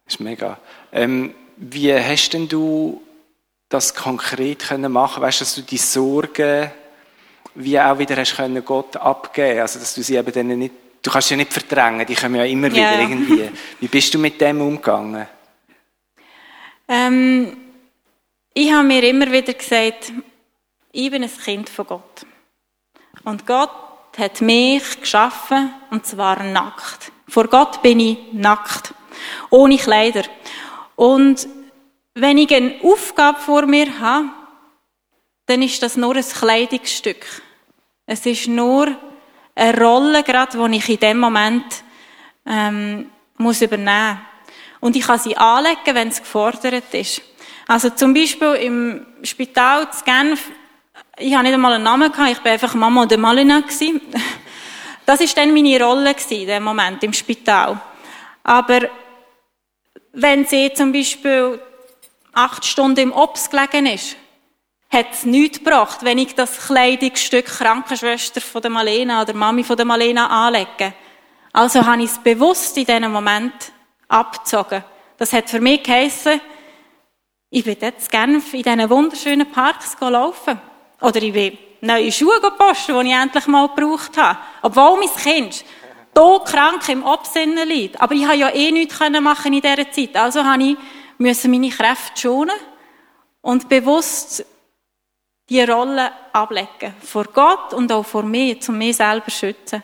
das 0.04 0.14
ist 0.14 0.20
mega. 0.20 0.58
Ähm, 0.92 1.34
wie 1.56 1.92
hast 1.92 2.30
denn 2.30 2.48
du 2.48 3.02
das 3.72 3.94
konkret 3.94 4.68
können 4.68 4.92
machen 4.92 5.22
Weißt 5.22 5.40
du, 5.40 5.44
dass 5.44 5.54
du 5.54 5.62
die 5.62 5.78
Sorgen 5.78 6.70
wie 7.54 7.78
auch 7.78 7.98
wieder 7.98 8.16
hast 8.16 8.36
können 8.36 8.64
Gott 8.64 8.96
abgeben 8.96 9.60
Also, 9.60 9.78
dass 9.78 9.94
du 9.94 10.02
sie 10.02 10.16
eben 10.16 10.32
dann 10.32 10.58
nicht, 10.58 10.74
du 11.02 11.10
kannst 11.10 11.28
sie 11.28 11.34
ja 11.34 11.38
nicht 11.38 11.52
verdrängen, 11.52 12.06
die 12.06 12.14
kommen 12.14 12.36
ja 12.36 12.44
immer 12.44 12.70
wieder 12.70 12.94
ja. 12.94 13.00
irgendwie. 13.00 13.50
Wie 13.80 13.88
bist 13.88 14.14
du 14.14 14.18
mit 14.18 14.40
dem 14.40 14.60
umgegangen? 14.60 15.26
Ähm, 16.88 17.56
ich 18.54 18.72
habe 18.72 18.86
mir 18.86 19.02
immer 19.04 19.30
wieder 19.30 19.54
gesagt, 19.54 20.12
ich 20.92 21.10
bin 21.10 21.22
ein 21.22 21.30
Kind 21.44 21.68
von 21.68 21.86
Gott. 21.86 22.26
Und 23.24 23.46
Gott 23.46 23.70
hat 24.18 24.40
mich 24.40 25.00
geschaffen, 25.00 25.72
und 25.90 26.06
zwar 26.06 26.42
nackt. 26.42 27.12
Vor 27.28 27.48
Gott 27.48 27.82
bin 27.82 28.00
ich 28.00 28.18
nackt. 28.32 28.94
Ohne 29.50 29.76
Kleider. 29.76 30.24
Und 30.96 31.48
wenn 32.14 32.38
ich 32.38 32.54
eine 32.54 32.74
Aufgabe 32.82 33.40
vor 33.40 33.66
mir 33.66 33.98
habe, 34.00 34.28
dann 35.46 35.62
ist 35.62 35.82
das 35.82 35.96
nur 35.96 36.14
ein 36.14 36.24
Kleidungsstück. 36.24 37.24
Es 38.06 38.26
ist 38.26 38.48
nur 38.48 38.94
eine 39.54 39.78
Rolle, 39.78 40.22
gerade, 40.22 40.58
die 40.68 40.76
ich 40.76 40.88
in 40.88 40.98
dem 40.98 41.18
Moment 41.18 41.64
ähm, 42.46 43.10
muss 43.36 43.62
übernehmen 43.62 44.20
Und 44.80 44.96
ich 44.96 45.06
kann 45.06 45.18
sie 45.18 45.36
anlegen, 45.36 45.94
wenn 45.94 46.08
es 46.08 46.20
gefordert 46.20 46.92
ist. 46.92 47.22
Also 47.66 47.90
zum 47.90 48.12
Beispiel 48.12 48.54
im 48.54 49.06
Spital 49.22 49.90
zu 49.92 50.04
Genf, 50.04 50.50
ich 51.18 51.32
habe 51.34 51.44
nicht 51.44 51.54
einmal 51.54 51.74
einen 51.74 51.84
Namen 51.84 52.10
gehabt, 52.10 52.30
ich 52.30 52.44
war 52.44 52.52
einfach 52.52 52.74
Mama 52.74 53.06
de 53.06 53.18
Malina. 53.18 53.62
Das 55.04 55.18
war 55.18 55.26
dann 55.34 55.52
meine 55.52 55.82
Rolle 55.82 56.14
in 56.30 56.46
dem 56.46 56.62
Moment 56.62 57.02
im 57.02 57.12
Spital. 57.12 57.80
Aber 58.44 58.88
wenn 60.12 60.46
sie 60.46 60.72
zum 60.72 60.92
Beispiel 60.92 61.60
acht 62.32 62.64
Stunden 62.64 63.00
im 63.00 63.12
Obst 63.12 63.50
gelegen 63.50 63.86
ist, 63.86 64.16
hat 64.90 65.06
es 65.12 65.24
nichts 65.24 65.58
gebracht, 65.58 65.98
wenn 66.02 66.18
ich 66.18 66.34
das 66.34 66.66
Kleidungsstück 66.66 67.46
Krankenschwester 67.46 68.40
von 68.40 68.62
der 68.62 68.70
Malena 68.70 69.22
oder 69.22 69.34
Mami 69.34 69.64
von 69.64 69.76
der 69.76 69.86
Malena 69.86 70.26
anlege. 70.26 70.92
Also 71.52 71.84
habe 71.84 72.02
ich 72.02 72.10
es 72.10 72.18
bewusst 72.18 72.76
in 72.76 72.84
diesem 72.84 73.12
Moment 73.12 73.72
abgezogen. 74.08 74.84
Das 75.18 75.32
hat 75.32 75.48
für 75.48 75.60
mich 75.60 75.82
geheissen, 75.82 76.40
ich 77.50 77.66
will 77.66 77.76
jetzt 77.78 78.10
gerne 78.10 78.40
in 78.52 78.62
diesen 78.62 78.90
wunderschönen 78.90 79.50
Parks 79.50 79.96
laufen. 80.00 80.58
Oder 81.02 81.22
ich 81.22 81.34
will 81.34 81.58
neue 81.82 82.10
Schuhe 82.10 82.40
posten, 82.56 82.98
die 82.98 83.08
ich 83.08 83.14
endlich 83.14 83.46
mal 83.46 83.68
gebraucht 83.68 84.16
habe. 84.16 84.38
Obwohl 84.62 84.98
mein 85.00 85.14
Kind 85.14 85.64
hier 86.14 86.40
krank 86.44 86.88
im 86.88 87.04
Obsinnen 87.04 87.68
liegt. 87.68 88.00
Aber 88.00 88.14
ich 88.14 88.24
habe 88.24 88.36
ja 88.36 88.48
eh 88.54 88.70
nichts 88.72 88.98
machen 89.00 89.52
in 89.52 89.60
dieser 89.60 89.90
Zeit. 89.90 90.16
Also 90.16 90.44
habe 90.44 90.62
ich 90.62 90.76
müssen 91.22 91.50
meine 91.50 91.70
Kräfte 91.70 92.20
schonen 92.20 92.56
und 93.40 93.68
bewusst 93.68 94.44
die 95.48 95.62
Rolle 95.62 96.10
ablegen. 96.32 96.94
Vor 97.02 97.24
Gott 97.24 97.74
und 97.74 97.90
auch 97.92 98.04
vor 98.04 98.22
mir, 98.22 98.56
um 98.68 98.78
mich 98.78 98.96
selber 98.96 99.26
zu 99.26 99.30
schützen. 99.30 99.82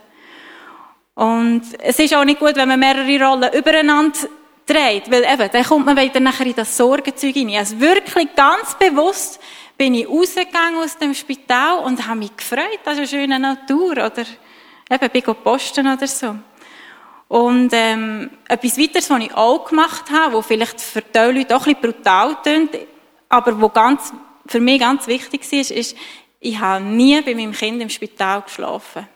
Und 1.15 1.63
es 1.81 1.99
ist 1.99 2.15
auch 2.15 2.25
nicht 2.25 2.39
gut, 2.39 2.55
wenn 2.57 2.69
man 2.69 2.79
mehrere 2.79 3.25
Rollen 3.25 3.53
übereinander 3.53 4.19
dreht, 4.65 5.11
weil 5.11 5.25
eben, 5.25 5.51
dann 5.51 5.65
kommt 5.65 5.87
man 5.87 5.97
wieder 5.97 6.21
nachher 6.21 6.47
in 6.47 6.55
das 6.55 6.77
Sorgenzeug 6.77 7.35
hinein. 7.35 7.59
Also 7.59 7.81
wirklich 7.81 8.35
ganz 8.37 8.77
bewusst 8.79 9.41
bin 9.77 9.95
ich 9.95 10.09
rausgegangen 10.09 10.77
aus 10.81 10.97
dem 10.97 11.15
Spital 11.15 11.79
und 11.85 12.07
habe 12.07 12.19
mich 12.19 12.37
gefreut, 12.37 12.81
das 12.85 12.99
ist 12.99 13.13
eine 13.13 13.23
schöne 13.23 13.39
Natur, 13.39 13.93
oder 13.93 14.25
eben, 14.91 15.11
bin 15.11 15.35
posten 15.43 15.87
oder 15.87 16.07
so. 16.07 16.37
Und 17.29 17.71
ähm, 17.73 18.31
etwas 18.49 18.79
weiteres, 18.79 19.11
was 19.11 19.21
ich 19.21 19.35
auch 19.35 19.65
gemacht 19.67 20.11
habe, 20.11 20.33
wo 20.33 20.43
vielleicht 20.43 20.81
für 20.81 21.03
die 21.03 21.19
Leute 21.19 21.55
auch 21.55 21.67
ein 21.67 21.75
bisschen 21.75 21.93
brutal 21.93 22.37
klingt, 22.43 22.77
aber 23.29 23.61
wo 23.61 23.69
ganz, 23.69 24.13
für 24.47 24.61
mich 24.61 24.81
ganz 24.81 25.07
wichtig 25.07 25.53
ist, 25.53 25.71
ist, 25.71 25.97
ich 26.41 26.59
habe 26.59 26.83
nie 26.83 27.21
bei 27.21 27.35
meinem 27.35 27.53
Kind 27.53 27.83
im 27.83 27.91
Spital 27.91 28.43
geschlafen. 28.43 29.07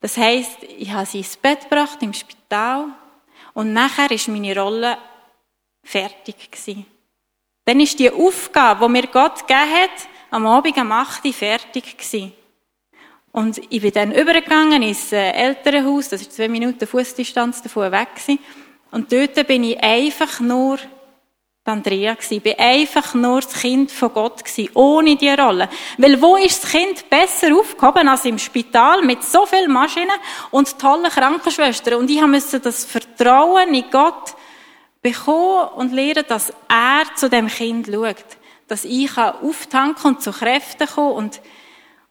Das 0.00 0.16
heisst, 0.18 0.62
ich 0.62 0.92
habe 0.92 1.06
sie 1.06 1.18
ins 1.18 1.36
Bett 1.36 1.62
gebracht 1.62 2.02
im 2.02 2.12
Spital 2.12 2.88
und 3.54 3.72
nachher 3.72 4.10
ist 4.10 4.28
meine 4.28 4.58
Rolle 4.58 4.98
fertig 5.82 6.50
gewesen. 6.50 6.84
Dann 7.64 7.80
ist 7.80 7.98
die 7.98 8.10
Aufgabe, 8.10 8.84
die 8.84 8.92
mir 8.92 9.06
Gott 9.06 9.46
gegeben 9.46 9.72
hat, 9.72 10.08
am 10.30 10.46
Abend 10.46 10.76
um 10.76 10.92
8 10.92 11.24
Uhr 11.24 11.32
fertig 11.32 11.96
gewesen. 11.96 12.32
Und 13.36 13.60
ich 13.68 13.82
bin 13.82 13.92
dann 13.92 14.12
übergegangen 14.12 14.82
ins 14.82 15.12
äh, 15.12 15.30
Elternhaus, 15.32 16.08
das 16.08 16.22
ist 16.22 16.32
zwei 16.32 16.48
Minuten 16.48 16.86
Fußdistanz 16.86 17.60
davon 17.60 17.92
weg 17.92 18.14
gewesen. 18.14 18.38
Und 18.90 19.12
dort 19.12 19.46
bin 19.46 19.62
ich 19.62 19.78
einfach 19.78 20.40
nur 20.40 20.78
Andrea 21.64 22.14
gsi. 22.14 22.40
Bin 22.40 22.58
einfach 22.58 23.12
nur 23.12 23.42
das 23.42 23.52
Kind 23.52 23.92
von 23.92 24.14
Gott 24.14 24.42
gsi, 24.42 24.70
ohne 24.72 25.16
die 25.16 25.28
Rolle. 25.28 25.68
Weil 25.98 26.22
wo 26.22 26.36
ist 26.36 26.64
das 26.64 26.70
Kind 26.70 27.10
besser 27.10 27.54
aufgehoben 27.54 28.08
als 28.08 28.24
im 28.24 28.38
Spital 28.38 29.02
mit 29.02 29.22
so 29.22 29.44
vielen 29.44 29.70
Maschinen 29.70 30.16
und 30.50 30.78
tollen 30.78 31.10
Krankenschwestern? 31.10 31.98
Und 31.98 32.08
ich 32.08 32.26
musste 32.26 32.58
das 32.58 32.86
Vertrauen 32.86 33.74
in 33.74 33.84
Gott 33.90 34.34
bekommen 35.02 35.68
und 35.76 35.92
lernen, 35.92 36.24
dass 36.26 36.54
er 36.70 37.04
zu 37.14 37.28
dem 37.28 37.48
Kind 37.48 37.88
schaut. 37.92 38.16
Dass 38.66 38.86
ich 38.86 39.14
auftanken 39.18 40.12
und 40.12 40.22
zu 40.22 40.32
Kräften 40.32 40.88
kommen 40.88 41.16
und 41.16 41.40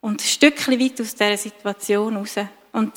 und 0.05 0.21
ein 0.21 0.27
Stückchen 0.27 0.79
weit 0.79 1.01
aus 1.01 1.15
dieser 1.15 1.35
Situation 1.35 2.15
raus. 2.15 2.35
Und 2.73 2.93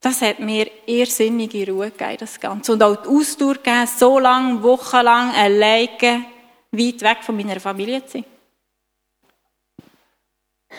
das 0.00 0.22
hat 0.22 0.40
mir 0.40 0.70
irrsinnige 0.86 1.70
Ruhe 1.70 1.90
gegeben, 1.90 2.16
das 2.18 2.40
Ganze. 2.40 2.72
Und 2.72 2.82
auch 2.82 2.96
die 2.96 3.08
Ausdauer 3.10 3.56
gegeben, 3.56 3.86
so 3.98 4.18
lange, 4.18 4.62
wochenlang 4.62 5.34
alleine, 5.34 6.24
weit 6.70 7.02
weg 7.02 7.18
von 7.20 7.36
meiner 7.36 7.60
Familie 7.60 8.06
zu 8.06 8.12
sein. 8.12 8.24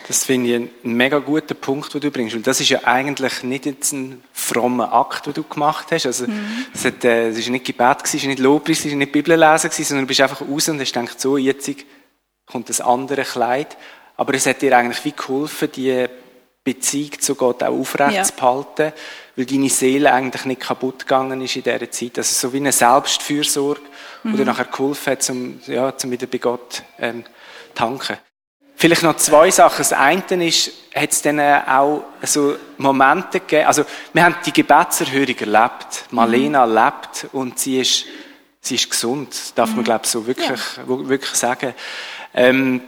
Das 0.08 0.24
finde 0.24 0.50
ich 0.50 0.56
ein 0.56 0.96
mega 0.96 1.20
guter 1.20 1.54
Punkt, 1.54 1.94
den 1.94 2.00
du 2.00 2.10
bringst. 2.10 2.34
Und 2.34 2.44
das 2.44 2.58
ist 2.60 2.70
ja 2.70 2.80
eigentlich 2.82 3.44
nicht 3.44 3.66
jetzt 3.66 3.92
ein 3.92 4.20
frommer 4.32 4.92
Akt, 4.92 5.26
den 5.26 5.34
du 5.34 5.44
gemacht 5.44 5.92
hast. 5.92 6.06
Also, 6.06 6.26
mhm. 6.26 6.66
es, 6.74 6.84
hat, 6.84 7.04
äh, 7.04 7.28
es 7.28 7.38
ist 7.38 7.50
nicht 7.50 7.64
Gebet, 7.64 7.98
es 8.02 8.14
ist 8.14 8.24
nicht 8.24 8.40
Lobpreis, 8.40 8.80
es 8.80 8.86
ist 8.86 8.94
nicht 8.94 9.12
Bibellesen, 9.12 9.70
sondern 9.70 10.06
du 10.06 10.08
bist 10.08 10.20
einfach 10.20 10.40
raus 10.40 10.68
und 10.68 10.80
hast 10.80 10.92
gedacht, 10.92 11.20
so, 11.20 11.36
jetzt 11.36 11.70
kommt 12.46 12.68
das 12.68 12.80
andere 12.80 13.22
Kleid. 13.22 13.76
Aber 14.16 14.34
es 14.34 14.46
hat 14.46 14.62
dir 14.62 14.76
eigentlich 14.76 15.04
wie 15.04 15.12
geholfen, 15.12 15.70
die 15.72 16.06
Beziehung 16.62 17.20
zu 17.20 17.34
Gott 17.34 17.62
auch 17.62 17.78
aufrecht 17.78 18.16
ja. 18.16 18.22
zu 18.22 18.32
behalten, 18.32 18.92
weil 19.36 19.44
deine 19.44 19.68
Seele 19.68 20.12
eigentlich 20.12 20.44
nicht 20.46 20.62
kaputt 20.62 21.00
gegangen 21.00 21.40
ist 21.42 21.56
in 21.56 21.62
dieser 21.62 21.90
Zeit. 21.90 22.18
Also 22.18 22.48
so 22.48 22.52
wie 22.52 22.58
eine 22.58 22.72
Selbstfürsorge, 22.72 23.82
mhm. 24.22 24.32
die 24.32 24.36
dir 24.38 24.44
nachher 24.46 24.64
geholfen 24.64 25.10
hat, 25.10 25.30
um, 25.30 25.60
ja, 25.66 25.92
um 26.02 26.10
wieder 26.10 26.26
bei 26.26 26.38
Gott 26.38 26.82
ähm, 26.98 27.24
tanken. 27.74 28.16
Vielleicht 28.76 29.02
noch 29.02 29.16
zwei 29.16 29.50
Sachen. 29.50 29.78
Das 29.78 29.92
eine 29.92 30.46
ist, 30.46 30.70
hat 30.94 31.12
es 31.12 31.22
dann 31.22 31.38
auch 31.40 32.04
so 32.22 32.56
Momente 32.78 33.40
gegeben, 33.40 33.66
also 33.66 33.84
wir 34.12 34.24
haben 34.24 34.36
die 34.44 34.52
Gebetserhörung 34.52 35.36
erlebt. 35.36 36.06
Marlena 36.10 36.66
mhm. 36.66 36.74
lebt 36.74 37.26
und 37.32 37.58
sie 37.58 37.80
ist, 37.80 38.06
sie 38.60 38.76
ist 38.76 38.90
gesund. 38.90 39.30
Das 39.30 39.54
darf 39.54 39.70
mhm. 39.70 39.76
man, 39.76 39.84
glaube 39.84 40.04
ich, 40.04 40.10
so 40.10 40.26
wirklich, 40.26 40.48
ja. 40.48 40.86
wirklich 40.86 41.34
sagen. 41.34 41.74
Ähm, 42.34 42.80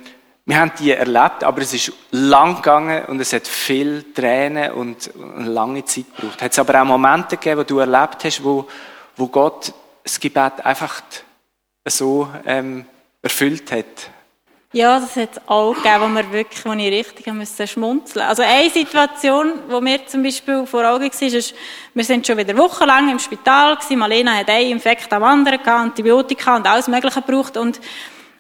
wir 0.48 0.60
haben 0.60 0.70
die 0.78 0.92
erlebt, 0.92 1.42
aber 1.42 1.60
es 1.62 1.74
ist 1.74 1.92
lang 2.12 2.56
gegangen 2.56 3.04
und 3.06 3.20
es 3.20 3.32
hat 3.32 3.48
viel 3.48 4.04
Tränen 4.14 4.70
und 4.72 5.10
eine 5.20 5.48
lange 5.48 5.84
Zeit 5.84 6.06
gebraucht. 6.14 6.40
Hat 6.40 6.52
es 6.52 6.58
aber 6.60 6.80
auch 6.80 6.84
Momente 6.84 7.36
gegeben, 7.36 7.60
wo 7.60 7.64
du 7.64 7.78
erlebt 7.80 8.24
hast, 8.24 8.44
wo, 8.44 8.68
wo 9.16 9.26
Gott 9.26 9.72
das 10.04 10.20
Gebet 10.20 10.64
einfach 10.64 11.02
so 11.84 12.28
ähm, 12.46 12.86
erfüllt 13.22 13.72
hat? 13.72 14.10
Ja, 14.72 15.00
das 15.00 15.16
hat 15.16 15.30
es 15.32 15.40
auch 15.48 15.74
gegeben, 15.74 16.00
wo, 16.00 16.08
wir 16.14 16.32
wirklich, 16.32 16.64
wo 16.64 16.72
ich 16.74 16.92
richtig 16.92 17.26
musste 17.34 17.66
schmunzeln 17.66 18.26
Also 18.26 18.42
eine 18.42 18.70
Situation, 18.70 19.54
wo 19.68 19.80
mir 19.80 20.06
zum 20.06 20.22
Beispiel 20.22 20.64
vor 20.64 20.84
Augen 20.84 21.10
war, 21.10 21.22
ist, 21.22 21.54
wir 21.94 22.04
sind 22.04 22.24
schon 22.24 22.36
wieder 22.36 22.56
wochenlang 22.56 23.10
im 23.10 23.18
Spital 23.18 23.74
gewesen. 23.74 23.98
Marlena 23.98 24.36
hat 24.36 24.48
einen 24.48 24.70
Infekt 24.70 25.12
am 25.12 25.24
anderen 25.24 25.58
gehabt, 25.58 25.80
Antibiotika 25.80 26.54
und 26.56 26.68
alles 26.68 26.86
Mögliche 26.86 27.20
gebraucht 27.20 27.56
und 27.56 27.80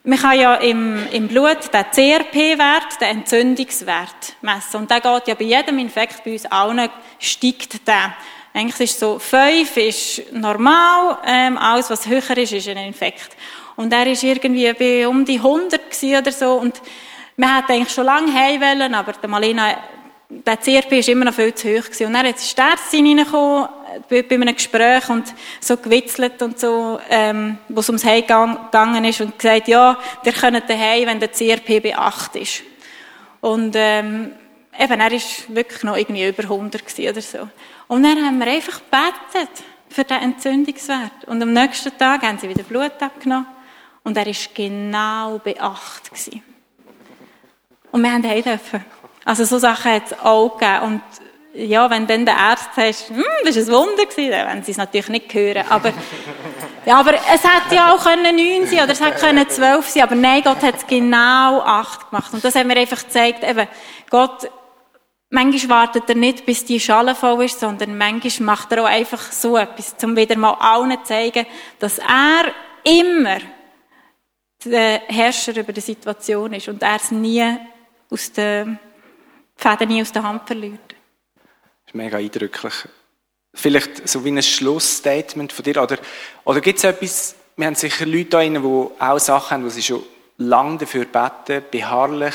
man 0.06 0.18
kann 0.20 0.38
ja 0.38 0.54
im, 0.54 1.04
im 1.10 1.26
Blut 1.26 1.58
den 1.72 1.84
CRP-Wert, 1.90 3.00
den 3.00 3.18
Entzündungswert 3.18 4.36
messen. 4.40 4.76
Und 4.76 4.90
der 4.90 5.00
geht 5.00 5.26
ja 5.26 5.34
bei 5.34 5.44
jedem 5.44 5.80
Infekt 5.80 6.22
bei 6.24 6.32
uns 6.32 6.46
allen, 6.46 6.88
steigt 7.18 7.86
der. 7.88 8.14
Eigentlich 8.54 8.88
ist 8.88 9.00
so, 9.00 9.18
5 9.18 9.76
ist 9.76 10.32
normal, 10.32 11.18
ähm, 11.26 11.58
alles 11.58 11.90
was 11.90 12.06
höher 12.06 12.36
ist, 12.38 12.52
ist 12.52 12.68
ein 12.68 12.76
Infekt. 12.78 13.36
Und 13.74 13.92
er 13.92 14.06
ist 14.06 14.22
irgendwie 14.22 14.72
bei 14.74 15.08
um 15.08 15.24
die 15.24 15.38
100 15.38 15.80
oder 16.20 16.32
so. 16.32 16.52
Und 16.52 16.80
man 17.36 17.56
hat 17.56 17.68
eigentlich 17.68 17.92
schon 17.92 18.06
lange 18.06 18.32
heim 18.32 18.94
aber 18.94 19.12
der 19.12 19.28
Malina, 19.28 19.76
der 20.28 20.56
CRP 20.56 21.00
ist 21.00 21.08
immer 21.08 21.24
noch 21.24 21.34
viel 21.34 21.52
zu 21.52 21.68
hoch 21.68 21.84
gewesen. 21.84 22.06
Und 22.06 22.12
dann 22.12 22.26
ist 22.26 22.56
die 22.56 22.60
Ärztin 22.60 23.06
reingekommen, 23.06 23.68
bei, 24.08 24.22
bei 24.22 24.36
einem 24.36 24.54
Gespräch 24.54 25.08
und 25.08 25.24
so 25.60 25.76
gewitzelt 25.76 26.40
und 26.42 26.58
so, 26.58 27.00
ähm, 27.08 27.58
wo 27.68 27.80
es 27.80 27.88
ums 27.88 28.04
Heim 28.04 28.22
gegangen 28.22 29.04
ist 29.04 29.20
und 29.20 29.38
gesagt, 29.38 29.68
ja, 29.68 29.98
der 30.24 30.32
könnt 30.32 30.68
daheim, 30.68 31.06
wenn 31.06 31.20
der 31.20 31.30
CRP 31.30 31.82
bei 31.82 31.96
8 31.96 32.36
ist. 32.36 32.62
Und, 33.40 33.74
ähm, 33.76 34.32
eben, 34.78 35.00
er 35.00 35.12
ist 35.12 35.54
wirklich 35.54 35.82
noch 35.82 35.96
irgendwie 35.96 36.28
über 36.28 36.42
100 36.44 36.82
oder 36.98 37.20
so. 37.20 37.48
Und 37.88 38.02
dann 38.02 38.24
haben 38.24 38.38
wir 38.38 38.46
einfach 38.46 38.80
gebetet 38.80 39.64
für 39.88 40.04
den 40.04 40.22
Entzündungswert. 40.22 41.24
Und 41.26 41.42
am 41.42 41.52
nächsten 41.52 41.96
Tag 41.96 42.22
haben 42.22 42.38
sie 42.38 42.48
wieder 42.48 42.64
Blut 42.64 43.00
abgenommen 43.00 43.46
und 44.02 44.16
er 44.16 44.26
ist 44.26 44.54
genau 44.54 45.40
bei 45.44 45.60
8 45.60 46.10
gewesen. 46.10 46.42
Und 47.92 48.02
wir 48.02 48.12
haben 48.12 48.28
heim 48.28 48.42
dürfen. 48.42 48.84
Also 49.24 49.44
so 49.44 49.58
Sachen 49.58 49.92
hat 49.92 50.06
es 50.06 50.18
auch 50.20 50.56
gegeben. 50.56 50.82
Und 50.82 51.02
ja, 51.56 51.88
wenn 51.90 52.06
dann 52.06 52.26
der 52.26 52.36
Arzt 52.36 52.74
sagt, 52.74 53.08
hm, 53.08 53.24
das 53.44 53.56
war 53.56 53.62
ein 53.62 53.88
Wunder 53.88 54.06
gewesen, 54.06 54.30
dann 54.30 54.46
werden 54.46 54.62
sie 54.62 54.72
es 54.72 54.76
natürlich 54.76 55.08
nicht 55.08 55.32
hören. 55.32 55.64
Aber, 55.68 55.92
ja, 56.84 56.98
aber 56.98 57.14
es 57.14 57.42
hätte 57.44 57.74
ja 57.74 57.94
auch 57.94 58.02
können 58.02 58.36
neun 58.36 58.66
sein 58.66 58.84
oder 58.84 58.92
es 58.92 59.00
hätte 59.00 59.18
können 59.18 59.48
zwölf 59.48 59.88
sein, 59.88 60.02
aber 60.02 60.14
nein, 60.14 60.42
Gott 60.42 60.62
hat 60.62 60.76
es 60.76 60.86
genau 60.86 61.60
acht 61.60 62.10
gemacht. 62.10 62.32
Und 62.32 62.44
das 62.44 62.54
hat 62.54 62.66
mir 62.66 62.76
einfach 62.76 63.02
gezeigt, 63.02 63.42
eben, 63.42 63.66
Gott, 64.10 64.50
manchmal 65.30 65.80
wartet 65.80 66.08
er 66.08 66.14
nicht, 66.16 66.44
bis 66.44 66.64
die 66.64 66.78
Schale 66.78 67.14
voll 67.14 67.44
ist, 67.44 67.60
sondern 67.60 67.96
manchmal 67.96 68.56
macht 68.56 68.72
er 68.72 68.82
auch 68.82 68.88
einfach 68.88 69.32
so 69.32 69.56
etwas, 69.56 69.96
um 70.02 70.14
wieder 70.16 70.36
mal 70.36 70.54
allen 70.54 70.92
zu 70.98 71.04
zeigen, 71.04 71.46
dass 71.78 71.98
er 71.98 72.52
immer 72.84 73.38
der 74.64 75.02
Herrscher 75.06 75.56
über 75.56 75.72
die 75.72 75.80
Situation 75.80 76.52
ist 76.52 76.68
und 76.68 76.82
er 76.82 76.96
es 76.96 77.10
nie 77.10 77.44
aus 78.10 78.32
der 78.32 78.78
Fäden 79.56 79.88
nie 79.88 80.02
aus 80.02 80.12
der 80.12 80.22
Hand 80.22 80.46
verliert 80.46 80.92
ist 80.92 80.95
mega 81.96 82.18
eindrücklich. 82.18 82.74
Vielleicht 83.54 84.06
so 84.08 84.24
wie 84.24 84.30
ein 84.30 84.42
Schlussstatement 84.42 85.52
von 85.52 85.62
dir. 85.64 85.82
Oder, 85.82 85.98
oder 86.44 86.60
gibt 86.60 86.78
es 86.78 86.84
etwas, 86.84 87.34
wir 87.56 87.66
haben 87.66 87.74
sicher 87.74 88.04
Leute 88.04 88.30
da 88.30 88.42
die 88.42 88.58
auch 88.58 89.18
Sachen 89.18 89.50
haben, 89.50 89.64
wo 89.64 89.68
sie 89.70 89.82
schon 89.82 90.02
lange 90.36 90.78
dafür 90.78 91.06
beten, 91.06 91.64
beharrlich 91.70 92.34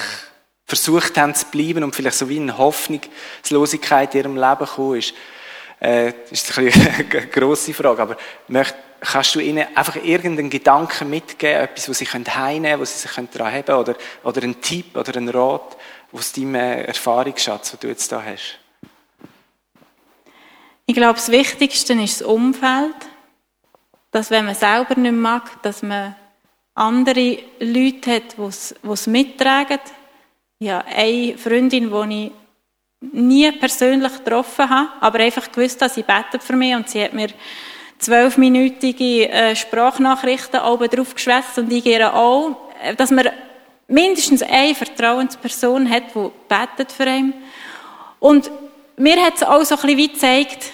versucht 0.66 1.18
haben 1.18 1.36
zu 1.36 1.45
bleiben 1.47 1.84
und 1.84 1.95
vielleicht 1.95 2.18
so 2.18 2.30
wie 2.30 2.39
eine 2.39 2.57
Hoffnungslosigkeit 2.57 4.16
in 4.16 4.22
ihrem 4.22 4.36
Leben 4.36 4.59
gekommen 4.59 4.97
ist. 4.97 5.14
Äh, 5.80 6.14
das 6.30 6.43
ist 6.43 6.57
ein 6.57 6.72
eine 7.14 7.28
grosse 7.28 7.74
Frage, 7.74 8.01
aber 8.01 8.18
möcht, 8.47 8.76
kannst 9.01 9.36
du 9.36 9.39
ihnen 9.39 9.68
einfach 9.76 9.97
irgendeinen 9.97 10.49
Gedanken 10.49 11.09
mitgeben, 11.09 11.62
etwas, 11.62 11.89
wo 11.89 11.93
sie 11.93 12.05
heimnehmen 12.05 12.64
können, 12.64 12.80
wo 12.80 12.86
sie 12.86 12.97
sich 12.97 13.12
daran 13.12 13.53
haben 13.53 13.74
oder, 13.74 13.95
oder 14.24 14.43
einen 14.43 14.62
Tipp 14.62 14.95
oder 14.95 15.16
einen 15.18 15.30
Rat 15.30 15.76
aus 16.14 16.32
deinem 16.32 16.55
Erfahrungsschatz, 16.55 17.72
den 17.72 17.80
du 17.82 17.88
jetzt 17.88 18.12
da 18.12 18.24
hast? 18.24 18.61
Ich 20.86 20.96
glaube, 20.96 21.16
das 21.16 21.32
Wichtigste 21.32 21.94
ist 21.94 22.22
das 22.22 22.28
Umfeld. 22.28 22.96
Dass, 24.12 24.30
wenn 24.30 24.46
man 24.46 24.56
selber 24.56 24.96
nicht 24.96 25.14
mag, 25.14 25.62
dass 25.64 25.82
man 25.84 26.16
andere 26.76 27.40
Leute 27.60 28.16
hat, 28.16 28.38
die 28.38 28.90
es 28.90 29.08
mittragen. 29.08 29.80
Ja, 30.60 30.84
eine 30.86 31.38
Freundin, 31.38 31.90
die 31.90 32.26
ich 32.26 32.32
nie 33.14 33.52
persönlich 33.54 34.14
getroffen 34.18 34.70
habe, 34.70 34.90
aber 35.00 35.20
einfach 35.20 35.52
gewusst, 35.52 35.82
dass 35.82 35.96
sie 35.96 36.04
betet 36.04 36.44
für 36.44 36.56
mich 36.56 36.76
und 36.76 36.90
sie 36.90 37.04
hat 37.04 37.14
mir 37.14 37.30
zwölfminütige 37.98 39.30
äh, 39.30 39.56
Sprachnachrichten 39.56 40.62
oben 40.62 40.90
drauf 40.90 41.14
geschwätzt 41.16 41.58
und 41.58 41.72
ich 41.72 41.84
gehe 41.84 42.14
auch, 42.14 42.58
dass 42.98 43.12
man 43.12 43.30
mindestens 43.88 44.42
eine 44.44 44.76
Vertrauensperson 44.76 45.90
hat, 45.90 46.16
die 46.16 46.30
betet 46.48 46.92
für 46.92 47.06
ihn. 47.08 47.34
Und 48.20 48.52
mir 48.98 49.24
hat 49.24 49.36
es 49.36 49.44
auch 49.44 49.64
so 49.64 49.76
ein 49.76 49.82
bisschen 49.82 49.98
wie 49.98 50.08
gezeigt, 50.10 50.72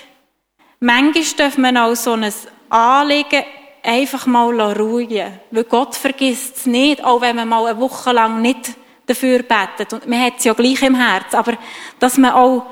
Manchmal 0.79 1.23
darf 1.37 1.57
man 1.57 1.75
auch 1.75 1.95
so 1.95 2.13
ein 2.13 2.31
Anliegen 2.69 3.43
einfach 3.81 4.27
mal 4.27 4.73
ruhen 4.73 5.39
Weil 5.49 5.63
Gott 5.63 5.95
vergisst 5.95 6.57
es 6.57 6.65
nicht, 6.67 7.03
auch 7.03 7.21
wenn 7.21 7.35
man 7.35 7.49
mal 7.49 7.65
eine 7.65 7.79
Woche 7.79 8.11
lang 8.11 8.41
nicht 8.43 8.75
dafür 9.07 9.39
betet. 9.39 9.93
Und 9.93 10.07
man 10.07 10.21
hat 10.21 10.33
es 10.37 10.43
ja 10.43 10.53
gleich 10.53 10.83
im 10.83 10.93
Herz. 10.93 11.33
Aber 11.33 11.57
dass 11.97 12.17
man 12.17 12.33
auch 12.33 12.67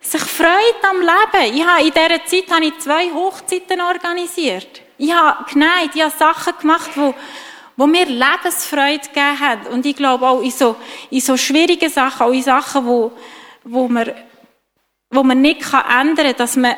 sich 0.00 0.20
freut 0.20 0.82
am 0.82 1.00
Leben. 1.00 1.56
Ich 1.56 1.64
habe 1.64 1.82
in 1.82 1.92
dieser 1.92 2.24
Zeit 2.26 2.54
habe 2.54 2.66
ich 2.66 2.78
zwei 2.78 3.10
Hochzeiten 3.10 3.80
organisiert. 3.80 4.82
Ich 4.98 5.12
habe 5.12 5.50
geneigt, 5.50 5.94
ich 5.94 6.02
habe 6.02 6.12
Sachen 6.18 6.52
gemacht, 6.60 6.90
wo, 6.94 7.14
wo 7.76 7.86
mir 7.86 8.04
Lebensfreude 8.04 9.08
gegeben 9.08 9.40
hat. 9.40 9.66
Und 9.68 9.86
ich 9.86 9.96
glaube 9.96 10.28
auch 10.28 10.42
in 10.42 10.50
so, 10.50 10.76
in 11.08 11.20
so 11.20 11.38
schwierigen 11.38 11.88
Sachen, 11.88 12.26
auch 12.26 12.32
in 12.32 12.42
Sachen, 12.42 12.84
wo, 12.84 13.12
wo 13.64 13.88
man, 13.88 14.10
wo 15.10 15.22
man 15.22 15.40
nicht 15.40 15.62
ändern 15.72 16.26
kann, 16.26 16.36
dass 16.36 16.56
man 16.56 16.74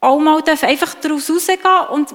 auch 0.00 0.18
mal 0.18 0.42
einfach 0.46 0.94
daraus 0.94 1.30
rausgehen 1.30 1.60
und 1.90 2.14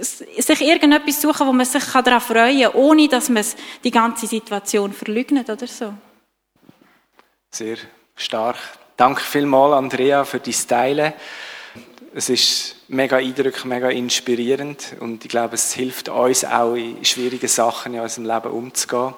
sich 0.00 0.60
irgendetwas 0.60 1.22
suchen, 1.22 1.46
wo 1.46 1.52
man 1.52 1.66
sich 1.66 1.84
daran 1.84 2.20
freuen 2.20 2.62
kann, 2.62 2.74
ohne 2.74 3.08
dass 3.08 3.28
man 3.28 3.44
die 3.84 3.90
ganze 3.92 4.26
Situation 4.26 4.92
verleugnet 4.92 5.48
oder 5.48 5.66
so. 5.66 5.94
Sehr 7.50 7.76
stark. 8.16 8.56
Danke 8.96 9.20
vielmals, 9.20 9.74
Andrea, 9.74 10.24
für 10.24 10.40
die 10.40 10.52
Teilen. 10.52 11.12
Es 12.16 12.28
ist 12.28 12.76
mega 12.88 13.16
eindrücklich, 13.16 13.64
mega 13.64 13.90
inspirierend 13.90 14.96
und 15.00 15.24
ich 15.24 15.30
glaube, 15.30 15.54
es 15.54 15.72
hilft 15.72 16.08
uns 16.08 16.44
auch 16.44 16.74
in 16.74 17.04
schwierigen 17.04 17.48
Sachen 17.48 17.94
in 17.94 18.00
unserem 18.00 18.26
Leben 18.26 18.50
umzugehen. 18.50 19.14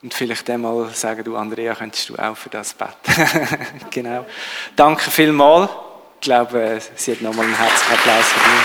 Und 0.00 0.14
vielleicht 0.14 0.48
einmal 0.48 0.90
sagen, 0.90 1.24
du 1.24 1.36
Andrea, 1.36 1.74
könntest 1.74 2.08
du 2.08 2.16
auch 2.16 2.36
für 2.36 2.50
das 2.50 2.72
beten. 2.72 2.92
genau. 3.90 4.24
Danke 4.76 5.10
vielmals. 5.10 5.70
Ich 6.14 6.20
glaube, 6.20 6.80
sie 6.94 7.12
hat 7.12 7.20
nochmal 7.20 7.46
einen 7.46 7.56
herzlichen 7.56 7.94
Applaus 7.94 8.26
verdient. 8.26 8.64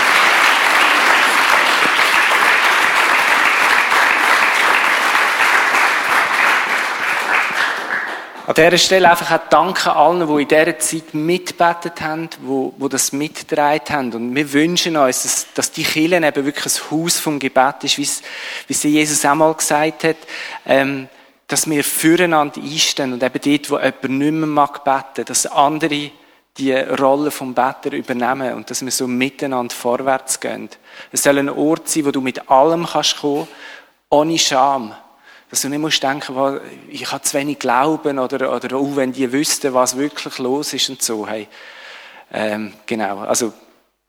An 8.46 8.54
dieser 8.54 8.78
Stelle 8.78 9.10
einfach 9.10 9.32
auch 9.32 9.48
danke 9.48 9.96
allen, 9.96 10.28
die 10.28 10.42
in 10.42 10.48
dieser 10.48 10.78
Zeit 10.78 11.14
mitbetet 11.14 12.00
haben, 12.00 12.28
die, 12.30 12.70
die 12.76 12.88
das 12.90 13.12
mitgetragen 13.12 13.88
haben. 13.88 14.12
Und 14.12 14.34
wir 14.36 14.52
wünschen 14.52 14.96
uns, 14.96 15.22
dass, 15.22 15.46
dass 15.54 15.72
die 15.72 15.82
Kirche 15.82 16.16
eben 16.16 16.44
wirklich 16.44 16.66
ein 16.66 16.90
Haus 16.90 17.18
vom 17.18 17.38
Gebet 17.38 17.82
ist, 17.82 17.98
wie 17.98 18.72
es 18.72 18.82
Jesus 18.82 19.24
einmal 19.24 19.54
gesagt 19.54 20.04
hat, 20.04 20.16
ähm, 20.66 21.08
dass 21.46 21.68
wir 21.68 21.84
füreinander 21.84 22.60
einstehen 22.60 23.12
und 23.12 23.22
eben 23.22 23.40
dort, 23.40 23.70
wo 23.70 23.76
jemand 23.76 24.02
nicht 24.02 24.32
mehr 24.32 24.46
mag 24.46 24.84
beten, 24.84 25.26
dass 25.26 25.46
andere 25.46 26.10
die 26.56 26.72
Rolle 26.72 27.30
vom 27.30 27.52
Better 27.52 27.92
übernehmen 27.92 28.54
und 28.54 28.70
dass 28.70 28.84
wir 28.84 28.92
so 28.92 29.06
miteinander 29.06 29.74
vorwärts 29.74 30.38
gehen. 30.38 30.68
Es 31.10 31.24
soll 31.24 31.38
ein 31.38 31.48
Ort 31.48 31.88
sein, 31.88 32.06
wo 32.06 32.12
du 32.12 32.20
mit 32.20 32.48
allem 32.48 32.86
kannst 32.86 33.18
kommen, 33.18 33.48
ohne 34.08 34.38
Scham 34.38 34.94
dass 35.54 35.62
du 35.62 35.68
nicht 35.68 35.78
musst 35.78 36.02
denken, 36.02 36.60
ich 36.88 37.12
habe 37.12 37.22
zu 37.22 37.38
wenig 37.38 37.60
Glauben 37.60 38.18
oder, 38.18 38.52
oder 38.52 38.76
oh, 38.76 38.96
wenn 38.96 39.12
die 39.12 39.32
wüssten, 39.32 39.72
was 39.72 39.96
wirklich 39.96 40.38
los 40.38 40.72
ist 40.72 40.90
und 40.90 41.00
so. 41.00 41.28
Hey, 41.28 41.46
ähm, 42.32 42.72
genau, 42.86 43.20
also 43.20 43.52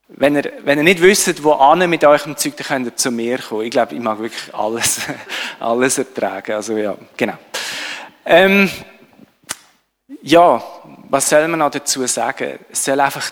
wenn 0.07 0.35
ihr, 0.35 0.53
wenn 0.63 0.77
ihr 0.77 0.83
nicht 0.83 1.01
wisst, 1.01 1.43
wo 1.43 1.53
an 1.53 1.89
mit 1.89 2.03
eurem 2.03 2.37
Zeug, 2.37 2.55
dann 2.57 2.67
könnt 2.67 2.87
ihr 2.87 2.95
zu 2.95 3.11
mir 3.11 3.39
kommen. 3.39 3.63
Ich 3.63 3.71
glaube, 3.71 3.95
ich 3.95 4.01
mag 4.01 4.19
wirklich 4.19 4.53
alles, 4.53 5.01
alles 5.59 5.97
ertragen. 5.97 6.53
Also 6.53 6.77
ja, 6.77 6.95
genau. 7.17 7.37
Ähm, 8.25 8.69
ja, 10.21 10.63
was 11.09 11.29
soll 11.29 11.47
man 11.47 11.59
noch 11.59 11.71
dazu 11.71 12.05
sagen? 12.05 12.59
Es 12.71 12.85
soll 12.85 12.99
einfach 12.99 13.31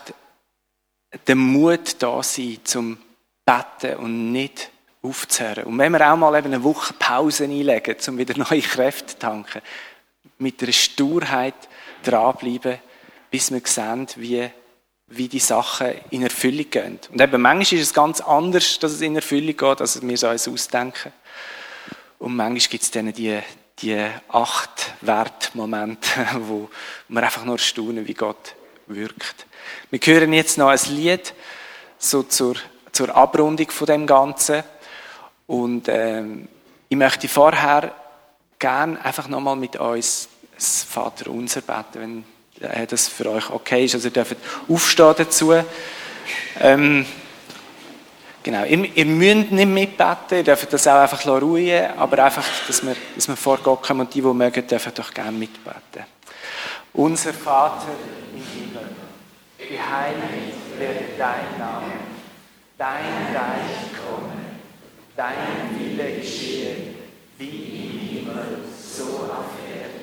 der 1.28 1.36
Mut 1.36 1.96
da 2.00 2.24
sein, 2.24 2.60
zum 2.64 2.98
Betten 3.46 3.98
und 3.98 4.32
nicht 4.32 4.70
aufzuhören. 5.02 5.66
Und 5.66 5.78
wenn 5.78 5.92
wir 5.92 6.12
auch 6.12 6.16
mal 6.16 6.38
eben 6.38 6.48
eine 6.48 6.64
Woche 6.64 6.94
Pause 6.94 7.44
einlegen, 7.44 7.96
um 8.08 8.18
wieder 8.18 8.38
neue 8.50 8.62
Kräfte 8.62 9.08
zu 9.08 9.20
tanken, 9.20 9.62
mit 10.40 10.62
einer 10.64 10.72
Sturheit 10.72 11.56
dranbleiben, 12.04 12.80
bis 13.30 13.52
wir 13.52 13.62
sehen, 13.64 14.08
wie, 14.16 14.50
wie 15.16 15.28
die 15.28 15.40
Sachen 15.40 15.94
in 16.10 16.24
Erfüllung 16.24 16.70
gehen. 16.70 17.00
Und 17.12 17.22
eben 17.22 17.42
manchmal 17.42 17.80
ist 17.80 17.88
es 17.88 17.94
ganz 17.94 18.22
anders, 18.22 18.80
dass 18.80 18.94
es 18.94 19.02
in 19.02 19.16
Erfüllung 19.16 19.56
geht, 19.56 19.82
als 19.82 20.02
wir 20.02 20.14
es 20.14 20.24
uns 20.24 20.48
ausdenken. 20.48 21.14
Und 22.20 22.36
manchmal 22.36 22.70
gibt 22.70 22.84
es 22.84 22.92
dann 22.92 23.12
die, 23.14 23.40
die 23.80 24.08
acht 24.30 24.94
Wertmomente, 25.02 26.10
wo 26.40 26.70
wir 27.08 27.24
einfach 27.24 27.46
nur 27.46 27.60
staunen, 27.60 28.08
wie 28.08 28.14
Gott 28.14 28.56
wirkt. 28.88 29.46
Wir 29.92 30.00
hören 30.00 30.34
jetzt 30.34 30.58
noch 30.58 30.70
ein 30.70 30.80
Lied, 30.90 31.34
so 31.98 32.24
zur, 32.24 32.56
zur 32.92 33.16
Abrundung 33.16 33.70
von 33.72 33.88
dem 33.88 34.08
Ganzen. 34.08 34.64
Und 35.48 35.88
ähm, 35.88 36.48
ich 36.90 36.98
möchte 36.98 37.28
vorher 37.28 37.94
gerne 38.60 39.04
einfach 39.04 39.28
nochmal 39.28 39.56
mit 39.56 39.76
uns 39.76 40.30
das 40.56 40.84
Vater 40.84 41.30
unser 41.30 41.62
beten, 41.62 41.94
wenn 41.96 42.24
das 42.60 43.08
für 43.08 43.30
euch 43.30 43.50
okay 43.50 43.86
ist. 43.86 43.96
Also 43.96 44.08
ihr 44.08 44.14
dürft 44.14 44.38
aufstehen 44.70 45.14
dazu. 45.18 45.54
Ähm, 46.60 47.06
genau, 48.42 48.64
ihr, 48.66 48.96
ihr 48.96 49.06
müsst 49.06 49.52
nicht 49.52 49.68
mitbeten, 49.68 50.38
ihr 50.38 50.44
dürft 50.44 50.72
das 50.72 50.88
auch 50.88 51.02
einfach 51.02 51.26
ruhen 51.26 51.86
aber 51.98 52.24
einfach, 52.24 52.46
dass 52.68 52.84
wir, 52.84 52.96
dass 53.16 53.28
wir 53.28 53.36
vor 53.36 53.58
Gott 53.58 53.84
kommen 53.84 54.02
und 54.02 54.14
die, 54.14 54.22
die 54.22 54.28
mögen, 54.28 54.68
dürfen 54.68 54.94
doch 54.96 55.14
gerne 55.14 55.32
mitbeten. 55.32 56.06
Unser 56.94 57.34
Vater 57.34 57.88
im 58.34 58.42
Himmel, 58.42 58.90
geheiligt 59.58 60.58
werde 60.78 61.06
dein 61.18 61.60
Name, 61.60 61.94
dein 62.78 63.36
Reich 63.36 63.92
komme 64.08 64.34
dein 65.16 65.80
Wille 65.80 66.20
geschehe, 66.20 66.76
wie 67.38 67.46
im 67.46 68.00
Himmel, 68.00 68.60
so 68.78 69.04
auf 69.04 69.54
Erden. 69.70 70.03